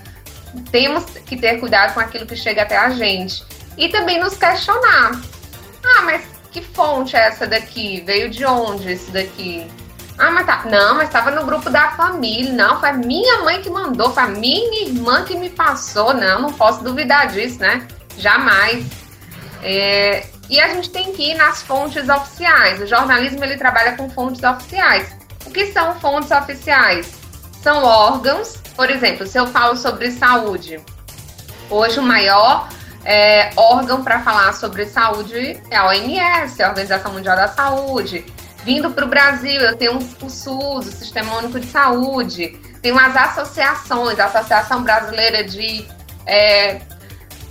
temos 0.69 1.05
que 1.25 1.37
ter 1.37 1.59
cuidado 1.59 1.93
com 1.93 2.01
aquilo 2.01 2.25
que 2.25 2.35
chega 2.35 2.63
até 2.63 2.77
a 2.77 2.89
gente. 2.89 3.43
E 3.77 3.87
também 3.89 4.19
nos 4.19 4.35
questionar. 4.37 5.19
Ah, 5.83 6.01
mas 6.03 6.34
que 6.55 6.61
fonte 6.61 7.17
é 7.17 7.27
essa 7.27 7.45
daqui? 7.45 8.01
Veio 8.05 8.29
de 8.29 8.45
onde 8.45 8.89
esse 8.89 9.11
daqui? 9.11 9.67
Ah, 10.17 10.31
mas 10.31 10.45
tá. 10.45 10.63
Não, 10.63 10.95
mas 10.95 11.09
estava 11.09 11.29
no 11.29 11.45
grupo 11.45 11.69
da 11.69 11.91
família. 11.91 12.53
Não, 12.53 12.79
foi 12.79 12.93
minha 12.93 13.41
mãe 13.41 13.61
que 13.61 13.69
mandou, 13.69 14.13
foi 14.13 14.27
minha 14.27 14.83
irmã 14.87 15.25
que 15.25 15.35
me 15.35 15.49
passou. 15.49 16.13
Não, 16.13 16.43
não 16.43 16.53
posso 16.53 16.81
duvidar 16.81 17.27
disso, 17.27 17.59
né? 17.59 17.85
Jamais. 18.17 18.85
É, 19.61 20.27
e 20.49 20.57
a 20.61 20.69
gente 20.69 20.89
tem 20.91 21.11
que 21.11 21.31
ir 21.31 21.35
nas 21.35 21.61
fontes 21.61 22.07
oficiais. 22.07 22.79
O 22.79 22.87
jornalismo 22.87 23.43
ele 23.43 23.57
trabalha 23.57 23.97
com 23.97 24.09
fontes 24.09 24.41
oficiais. 24.41 25.13
O 25.45 25.51
que 25.51 25.73
são 25.73 25.99
fontes 25.99 26.31
oficiais? 26.31 27.15
São 27.61 27.83
órgãos, 27.83 28.55
por 28.77 28.89
exemplo, 28.89 29.27
se 29.27 29.37
eu 29.37 29.45
falo 29.47 29.75
sobre 29.75 30.09
saúde, 30.09 30.79
hoje 31.69 31.99
o 31.99 32.03
maior 32.03 32.69
é, 33.05 33.51
órgão 33.55 34.03
para 34.03 34.21
falar 34.21 34.51
sobre 34.53 34.85
saúde 34.87 35.61
é 35.69 35.75
a 35.75 35.85
OMS, 35.85 36.61
a 36.61 36.69
Organização 36.69 37.13
Mundial 37.13 37.35
da 37.35 37.47
Saúde. 37.47 38.25
Vindo 38.63 38.89
para 38.89 39.05
o 39.05 39.07
Brasil, 39.07 39.61
eu 39.61 39.77
tenho 39.77 39.97
o 39.97 40.29
SUS, 40.29 40.87
o 40.87 40.91
Sistema 40.91 41.37
Único 41.37 41.59
de 41.59 41.67
Saúde, 41.67 42.59
tenho 42.81 42.97
as 42.97 43.15
associações, 43.15 44.19
a 44.19 44.25
Associação 44.25 44.83
Brasileira 44.83 45.43
de. 45.43 45.85
É, 46.25 46.81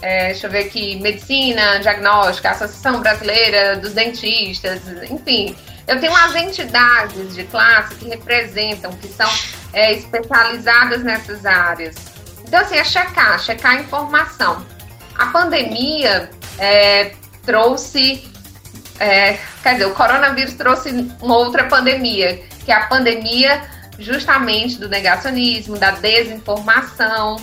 é, 0.03 0.27
deixa 0.27 0.49
eu 0.49 0.51
ver 0.51 0.67
aqui, 0.67 1.01
Medicina, 1.01 1.79
Diagnóstica, 1.79 2.51
Associação 2.51 3.01
Brasileira 3.01 3.77
dos 3.77 3.93
Dentistas, 3.93 4.81
enfim. 5.09 5.57
Eu 5.87 6.01
tenho 6.01 6.15
as 6.17 6.35
entidades 6.35 7.35
de 7.35 7.45
classe 7.45 7.95
que 7.95 8.09
representam, 8.09 8.91
que 8.95 9.07
são 9.07 9.31
é, 9.73 9.93
especializadas 9.93 11.05
nessas 11.05 11.47
áreas. 11.47 11.95
Então, 12.45 12.61
assim, 12.61 12.77
é 12.77 12.85
checar, 12.85 13.39
checar 13.39 13.73
a 13.73 13.81
informação. 13.81 14.74
A 15.17 15.27
pandemia 15.27 16.31
é, 16.59 17.15
trouxe, 17.45 18.29
é, 18.99 19.39
quer 19.63 19.75
dizer, 19.75 19.87
o 19.87 19.95
coronavírus 19.95 20.55
trouxe 20.55 20.91
uma 21.21 21.37
outra 21.37 21.65
pandemia, 21.65 22.43
que 22.65 22.73
é 22.73 22.75
a 22.75 22.87
pandemia 22.87 23.63
justamente 23.99 24.79
do 24.79 24.89
negacionismo, 24.89 25.79
da 25.79 25.93
desinformação. 25.93 27.37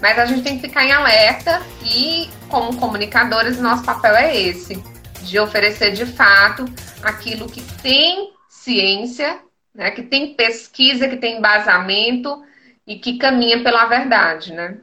Mas 0.00 0.18
a 0.18 0.26
gente 0.26 0.42
tem 0.42 0.58
que 0.58 0.68
ficar 0.68 0.84
em 0.84 0.92
alerta 0.92 1.62
e, 1.82 2.28
como 2.48 2.76
comunicadores, 2.76 3.58
nosso 3.58 3.84
papel 3.84 4.14
é 4.14 4.36
esse, 4.36 4.82
de 5.22 5.38
oferecer 5.38 5.92
de 5.92 6.04
fato 6.04 6.66
aquilo 7.02 7.46
que 7.46 7.62
tem 7.80 8.32
ciência, 8.48 9.40
né, 9.74 9.90
que 9.90 10.02
tem 10.02 10.34
pesquisa, 10.34 11.08
que 11.08 11.16
tem 11.16 11.38
embasamento 11.38 12.42
e 12.86 12.98
que 12.98 13.18
caminha 13.18 13.62
pela 13.62 13.86
verdade, 13.86 14.52
né? 14.52 14.78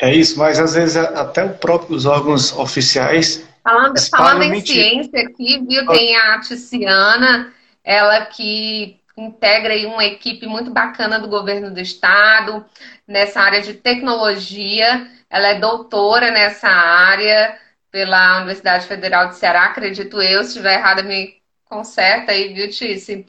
É 0.00 0.12
isso, 0.12 0.38
mas 0.38 0.58
às 0.58 0.74
vezes 0.74 0.96
até 0.96 1.44
os 1.44 1.56
próprios 1.56 2.04
órgãos 2.04 2.52
oficiais. 2.52 3.46
Falando, 3.62 3.98
falando 4.10 4.42
em 4.42 4.60
ciência 4.64 5.20
aqui, 5.20 5.64
viu? 5.66 5.86
Tem 5.86 6.16
a 6.16 6.40
Ticiana, 6.40 7.52
ela 7.82 8.26
que 8.26 9.00
integra 9.16 9.72
aí 9.72 9.86
uma 9.86 10.04
equipe 10.04 10.46
muito 10.46 10.70
bacana 10.70 11.18
do 11.18 11.28
governo 11.28 11.70
do 11.70 11.80
estado, 11.80 12.64
nessa 13.06 13.40
área 13.40 13.62
de 13.62 13.74
tecnologia. 13.74 15.06
Ela 15.30 15.48
é 15.48 15.60
doutora 15.60 16.30
nessa 16.30 16.68
área 16.68 17.56
pela 17.90 18.38
Universidade 18.38 18.86
Federal 18.86 19.28
de 19.28 19.36
Ceará, 19.36 19.66
acredito 19.66 20.20
eu. 20.20 20.42
Se 20.42 20.48
estiver 20.48 20.74
errada, 20.74 21.02
me 21.02 21.36
conserta 21.64 22.32
aí, 22.32 22.52
viu, 22.52 22.68
Tice? 22.68 23.24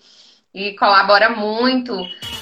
E 0.53 0.73
colabora 0.73 1.29
muito 1.29 1.95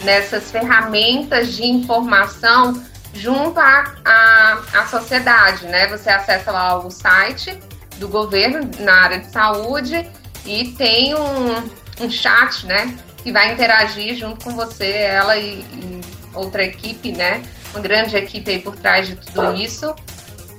nessas 0.04 0.50
ferramentas 0.50 1.54
de 1.56 1.66
informação 1.66 2.74
junto 3.14 3.60
à, 3.60 3.94
à, 4.04 4.62
à 4.74 4.86
sociedade, 4.88 5.66
né? 5.68 5.88
Você 5.88 6.10
acessa 6.10 6.52
lá 6.52 6.78
o 6.78 6.90
site 6.90 7.58
do 7.98 8.08
governo 8.08 8.70
na 8.80 8.94
área 8.94 9.20
de 9.20 9.32
saúde 9.32 10.10
e 10.46 10.72
tem 10.72 11.16
um, 11.16 11.70
um 12.02 12.10
chat, 12.10 12.66
né? 12.66 12.98
Que 13.18 13.32
vai 13.32 13.54
interagir 13.54 14.16
junto 14.16 14.44
com 14.44 14.56
você, 14.56 14.92
ela 14.92 15.38
e, 15.38 15.60
e 15.60 16.02
outra 16.34 16.64
equipe, 16.64 17.12
né? 17.12 17.44
Uma 17.72 17.82
grande 17.82 18.16
equipe 18.16 18.50
aí 18.52 18.60
por 18.60 18.76
trás 18.76 19.08
de 19.08 19.16
tudo 19.16 19.54
isso, 19.56 19.96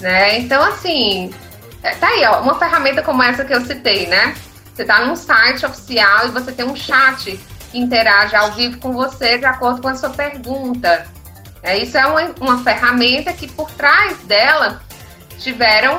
né? 0.01 0.39
Então, 0.39 0.63
assim, 0.63 1.35
é, 1.83 1.95
tá 1.97 2.09
aí, 2.09 2.25
ó, 2.25 2.41
uma 2.41 2.59
ferramenta 2.59 3.03
como 3.03 3.23
essa 3.23 3.45
que 3.45 3.53
eu 3.53 3.61
citei, 3.61 4.07
né? 4.07 4.35
Você 4.75 4.85
tá 4.85 5.05
num 5.05 5.15
site 5.15 5.67
oficial 5.67 6.29
e 6.29 6.31
você 6.31 6.51
tem 6.51 6.65
um 6.65 6.75
chat 6.75 7.39
que 7.71 7.79
interage 7.79 8.35
ao 8.35 8.53
vivo 8.53 8.79
com 8.79 8.93
você 8.93 9.39
de 9.39 9.45
acordo 9.45 9.83
com 9.83 9.89
a 9.89 9.95
sua 9.95 10.11
pergunta. 10.11 11.07
É, 11.65 11.79
isso 11.79 11.97
é 11.97 12.05
uma, 12.07 12.35
uma 12.41 12.62
ferramenta 12.62 13.33
que 13.33 13.51
por 13.51 13.71
trás 13.71 14.19
dela 14.19 14.83
tiveram 15.39 15.99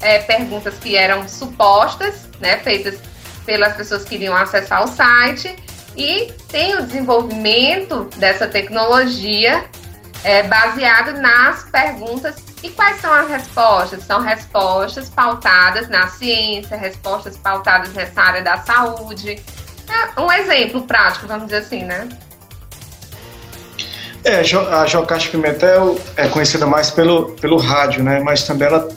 é, 0.00 0.18
perguntas 0.20 0.74
que 0.78 0.96
eram 0.96 1.28
supostas, 1.28 2.28
né, 2.40 2.56
feitas 2.56 2.98
pelas 3.44 3.76
pessoas 3.76 4.04
que 4.04 4.14
iriam 4.14 4.34
acessar 4.34 4.82
o 4.82 4.88
site, 4.88 5.54
e 5.94 6.32
tem 6.48 6.76
o 6.76 6.86
desenvolvimento 6.86 8.04
dessa 8.16 8.46
tecnologia 8.46 9.64
é, 10.24 10.42
baseado 10.44 11.20
nas 11.20 11.64
perguntas. 11.64 12.36
E 12.62 12.70
quais 12.70 12.98
são 13.00 13.12
as 13.12 13.28
respostas? 13.28 14.04
São 14.04 14.20
respostas 14.20 15.10
pautadas 15.10 15.88
na 15.90 16.08
ciência, 16.08 16.74
respostas 16.76 17.36
pautadas 17.36 17.92
nessa 17.92 18.22
área 18.22 18.40
da 18.40 18.58
saúde. 18.58 19.42
É 20.16 20.20
um 20.20 20.32
exemplo 20.32 20.82
prático, 20.86 21.26
vamos 21.26 21.46
dizer 21.46 21.58
assim, 21.58 21.82
né? 21.82 22.08
É, 24.24 24.38
a 24.38 24.86
Jocasta 24.86 25.30
Pimentel 25.30 25.98
é 26.16 26.28
conhecida 26.28 26.64
mais 26.64 26.90
pelo, 26.90 27.32
pelo 27.32 27.56
rádio, 27.56 28.04
né? 28.04 28.20
Mas 28.20 28.44
também 28.44 28.68
ela, 28.68 28.88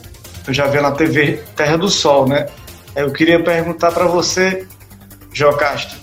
eu 0.46 0.54
já 0.54 0.66
vi 0.66 0.80
na 0.80 0.92
TV 0.92 1.42
Terra 1.56 1.76
do 1.76 1.88
Sol, 1.88 2.28
né? 2.28 2.46
Eu 2.94 3.12
queria 3.12 3.42
perguntar 3.42 3.90
para 3.90 4.06
você, 4.06 4.66
Jocasta, 5.32 5.96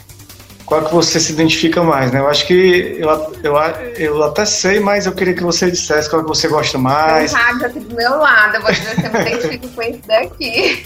qual 0.66 0.84
que 0.84 0.94
você 0.94 1.20
se 1.20 1.32
identifica 1.32 1.82
mais, 1.82 2.12
né? 2.12 2.20
Eu 2.20 2.28
acho 2.28 2.46
que 2.46 2.98
eu, 3.00 3.10
eu, 3.44 3.56
eu 3.98 4.24
até 4.24 4.46
sei, 4.46 4.80
mas 4.80 5.06
eu 5.06 5.14
queria 5.14 5.34
que 5.34 5.44
você 5.44 5.72
dissesse 5.72 6.10
qual 6.10 6.22
que 6.22 6.28
você 6.28 6.48
gosta 6.50 6.78
mais. 6.78 7.32
Tem 7.32 7.42
rádio 7.42 7.66
aqui 7.68 7.80
do 7.80 7.96
meu 7.96 8.18
lado, 8.18 8.56
eu 8.56 8.62
vou 8.62 8.72
dizer 8.72 8.96
que 8.96 9.06
eu 9.06 9.12
me 9.12 9.22
identifico 9.22 9.68
com 9.70 9.82
esse 9.82 10.02
daqui. 10.06 10.86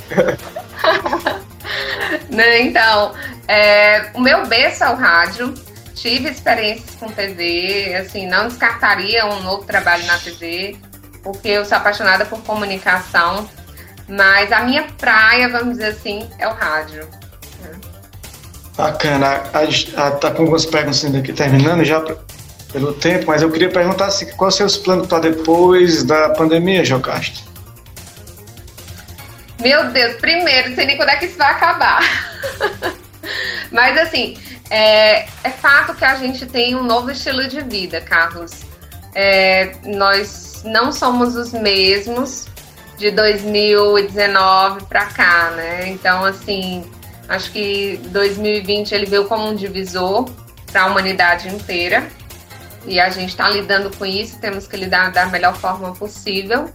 né, 2.29 2.61
então, 2.61 3.13
é, 3.47 4.11
o 4.13 4.21
meu 4.21 4.45
berço 4.45 4.83
é 4.83 4.89
o 4.89 4.95
rádio. 4.95 5.53
Tive 5.97 6.29
experiências 6.29 6.95
com 6.95 7.07
TV, 7.07 7.95
assim, 7.95 8.27
não 8.27 8.47
descartaria 8.47 9.25
um 9.25 9.41
novo 9.41 9.65
trabalho 9.65 10.05
na 10.05 10.17
TV, 10.19 10.77
porque 11.23 11.49
eu 11.49 11.65
sou 11.65 11.75
apaixonada 11.75 12.23
por 12.23 12.39
comunicação. 12.43 13.49
Mas 14.07 14.51
a 14.51 14.61
minha 14.61 14.83
praia, 14.83 15.49
vamos 15.49 15.77
dizer 15.77 15.87
assim, 15.87 16.29
é 16.37 16.47
o 16.47 16.53
rádio. 16.53 17.07
Bacana. 18.77 19.41
A, 19.51 20.07
a, 20.07 20.11
tá 20.11 20.29
com 20.29 20.43
algumas 20.43 20.67
perguntas 20.67 21.03
aqui 21.03 21.33
terminando 21.33 21.83
já 21.83 21.99
pelo 22.71 22.93
tempo, 22.93 23.25
mas 23.27 23.41
eu 23.41 23.51
queria 23.51 23.69
perguntar 23.69 24.05
assim, 24.05 24.27
quais 24.33 24.53
são 24.53 24.67
os 24.67 24.73
seus 24.73 24.83
planos 24.85 25.07
para 25.07 25.19
depois 25.19 26.03
da 26.03 26.29
pandemia, 26.29 26.85
Jocasta? 26.85 27.39
Meu 29.59 29.89
Deus, 29.91 30.15
primeiro, 30.17 30.69
não 30.69 30.75
sei 30.75 30.85
nem 30.85 30.95
quando 30.95 31.09
é 31.09 31.15
que 31.15 31.25
isso 31.25 31.37
vai 31.39 31.51
acabar. 31.51 32.03
mas 33.71 33.97
assim, 33.97 34.37
é, 34.69 35.27
é, 35.43 35.49
fato 35.49 35.93
que 35.95 36.05
a 36.05 36.15
gente 36.15 36.45
tem 36.45 36.75
um 36.75 36.83
novo 36.83 37.11
estilo 37.11 37.47
de 37.47 37.61
vida, 37.61 38.01
Carlos. 38.01 38.51
É, 39.15 39.75
nós 39.85 40.61
não 40.63 40.91
somos 40.91 41.35
os 41.35 41.51
mesmos 41.51 42.47
de 42.97 43.11
2019 43.11 44.85
para 44.85 45.05
cá, 45.05 45.51
né? 45.51 45.87
Então, 45.89 46.23
assim, 46.25 46.83
Acho 47.27 47.51
que 47.51 47.97
2020 48.05 48.93
ele 48.93 49.05
veio 49.05 49.25
como 49.25 49.49
um 49.49 49.55
divisor 49.55 50.29
para 50.71 50.83
a 50.83 50.85
humanidade 50.85 51.49
inteira 51.49 52.07
e 52.85 52.99
a 52.99 53.09
gente 53.09 53.29
está 53.29 53.49
lidando 53.49 53.95
com 53.97 54.05
isso. 54.05 54.39
Temos 54.39 54.65
que 54.65 54.77
lidar 54.77 55.11
da 55.11 55.25
melhor 55.25 55.55
forma 55.55 55.93
possível, 55.93 56.71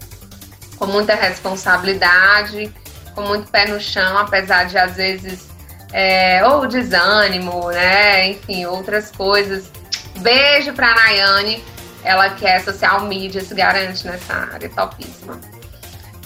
com 0.77 0.87
muita 0.87 1.15
responsabilidade, 1.15 2.73
com 3.15 3.23
muito 3.23 3.51
pé 3.51 3.67
no 3.67 3.81
chão, 3.81 4.19
apesar 4.19 4.65
de 4.65 4.77
às 4.77 4.95
vezes 4.95 5.49
é, 5.93 6.45
ou 6.47 6.67
desânimo, 6.67 7.71
né? 7.71 8.29
Enfim, 8.31 8.65
outras 8.67 9.11
coisas. 9.11 9.71
Beijo 10.19 10.73
para 10.73 10.91
a 10.91 10.95
Nayane, 10.95 11.63
ela 12.05 12.31
que 12.31 12.47
é 12.47 12.61
social 12.61 13.03
media, 13.03 13.43
se 13.43 13.55
garante 13.55 14.07
nessa 14.07 14.35
área, 14.35 14.69
topíssima. 14.69 15.39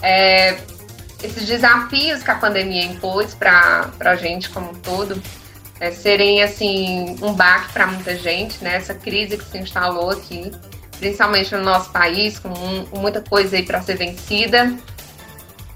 É, 0.02 0.56
esses 1.22 1.46
desafios 1.46 2.22
que 2.22 2.30
a 2.30 2.34
pandemia 2.34 2.84
impôs 2.84 3.34
para 3.34 3.90
a 4.00 4.16
gente 4.16 4.50
como 4.50 4.70
um 4.70 4.74
todo 4.74 5.20
é, 5.80 5.90
serem 5.90 6.42
assim 6.42 7.16
um 7.22 7.32
baque 7.32 7.72
para 7.72 7.86
muita 7.86 8.16
gente, 8.16 8.62
né? 8.62 8.76
Essa 8.76 8.94
crise 8.94 9.36
que 9.36 9.44
se 9.44 9.58
instalou 9.58 10.10
aqui, 10.10 10.50
principalmente 10.98 11.54
no 11.54 11.62
nosso 11.62 11.90
país, 11.90 12.38
com, 12.38 12.48
um, 12.48 13.00
muita 13.00 13.20
coisa 13.20 13.56
aí 13.56 13.62
para 13.62 13.82
ser 13.82 13.96
vencida. 13.96 14.72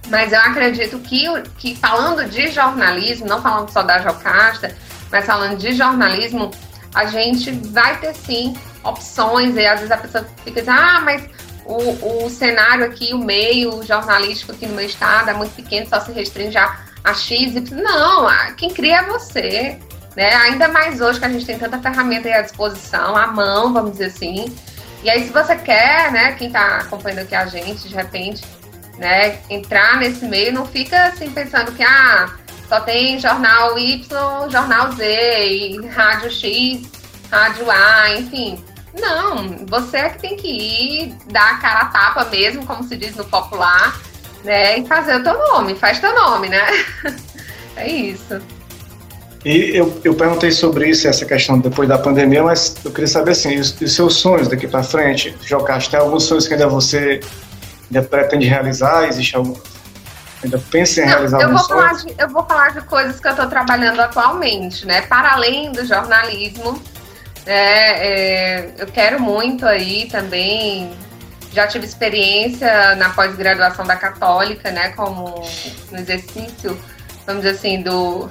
Mas 0.09 0.33
eu 0.33 0.41
acredito 0.41 0.99
que, 0.99 1.27
que 1.59 1.77
falando 1.77 2.29
de 2.29 2.49
jornalismo, 2.49 3.27
não 3.27 3.41
falando 3.41 3.71
só 3.71 3.83
da 3.83 4.01
Jocasta, 4.01 4.75
mas 5.11 5.25
falando 5.25 5.57
de 5.57 5.73
jornalismo, 5.73 6.51
a 6.95 7.07
gente 7.07 7.51
vai 7.51 7.99
ter 7.99 8.15
sim 8.15 8.55
opções, 8.83 9.55
e 9.57 9.67
às 9.67 9.81
vezes 9.81 9.93
a 9.93 9.97
pessoa 9.97 10.27
fica 10.45 10.61
dizendo, 10.61 10.79
ah, 10.81 11.01
mas 11.05 11.29
o, 11.65 12.25
o 12.25 12.31
cenário 12.31 12.85
aqui, 12.85 13.13
o 13.13 13.19
meio 13.19 13.83
jornalístico 13.83 14.53
aqui 14.53 14.67
no 14.67 14.75
meu 14.75 14.87
estado 14.87 15.31
é 15.31 15.35
muito 15.35 15.55
pequeno, 15.55 15.87
só 15.89 16.01
se 16.01 16.11
restringe 16.13 16.59
a, 16.59 16.77
a 17.05 17.15
X. 17.15 17.71
Não, 17.71 18.27
quem 18.57 18.71
cria 18.71 18.99
é 18.99 19.07
você. 19.07 19.79
Né? 20.17 20.35
Ainda 20.35 20.67
mais 20.69 21.01
hoje 21.01 21.21
que 21.21 21.25
a 21.25 21.29
gente 21.29 21.47
tem 21.47 21.59
tanta 21.59 21.79
ferramenta 21.79 22.29
à 22.29 22.43
disposição, 22.43 23.17
à 23.17 23.29
mão, 23.29 23.73
vamos 23.73 23.93
dizer 23.93 24.07
assim. 24.07 24.53
E 25.03 25.09
aí, 25.09 25.25
se 25.25 25.33
você 25.33 25.57
quer, 25.57 26.13
né, 26.13 26.33
quem 26.33 26.49
está 26.49 26.79
acompanhando 26.79 27.21
aqui 27.21 27.35
a 27.35 27.47
gente, 27.47 27.89
de 27.89 27.95
repente, 27.95 28.43
né, 28.99 29.39
entrar 29.49 29.99
nesse 29.99 30.25
meio, 30.27 30.53
não 30.53 30.67
fica 30.67 31.07
assim 31.07 31.31
pensando 31.31 31.73
que 31.73 31.83
ah, 31.83 32.31
só 32.69 32.81
tem 32.81 33.19
jornal 33.19 33.79
Y, 33.79 34.51
jornal 34.51 34.93
Z, 34.93 35.05
e 35.05 35.87
rádio 35.89 36.31
X, 36.31 36.83
rádio 37.31 37.71
A, 37.71 38.11
enfim. 38.17 38.63
Não, 38.99 39.67
você 39.67 39.99
é 39.99 40.09
que 40.11 40.19
tem 40.19 40.37
que 40.37 40.49
ir, 40.49 41.15
dar 41.31 41.53
a 41.53 41.59
cara 41.59 41.81
a 41.81 41.85
tapa 41.87 42.25
mesmo, 42.27 42.67
como 42.67 42.83
se 42.83 42.97
diz 42.97 43.17
no 43.17 43.25
popular, 43.25 43.99
né? 44.45 44.79
E 44.79 44.87
fazer 44.87 45.17
o 45.17 45.23
teu 45.23 45.39
nome, 45.39 45.75
faz 45.75 46.01
teu 46.01 46.15
nome, 46.15 46.49
né? 46.49 46.67
é 47.77 47.89
isso. 47.89 48.41
E 49.45 49.75
eu, 49.75 50.01
eu 50.05 50.15
perguntei 50.15 50.51
sobre 50.51 50.91
isso, 50.91 51.09
essa 51.09 51.25
questão 51.25 51.59
depois 51.59 51.89
da 51.89 51.97
pandemia, 51.97 52.43
mas 52.43 52.77
eu 52.85 52.91
queria 52.91 53.09
saber 53.09 53.31
assim, 53.31 53.59
os, 53.59 53.81
os 53.81 53.95
seus 53.95 54.17
sonhos 54.17 54.49
daqui 54.49 54.69
para 54.69 54.83
frente, 54.83 55.35
Jocasta, 55.43 55.93
tem 55.93 56.01
alguns 56.01 56.25
sonhos 56.25 56.47
que 56.47 56.55
ainda 56.55 56.69
você 56.69 57.21
ainda 57.91 58.07
pretende 58.07 58.47
realizar? 58.47 59.09
Existe 59.09 59.37
algum, 59.37 59.55
ainda 60.43 60.59
pensa 60.71 61.01
em 61.01 61.05
Não, 61.05 61.11
realizar 61.11 61.43
eu 61.43 61.51
vou 61.51 61.65
falar 61.65 61.95
de, 61.95 62.15
Eu 62.17 62.29
vou 62.29 62.45
falar 62.45 62.71
de 62.71 62.81
coisas 62.83 63.21
que 63.21 63.27
eu 63.27 63.33
estou 63.33 63.47
trabalhando 63.47 64.01
atualmente, 64.01 64.87
né? 64.87 65.03
Para 65.03 65.33
além 65.33 65.73
do 65.73 65.85
jornalismo, 65.85 66.81
é, 67.47 67.55
é, 67.55 68.75
eu 68.79 68.87
quero 68.87 69.21
muito 69.21 69.67
aí 69.67 70.09
também. 70.11 70.93
Já 71.53 71.67
tive 71.67 71.85
experiência 71.85 72.95
na 72.95 73.11
pós-graduação 73.11 73.85
da 73.85 73.97
Católica, 73.97 74.71
né, 74.71 74.91
como 74.91 75.45
no 75.91 75.99
exercício, 75.99 76.79
vamos 77.27 77.43
dizer 77.43 77.57
assim, 77.57 77.83
do, 77.83 78.29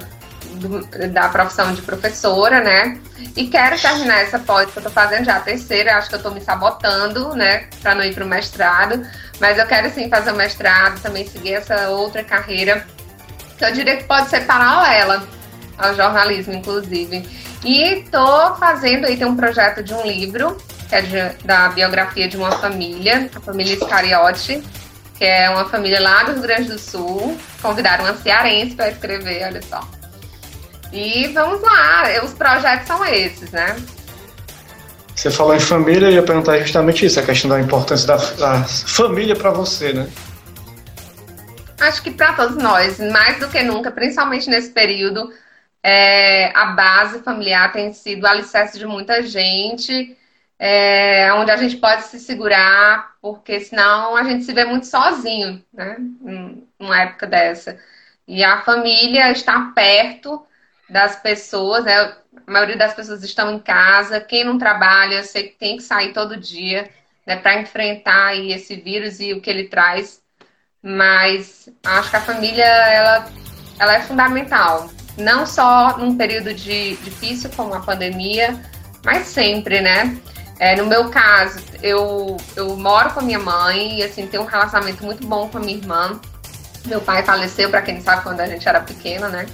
da 1.12 1.28
profissão 1.28 1.72
de 1.74 1.82
professora, 1.82 2.60
né? 2.60 2.98
E 3.36 3.48
quero 3.48 3.80
terminar 3.80 4.22
essa 4.22 4.38
pós 4.38 4.70
que 4.70 4.78
eu 4.78 4.82
tô 4.82 4.90
fazendo 4.90 5.24
já 5.24 5.36
a 5.36 5.40
terceira, 5.40 5.96
acho 5.96 6.08
que 6.08 6.14
eu 6.14 6.22
tô 6.22 6.30
me 6.30 6.40
sabotando, 6.40 7.34
né, 7.34 7.68
para 7.82 7.94
não 7.94 8.02
ir 8.02 8.14
para 8.14 8.24
o 8.24 8.28
mestrado, 8.28 9.06
mas 9.38 9.58
eu 9.58 9.66
quero 9.66 9.90
sim 9.90 10.08
fazer 10.08 10.32
o 10.32 10.36
mestrado, 10.36 11.00
também 11.00 11.26
seguir 11.26 11.54
essa 11.54 11.90
outra 11.90 12.24
carreira 12.24 12.86
que 13.56 13.64
eu 13.64 13.72
diria 13.72 13.98
que 13.98 14.04
pode 14.04 14.30
ser 14.30 14.46
paralela 14.46 15.22
ao 15.76 15.94
jornalismo, 15.94 16.54
inclusive. 16.54 17.28
E 17.62 18.06
tô 18.10 18.54
fazendo 18.56 19.06
aí, 19.06 19.18
tem 19.18 19.26
um 19.26 19.36
projeto 19.36 19.82
de 19.82 19.92
um 19.92 20.02
livro, 20.02 20.56
que 20.88 20.94
é 20.94 21.02
de, 21.02 21.44
da 21.44 21.68
biografia 21.68 22.26
de 22.26 22.38
uma 22.38 22.52
família, 22.52 23.30
a 23.34 23.40
família 23.40 23.74
Iscariote, 23.74 24.62
que 25.16 25.24
é 25.26 25.50
uma 25.50 25.68
família 25.68 26.00
lá 26.00 26.22
do 26.22 26.32
Rio 26.32 26.42
Grande 26.42 26.68
do 26.70 26.78
Sul. 26.78 27.38
Convidaram 27.60 28.04
uma 28.04 28.16
cearense 28.16 28.74
para 28.74 28.88
escrever, 28.88 29.44
olha 29.44 29.60
só. 29.60 29.86
E 30.92 31.28
vamos 31.28 31.60
lá, 31.62 32.04
os 32.24 32.32
projetos 32.32 32.86
são 32.86 33.04
esses, 33.04 33.50
né? 33.52 33.76
Você 35.14 35.30
falou 35.30 35.54
em 35.54 35.60
família, 35.60 36.06
eu 36.06 36.12
ia 36.12 36.22
perguntar 36.22 36.58
justamente 36.58 37.04
isso, 37.04 37.20
a 37.20 37.22
questão 37.22 37.50
da 37.50 37.60
importância 37.60 38.06
da, 38.06 38.16
da 38.16 38.64
família 38.64 39.36
para 39.36 39.50
você, 39.50 39.92
né? 39.92 40.08
Acho 41.80 42.02
que 42.02 42.10
para 42.10 42.32
todos 42.32 42.56
nós, 42.56 42.98
mais 42.98 43.38
do 43.38 43.48
que 43.48 43.62
nunca, 43.62 43.90
principalmente 43.90 44.48
nesse 44.48 44.70
período, 44.70 45.32
é, 45.82 46.50
a 46.56 46.66
base 46.72 47.22
familiar 47.22 47.72
tem 47.72 47.92
sido 47.92 48.24
o 48.24 48.26
alicerce 48.26 48.78
de 48.78 48.86
muita 48.86 49.22
gente, 49.22 50.16
é, 50.58 51.32
onde 51.34 51.50
a 51.50 51.56
gente 51.56 51.76
pode 51.76 52.02
se 52.04 52.18
segurar, 52.18 53.12
porque 53.22 53.60
senão 53.60 54.16
a 54.16 54.24
gente 54.24 54.44
se 54.44 54.52
vê 54.52 54.64
muito 54.64 54.86
sozinho, 54.86 55.62
né? 55.72 55.96
Numa 56.78 57.00
época 57.00 57.26
dessa. 57.26 57.78
E 58.28 58.44
a 58.44 58.60
família 58.60 59.30
está 59.32 59.72
perto 59.74 60.46
das 60.90 61.16
pessoas, 61.16 61.84
né? 61.84 61.96
A 62.46 62.50
maioria 62.50 62.76
das 62.76 62.94
pessoas 62.94 63.22
estão 63.22 63.54
em 63.54 63.58
casa. 63.58 64.20
Quem 64.20 64.44
não 64.44 64.58
trabalha, 64.58 65.16
eu 65.16 65.24
sei 65.24 65.44
que 65.44 65.58
tem 65.58 65.76
que 65.76 65.82
sair 65.82 66.12
todo 66.12 66.36
dia, 66.36 66.90
né? 67.26 67.36
Para 67.36 67.60
enfrentar 67.60 68.26
aí 68.26 68.52
esse 68.52 68.76
vírus 68.76 69.20
e 69.20 69.32
o 69.32 69.40
que 69.40 69.50
ele 69.50 69.68
traz. 69.68 70.20
Mas 70.82 71.68
acho 71.84 72.10
que 72.10 72.16
a 72.16 72.20
família, 72.20 72.64
ela, 72.64 73.30
ela 73.78 73.94
é 73.94 74.00
fundamental 74.00 74.88
não 75.16 75.46
só 75.46 75.98
num 75.98 76.16
período 76.16 76.52
de, 76.54 76.96
difícil 76.96 77.50
como 77.54 77.74
a 77.74 77.80
pandemia, 77.80 78.58
mas 79.04 79.26
sempre, 79.26 79.80
né? 79.80 80.16
É, 80.58 80.76
no 80.76 80.86
meu 80.86 81.08
caso, 81.08 81.58
eu, 81.82 82.36
eu 82.54 82.76
moro 82.76 83.10
com 83.10 83.20
a 83.20 83.22
minha 83.22 83.38
mãe 83.38 84.00
e 84.00 84.02
assim, 84.02 84.26
tenho 84.26 84.42
um 84.42 84.46
relacionamento 84.46 85.04
muito 85.04 85.26
bom 85.26 85.48
com 85.48 85.58
a 85.58 85.60
minha 85.60 85.76
irmã. 85.76 86.20
Meu 86.86 87.00
pai 87.00 87.22
faleceu, 87.22 87.70
para 87.70 87.82
quem 87.82 88.00
sabe, 88.00 88.22
quando 88.22 88.40
a 88.40 88.46
gente 88.46 88.68
era 88.68 88.80
pequena, 88.80 89.28
né? 89.28 89.46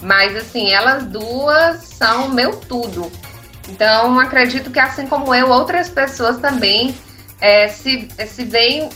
Mas 0.00 0.36
assim, 0.36 0.70
elas 0.70 1.04
duas 1.04 1.82
são 1.84 2.28
meu 2.28 2.56
tudo. 2.56 3.10
Então, 3.68 4.18
acredito 4.18 4.70
que 4.70 4.78
assim 4.78 5.06
como 5.06 5.34
eu, 5.34 5.50
outras 5.50 5.88
pessoas 5.88 6.38
também 6.38 6.94
é, 7.40 7.68
se, 7.68 8.08
se 8.26 8.44
veem 8.44 8.88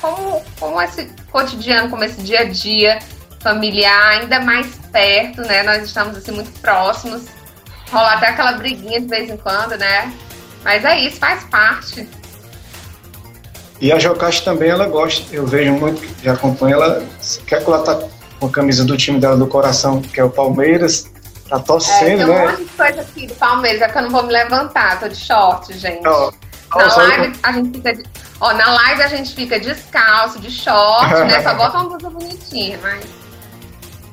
como, 0.00 0.42
como 0.60 0.80
esse 0.80 1.10
cotidiano, 1.30 1.88
como 1.88 2.04
esse 2.04 2.20
dia 2.22 2.40
a 2.40 2.44
dia 2.44 2.98
familiar 3.40 4.12
ainda 4.12 4.40
mais 4.40 4.74
perto, 4.90 5.42
né? 5.42 5.62
Nós 5.62 5.82
estamos 5.82 6.16
assim 6.16 6.32
muito 6.32 6.50
próximos. 6.60 7.24
Rola 7.90 8.14
até 8.14 8.28
aquela 8.28 8.52
briguinha 8.52 9.00
de 9.00 9.06
vez 9.06 9.30
em 9.30 9.36
quando, 9.36 9.76
né? 9.76 10.12
Mas 10.62 10.84
é 10.84 10.98
isso, 11.00 11.18
faz 11.18 11.44
parte. 11.44 12.08
E 13.80 13.92
a 13.92 13.98
Jocasta 13.98 14.50
também, 14.50 14.70
ela 14.70 14.86
gosta, 14.86 15.22
eu 15.34 15.46
vejo 15.46 15.72
muito, 15.72 16.00
já 16.22 16.32
acompanho 16.32 16.74
ela, 16.74 17.04
quer 17.46 17.62
que 17.62 17.70
ela 17.70 17.82
tá 17.82 18.00
com 18.44 18.48
a 18.48 18.52
camisa 18.52 18.84
do 18.84 18.96
time 18.96 19.18
dela 19.18 19.36
do 19.36 19.46
coração, 19.46 20.00
que 20.00 20.20
é 20.20 20.24
o 20.24 20.30
Palmeiras, 20.30 21.10
tá 21.48 21.58
torcendo, 21.58 22.04
é, 22.04 22.16
tem 22.16 22.24
um 22.24 22.28
né? 22.28 22.46
monte 22.46 22.64
de 22.64 22.70
coisa 22.70 23.00
aqui 23.00 23.26
do 23.26 23.34
Palmeiras, 23.34 23.82
é 23.82 23.88
que 23.88 23.98
eu 23.98 24.02
não 24.02 24.10
vou 24.10 24.22
me 24.24 24.32
levantar, 24.32 25.00
tô 25.00 25.08
de 25.08 25.16
short, 25.16 25.72
gente. 25.78 26.06
Oh, 26.06 26.32
na 26.76 26.96
live 26.96 27.38
a 27.42 27.52
gente 27.52 27.80
fica. 27.80 28.02
Ó, 28.40 28.52
na 28.52 28.72
live 28.72 29.02
a 29.02 29.08
gente 29.08 29.34
fica 29.34 29.58
descalço, 29.58 30.38
de 30.40 30.50
short, 30.50 31.14
né? 31.24 31.42
Só 31.42 31.54
bota 31.54 31.78
uma 31.78 31.90
blusa 31.90 32.10
bonitinha, 32.10 32.78
mas. 32.82 33.04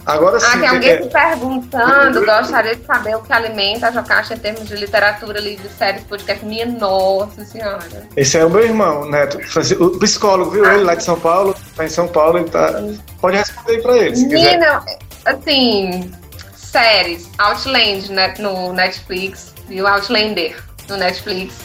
Agora 0.06 0.40
sim. 0.40 0.48
Ah, 0.48 0.58
tem 0.58 0.68
alguém 0.68 0.90
é... 0.90 0.98
perguntando, 0.98 2.26
gostaria 2.26 2.76
de 2.76 2.86
saber 2.86 3.16
o 3.16 3.22
que 3.22 3.32
alimenta 3.32 3.88
a 3.88 3.92
Jocasta 3.92 4.34
em 4.34 4.40
termos 4.40 4.68
de 4.68 4.76
literatura, 4.76 5.40
livros, 5.40 5.72
séries, 5.74 6.04
podcast. 6.04 6.44
Minha 6.44 6.66
nossa 6.66 7.44
senhora. 7.46 8.08
Esse 8.16 8.38
é 8.38 8.46
o 8.46 8.50
meu 8.50 8.64
irmão, 8.64 9.10
Neto. 9.10 9.38
O 9.80 10.00
psicólogo, 10.00 10.52
viu? 10.52 10.66
Ah. 10.66 10.74
Ele 10.74 10.84
lá 10.84 10.96
de 10.96 11.04
São 11.04 11.20
Paulo, 11.20 11.56
tá 11.82 11.86
em 11.86 11.90
São 11.90 12.08
Paulo, 12.08 12.40
ele 12.40 12.50
tá. 12.50 12.72
Pode 13.20 13.38
responder 13.38 13.82
pra 13.82 13.98
ele. 13.98 14.16
Menina, 14.26 14.84
assim, 15.26 16.12
séries, 16.56 17.30
Outland 17.38 18.12
né, 18.12 18.34
no 18.40 18.74
Netflix, 18.74 19.54
viu? 19.68 19.88
Outlander 19.88 20.64
no 20.88 20.98
Netflix. 20.98 21.56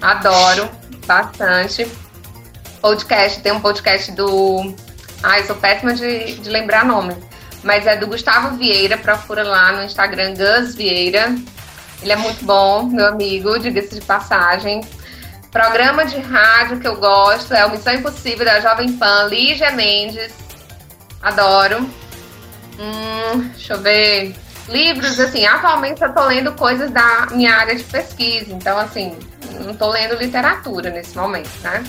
Adoro 0.00 0.68
bastante. 1.06 1.86
Podcast, 2.80 3.40
tem 3.40 3.52
um 3.52 3.60
podcast 3.60 4.12
do. 4.12 4.74
Ai, 5.22 5.44
sou 5.44 5.54
péssima 5.56 5.94
de, 5.94 6.34
de 6.34 6.50
lembrar 6.50 6.84
nome 6.84 7.14
mas 7.62 7.86
é 7.86 7.96
do 7.96 8.06
Gustavo 8.06 8.56
Vieira, 8.56 8.96
procura 8.96 9.42
lá 9.42 9.72
no 9.72 9.84
Instagram 9.84 10.34
Gus 10.34 10.74
Vieira. 10.74 11.34
Ele 12.02 12.12
é 12.12 12.16
muito 12.16 12.44
bom, 12.44 12.84
meu 12.84 13.06
amigo, 13.06 13.58
diga-se 13.58 13.94
de 13.94 14.00
passagem. 14.00 14.80
Programa 15.52 16.06
de 16.06 16.18
rádio 16.18 16.80
que 16.80 16.88
eu 16.88 16.96
gosto 16.96 17.52
é 17.52 17.66
o 17.66 17.70
Missão 17.70 17.92
Impossível 17.92 18.42
da 18.42 18.58
Jovem 18.60 18.94
Pan, 18.94 19.24
Lígia 19.28 19.70
Mendes. 19.72 20.32
Adoro. 21.22 21.80
Hum, 22.80 23.50
deixa 23.54 23.74
eu 23.74 23.80
ver. 23.82 24.34
Livros, 24.66 25.20
assim, 25.20 25.44
atualmente 25.44 26.02
eu 26.02 26.10
tô 26.14 26.24
lendo 26.24 26.52
coisas 26.52 26.90
da 26.90 27.26
minha 27.32 27.54
área 27.54 27.76
de 27.76 27.84
pesquisa. 27.84 28.50
Então, 28.50 28.78
assim, 28.78 29.14
não 29.62 29.74
tô 29.74 29.90
lendo 29.90 30.14
literatura 30.16 30.88
nesse 30.88 31.14
momento, 31.14 31.50
né? 31.62 31.84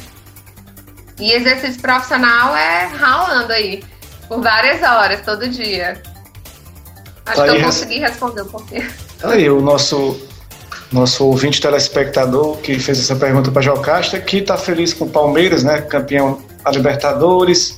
E 1.18 1.32
exercício 1.32 1.82
profissional 1.82 2.54
é 2.58 2.88
ralando 2.88 3.54
aí. 3.54 3.82
Por 4.28 4.42
várias 4.42 4.84
horas, 4.84 5.22
todo 5.22 5.48
dia. 5.48 6.02
Acho 7.26 7.38
tá 7.38 7.44
que 7.48 7.50
eu 7.56 7.64
consegui 7.64 8.00
responder 8.00 8.42
um 8.42 8.50
pouquinho. 8.50 8.94
Tá 9.20 9.30
aí 9.30 9.50
o 9.50 9.62
nosso, 9.62 10.20
nosso 10.94 11.26
ouvinte 11.26 11.60
telespectador 11.60 12.58
que 12.58 12.80
fez 12.80 13.00
essa 13.00 13.16
pergunta 13.16 13.52
para 13.52 13.62
Jocasta, 13.62 14.20
que 14.20 14.38
está 14.38 14.56
feliz 14.58 14.94
com 14.94 15.06
o 15.06 15.10
Palmeiras, 15.10 15.64
né? 15.64 15.82
Campeão 15.82 16.40
da 16.64 16.72
Libertadores, 16.72 17.78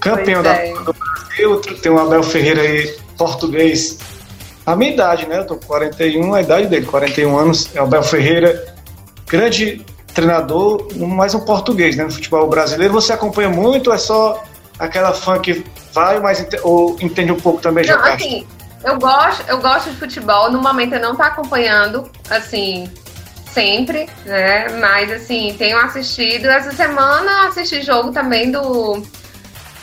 campeão 0.00 0.42
da, 0.42 0.54
é. 0.54 0.72
do 0.72 0.92
Brasil. 0.92 1.60
Tem 1.80 1.92
o 1.92 1.98
Abel 1.98 2.22
Ferreira 2.22 2.60
aí, 2.60 2.96
português. 3.16 3.98
A 4.66 4.74
minha 4.74 4.92
idade, 4.92 5.26
né? 5.26 5.38
Eu 5.38 5.46
tô 5.46 5.56
com 5.56 5.66
41, 5.66 6.34
a 6.34 6.42
idade 6.42 6.66
dele, 6.66 6.86
41 6.86 7.38
anos. 7.38 7.70
É 7.74 7.80
o 7.80 7.84
Abel 7.84 8.02
Ferreira, 8.02 8.74
grande 9.28 9.84
treinador, 10.12 10.88
mais 10.96 11.34
um 11.34 11.40
português, 11.40 11.96
né? 11.96 12.04
No 12.04 12.10
futebol 12.10 12.48
brasileiro. 12.48 12.92
Você 12.94 13.12
acompanha 13.12 13.48
muito 13.48 13.88
ou 13.88 13.94
é 13.94 13.98
só 13.98 14.42
aquela 14.76 15.12
fã 15.12 15.38
que 15.38 15.64
vai, 15.92 16.18
mas 16.18 16.44
ou 16.62 16.96
entende 17.00 17.30
um 17.30 17.40
pouco 17.40 17.60
também, 17.60 17.86
não, 17.86 17.98
assim, 18.02 18.46
eu 18.86 18.98
gosto, 19.00 19.44
eu 19.48 19.60
gosto 19.60 19.90
de 19.90 19.96
futebol. 19.96 20.50
No 20.50 20.62
momento 20.62 20.94
eu 20.94 21.00
não 21.00 21.16
tô 21.16 21.22
acompanhando, 21.22 22.08
assim, 22.30 22.88
sempre, 23.52 24.08
né? 24.24 24.68
Mas 24.78 25.10
assim, 25.10 25.54
tenho 25.58 25.76
assistido. 25.76 26.46
Essa 26.46 26.70
semana 26.70 27.48
assisti 27.48 27.82
jogo 27.82 28.12
também 28.12 28.52
do, 28.52 29.02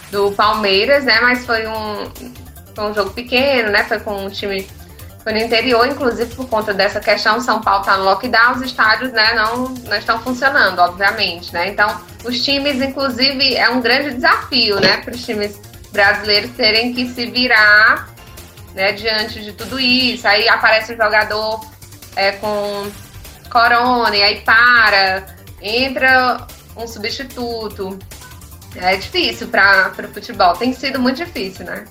do 0.10 0.32
Palmeiras, 0.32 1.04
né? 1.04 1.20
Mas 1.20 1.46
foi 1.46 1.68
um, 1.68 2.10
foi 2.74 2.86
um 2.86 2.94
jogo 2.94 3.12
pequeno, 3.12 3.72
né? 3.72 3.84
Foi 3.84 4.00
com 4.00 4.26
um 4.26 4.30
time 4.30 4.66
foi 5.22 5.32
no 5.34 5.40
interior, 5.40 5.88
inclusive 5.88 6.36
por 6.36 6.50
conta 6.50 6.74
dessa 6.74 7.00
questão, 7.00 7.40
São 7.40 7.62
Paulo 7.62 7.80
está 7.80 7.96
no 7.96 8.04
lockdown, 8.04 8.56
os 8.56 8.62
estádios 8.62 9.14
né, 9.14 9.34
não, 9.34 9.70
não 9.70 9.96
estão 9.96 10.20
funcionando, 10.20 10.80
obviamente. 10.80 11.54
Né? 11.54 11.70
Então, 11.70 11.98
os 12.26 12.44
times, 12.44 12.82
inclusive, 12.82 13.56
é 13.56 13.70
um 13.70 13.80
grande 13.80 14.16
desafio 14.16 14.82
né, 14.82 14.98
para 14.98 15.16
os 15.16 15.26
times 15.26 15.58
brasileiros 15.94 16.52
terem 16.58 16.94
que 16.94 17.08
se 17.08 17.26
virar 17.28 18.13
né, 18.74 18.92
diante 18.94 19.42
de 19.42 19.54
tudo 19.54 19.80
isso. 19.80 20.28
Aí 20.28 20.48
aparece 20.48 20.94
o 20.94 20.98
jogador 20.98 21.66
é, 22.16 22.32
com 22.34 22.90
corona, 23.50 24.16
e 24.16 24.24
aí 24.24 24.42
para, 24.42 25.26
entra 25.62 26.48
um 26.76 26.88
substituto. 26.88 27.98
É 28.76 28.96
difícil 28.96 29.48
para 29.48 29.94
o 30.00 30.14
futebol, 30.14 30.54
tem 30.54 30.74
sido 30.74 31.00
muito 31.00 31.18
difícil, 31.18 31.66
né? 31.66 31.86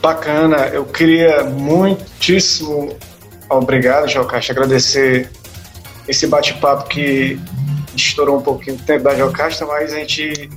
Bacana, 0.00 0.68
eu 0.68 0.84
queria 0.86 1.44
muitíssimo, 1.44 2.96
obrigado, 3.48 4.08
Jocasta, 4.08 4.52
agradecer 4.52 5.30
esse 6.08 6.26
bate-papo 6.26 6.88
que 6.88 7.38
estourou 7.94 8.38
um 8.38 8.42
pouquinho 8.42 8.76
o 8.76 8.78
tempo 8.80 9.04
da 9.04 9.14
Jocasta, 9.14 9.66
mas 9.66 9.92
a 9.92 9.98
gente, 9.98 10.50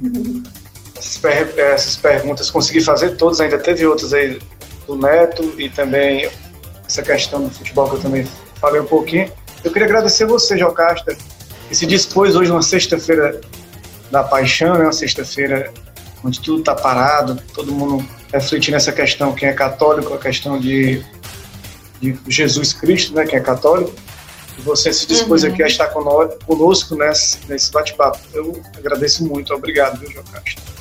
essas, 0.98 1.18
per 1.18 1.60
essas 1.60 1.98
perguntas, 1.98 2.50
consegui 2.50 2.82
fazer 2.82 3.18
todas, 3.18 3.41
ainda 3.41 3.60
teve 3.60 3.86
outras 3.86 4.14
aí 4.14 4.39
do 4.88 4.96
Neto 4.96 5.54
e 5.58 5.70
também 5.70 6.30
essa 6.88 7.02
questão 7.02 7.44
do 7.44 7.50
futebol 7.50 7.90
que 7.90 7.96
eu 7.96 8.02
também 8.02 8.28
falei 8.60 8.82
um 8.82 8.86
pouquinho. 8.86 9.32
Eu 9.64 9.72
queria 9.72 9.88
agradecer 9.88 10.26
você, 10.26 10.58
Jocasta, 10.58 11.16
que 11.68 11.76
se 11.76 11.86
dispôs 11.86 12.36
hoje, 12.36 12.52
uma 12.52 12.62
sexta-feira 12.62 13.42
da 14.12 14.24
paixão, 14.24 14.78
né, 14.78 14.84
uma 14.84 14.94
sexta-feira 14.94 15.74
onde 16.24 16.40
tudo 16.42 16.60
está 16.60 16.76
parado, 16.76 17.42
todo 17.54 17.72
mundo 17.72 18.06
refletir 18.32 18.72
nessa 18.72 18.92
questão, 18.92 19.34
quem 19.34 19.50
é 19.50 19.54
católico, 19.54 20.14
a 20.14 20.18
questão 20.18 20.60
de, 20.60 21.04
de 22.02 22.18
Jesus 22.28 22.74
Cristo, 22.74 23.14
né, 23.14 23.26
quem 23.26 23.40
é 23.40 23.42
católico, 23.42 23.94
e 24.58 24.62
você 24.62 24.92
se 24.94 25.08
dispôs 25.08 25.44
uhum. 25.44 25.52
aqui 25.52 25.64
a 25.64 25.68
estar 25.68 25.88
conosco 25.88 26.96
nesse, 26.96 27.40
nesse 27.48 27.72
bate-papo. 27.72 28.20
Eu 28.34 28.62
agradeço 28.78 29.26
muito, 29.26 29.54
obrigado, 29.54 30.00
viu, 30.00 30.12
João 30.12 30.26
Castro? 30.26 30.74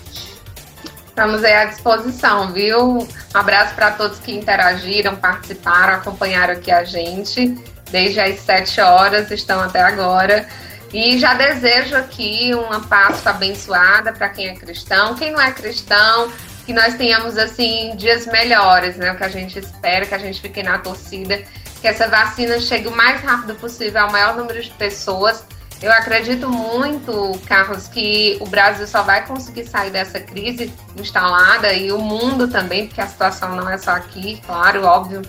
Estamos 1.15 1.45
aí 1.45 1.55
à 1.55 1.67
disposição, 1.67 2.53
viu? 2.53 2.99
Um 2.99 3.09
abraço 3.33 3.73
para 3.77 3.93
todos 3.93 4.19
que 4.19 4.33
interagiram, 4.33 5.15
participaram, 5.15 5.95
acompanharam 5.95 6.55
aqui 6.55 6.73
a 6.73 6.83
gente. 6.83 7.57
Desde 7.89 8.19
as 8.19 8.41
sete 8.41 8.81
horas, 8.81 9.31
estão 9.31 9.61
até 9.61 9.81
agora. 9.81 10.45
E 10.93 11.17
já 11.17 11.35
desejo 11.35 11.95
aqui 11.95 12.51
uma 12.53 12.81
Páscoa 12.81 13.31
abençoada 13.31 14.13
para 14.13 14.29
quem 14.29 14.49
é 14.49 14.57
cristão. 14.57 15.15
Quem 15.15 15.31
não 15.31 15.41
é 15.41 15.53
cristão, 15.53 16.33
que 16.67 16.73
nós 16.73 16.95
tenhamos 16.95 17.39
assim 17.39 17.95
dias 17.95 18.27
melhores, 18.27 18.97
né? 18.97 19.13
O 19.13 19.17
que 19.17 19.23
a 19.23 19.29
gente 19.29 19.57
espera, 19.57 20.05
que 20.05 20.17
a 20.17 20.19
gente 20.19 20.41
fique 20.41 20.65
na 20.65 20.79
torcida, 20.79 21.45
que 21.81 21.87
essa 21.87 22.09
vacina 22.09 22.59
chegue 22.59 22.89
o 22.89 22.97
mais 22.97 23.21
rápido 23.21 23.55
possível 23.55 24.03
ao 24.03 24.11
maior 24.11 24.37
número 24.37 24.61
de 24.61 24.71
pessoas. 24.71 25.45
Eu 25.83 25.93
acredito 25.93 26.49
muito, 26.49 27.39
Carlos, 27.47 27.89
que 27.89 28.39
o 28.41 28.47
Brasil 28.47 28.87
só 28.87 29.03
vai 29.03 29.27
conseguir 29.27 29.67
sair 29.67 29.91
dessa 29.91 30.19
crise 30.19 30.73
instalada 30.97 31.73
e 31.73 31.93
o 31.93 31.99
mundo 31.99 32.49
também, 32.49 32.87
porque 32.87 33.01
a 33.01 33.07
situação 33.07 33.55
não 33.55 33.69
é 33.69 33.77
só 33.77 33.91
aqui, 33.91 34.41
claro, 34.47 34.85
óbvio. 34.85 35.23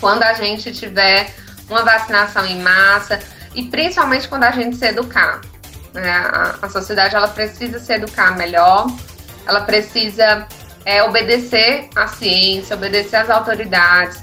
Quando 0.00 0.22
a 0.22 0.32
gente 0.32 0.72
tiver 0.72 1.32
uma 1.68 1.82
vacinação 1.82 2.44
em 2.44 2.60
massa 2.60 3.20
e 3.54 3.64
principalmente 3.64 4.28
quando 4.28 4.44
a 4.44 4.50
gente 4.50 4.76
se 4.76 4.86
educar. 4.86 5.40
Né? 5.92 6.10
A, 6.60 6.68
sociedade 6.68 7.14
ela 7.14 7.28
precisa 7.28 7.78
se 7.78 7.92
educar 7.92 8.36
melhor 8.36 8.88
ela 9.46 9.60
precisa 9.62 10.46
é, 10.84 11.02
obedecer 11.02 11.88
à 11.94 12.06
ciência, 12.06 12.76
obedecer 12.76 13.16
às 13.16 13.30
autoridades. 13.30 14.22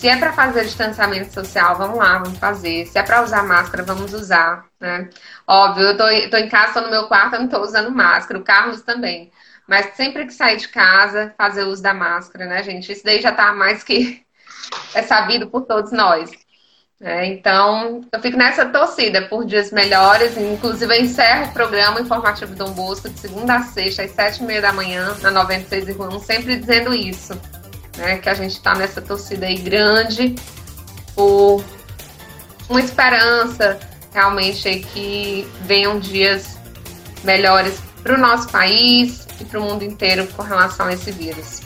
Se 0.00 0.08
é 0.08 0.16
para 0.16 0.32
fazer 0.32 0.64
distanciamento 0.64 1.30
social, 1.30 1.76
vamos 1.76 1.98
lá, 1.98 2.16
vamos 2.16 2.38
fazer. 2.38 2.86
Se 2.86 2.98
é 2.98 3.02
para 3.02 3.22
usar 3.22 3.42
máscara, 3.42 3.82
vamos 3.82 4.14
usar, 4.14 4.64
né? 4.80 5.10
Óbvio, 5.46 5.88
eu 5.88 5.94
tô, 5.94 6.04
tô 6.30 6.38
em 6.38 6.48
casa, 6.48 6.72
tô 6.72 6.80
no 6.80 6.90
meu 6.90 7.06
quarto, 7.06 7.34
eu 7.34 7.40
não 7.40 7.48
tô 7.48 7.60
usando 7.60 7.90
máscara, 7.90 8.40
o 8.40 8.42
Carlos 8.42 8.80
também. 8.80 9.30
Mas 9.68 9.94
sempre 9.96 10.24
que 10.24 10.32
sair 10.32 10.56
de 10.56 10.68
casa, 10.68 11.34
fazer 11.36 11.64
uso 11.64 11.82
da 11.82 11.92
máscara, 11.92 12.46
né, 12.46 12.62
gente? 12.62 12.90
Isso 12.90 13.04
daí 13.04 13.20
já 13.20 13.30
tá 13.30 13.52
mais 13.52 13.84
que 13.84 14.24
é 14.94 15.02
sabido 15.02 15.48
por 15.48 15.66
todos 15.66 15.92
nós. 15.92 16.30
É, 16.98 17.26
então, 17.26 18.00
eu 18.10 18.20
fico 18.22 18.38
nessa 18.38 18.64
torcida 18.64 19.28
por 19.28 19.44
dias 19.44 19.70
melhores. 19.70 20.34
Inclusive, 20.34 20.96
eu 20.96 21.02
encerro 21.02 21.50
o 21.50 21.52
programa 21.52 22.00
informativo 22.00 22.54
Dom 22.54 22.72
Bosco 22.72 23.10
de 23.10 23.20
segunda 23.20 23.56
a 23.56 23.62
sexta, 23.64 24.02
às 24.02 24.12
sete 24.12 24.42
e 24.42 24.46
meia 24.46 24.62
da 24.62 24.72
manhã, 24.72 25.14
na 25.20 25.30
96,1, 25.44 26.20
sempre 26.20 26.56
dizendo 26.56 26.94
isso. 26.94 27.38
Né, 28.00 28.16
que 28.16 28.30
a 28.30 28.34
gente 28.34 28.52
está 28.52 28.74
nessa 28.74 29.02
torcida 29.02 29.44
aí 29.44 29.56
grande 29.56 30.34
por 31.14 31.62
uma 32.66 32.80
esperança 32.80 33.78
realmente 34.10 34.66
aí 34.66 34.80
que 34.82 35.46
venham 35.66 36.00
dias 36.00 36.56
melhores 37.22 37.74
para 38.02 38.14
o 38.14 38.18
nosso 38.18 38.48
país 38.48 39.26
e 39.38 39.44
para 39.44 39.60
o 39.60 39.62
mundo 39.62 39.84
inteiro 39.84 40.26
com 40.28 40.42
relação 40.42 40.86
a 40.86 40.94
esse 40.94 41.12
vírus. 41.12 41.60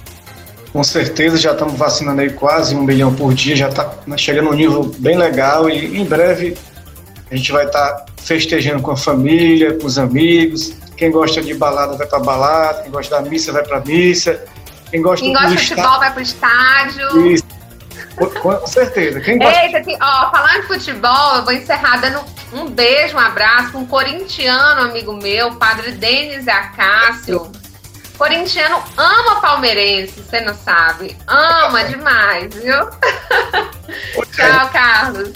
Com 0.72 0.82
certeza, 0.82 1.36
já 1.36 1.52
estamos 1.52 1.74
vacinando 1.74 2.20
aí 2.20 2.30
quase 2.30 2.74
um 2.74 2.82
milhão 2.82 3.14
por 3.14 3.32
dia, 3.32 3.54
já 3.54 3.68
está 3.68 3.96
chegando 4.16 4.50
um 4.50 4.54
nível 4.54 4.92
bem 4.98 5.16
legal 5.16 5.70
e 5.70 6.00
em 6.00 6.04
breve 6.04 6.58
a 7.30 7.36
gente 7.36 7.52
vai 7.52 7.66
estar 7.66 7.90
tá 7.90 8.06
festejando 8.16 8.82
com 8.82 8.90
a 8.90 8.96
família, 8.96 9.74
com 9.74 9.86
os 9.86 9.98
amigos. 9.98 10.74
Quem 10.96 11.12
gosta 11.12 11.40
de 11.40 11.54
balada 11.54 11.96
vai 11.96 12.08
para 12.08 12.18
balada, 12.18 12.82
quem 12.82 12.90
gosta 12.90 13.22
da 13.22 13.30
missa 13.30 13.52
vai 13.52 13.62
para 13.62 13.78
missa. 13.78 14.42
Quem 14.94 15.02
gosta, 15.02 15.24
quem 15.24 15.32
gosta 15.32 15.50
de 15.50 15.58
futebol 15.58 15.98
vai 15.98 16.12
para 16.12 16.20
o 16.20 16.22
estádio. 16.22 17.26
Isso. 17.26 17.44
Com 18.40 18.64
certeza. 18.64 19.20
Quem 19.20 19.38
gosta... 19.38 19.64
Eita, 19.64 19.78
aqui, 19.78 19.98
ó, 20.00 20.30
falando 20.30 20.60
de 20.60 20.66
futebol, 20.68 21.34
eu 21.34 21.44
vou 21.44 21.52
encerrar 21.52 21.96
dando 21.96 22.20
um 22.52 22.70
beijo, 22.70 23.16
um 23.16 23.18
abraço 23.18 23.72
para 23.72 23.80
um 23.80 23.86
corintiano 23.86 24.82
amigo 24.82 25.12
meu, 25.14 25.56
padre 25.56 25.90
Denis 25.90 26.46
Acácio 26.46 27.50
Corintiano 28.16 28.80
ama 28.96 29.40
palmeirense, 29.40 30.22
você 30.22 30.40
não 30.42 30.54
sabe. 30.54 31.16
Ama 31.26 31.82
demais, 31.82 32.54
viu? 32.54 32.88
tchau, 34.30 34.70
Carlos. 34.72 35.32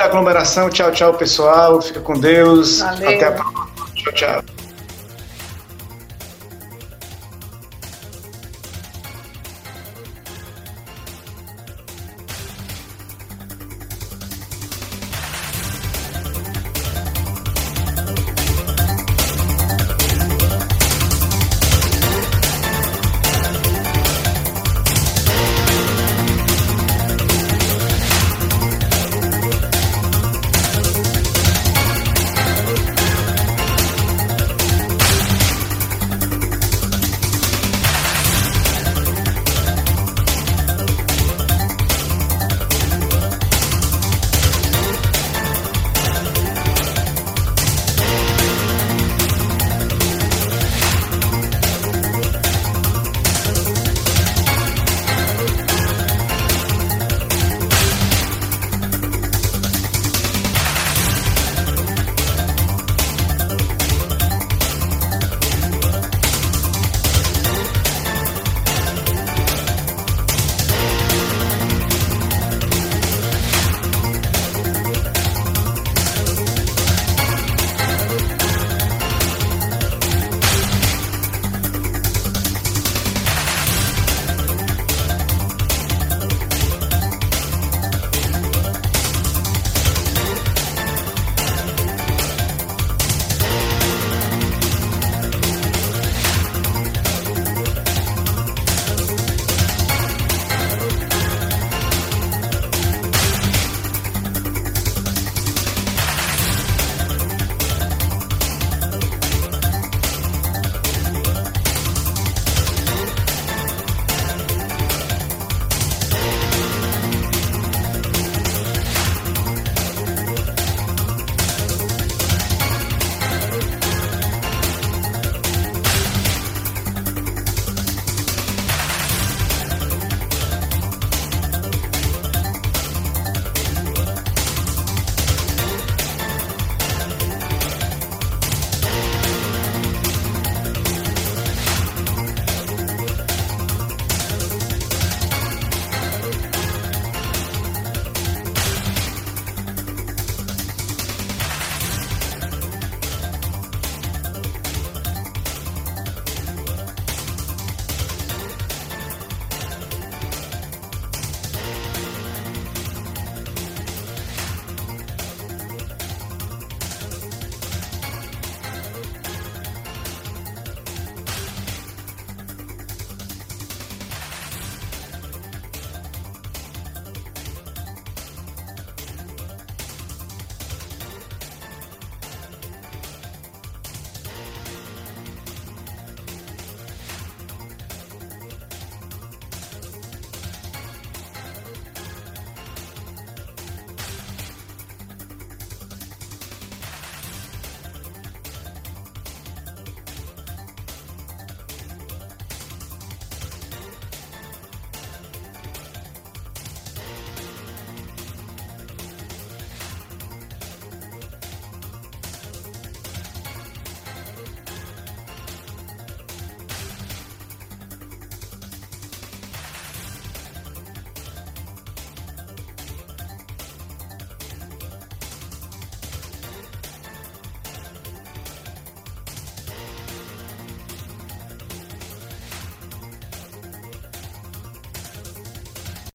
À 0.00 0.06
aglomeração. 0.06 0.68
Tchau, 0.68 0.90
tchau, 0.90 1.14
pessoal. 1.14 1.80
Fica 1.80 2.00
com 2.00 2.18
Deus. 2.18 2.80
Valeu. 2.80 3.08
Até 3.08 3.26
a 3.26 3.30
próxima. 3.30 3.68
Tchau, 3.94 4.12
tchau. 4.14 4.59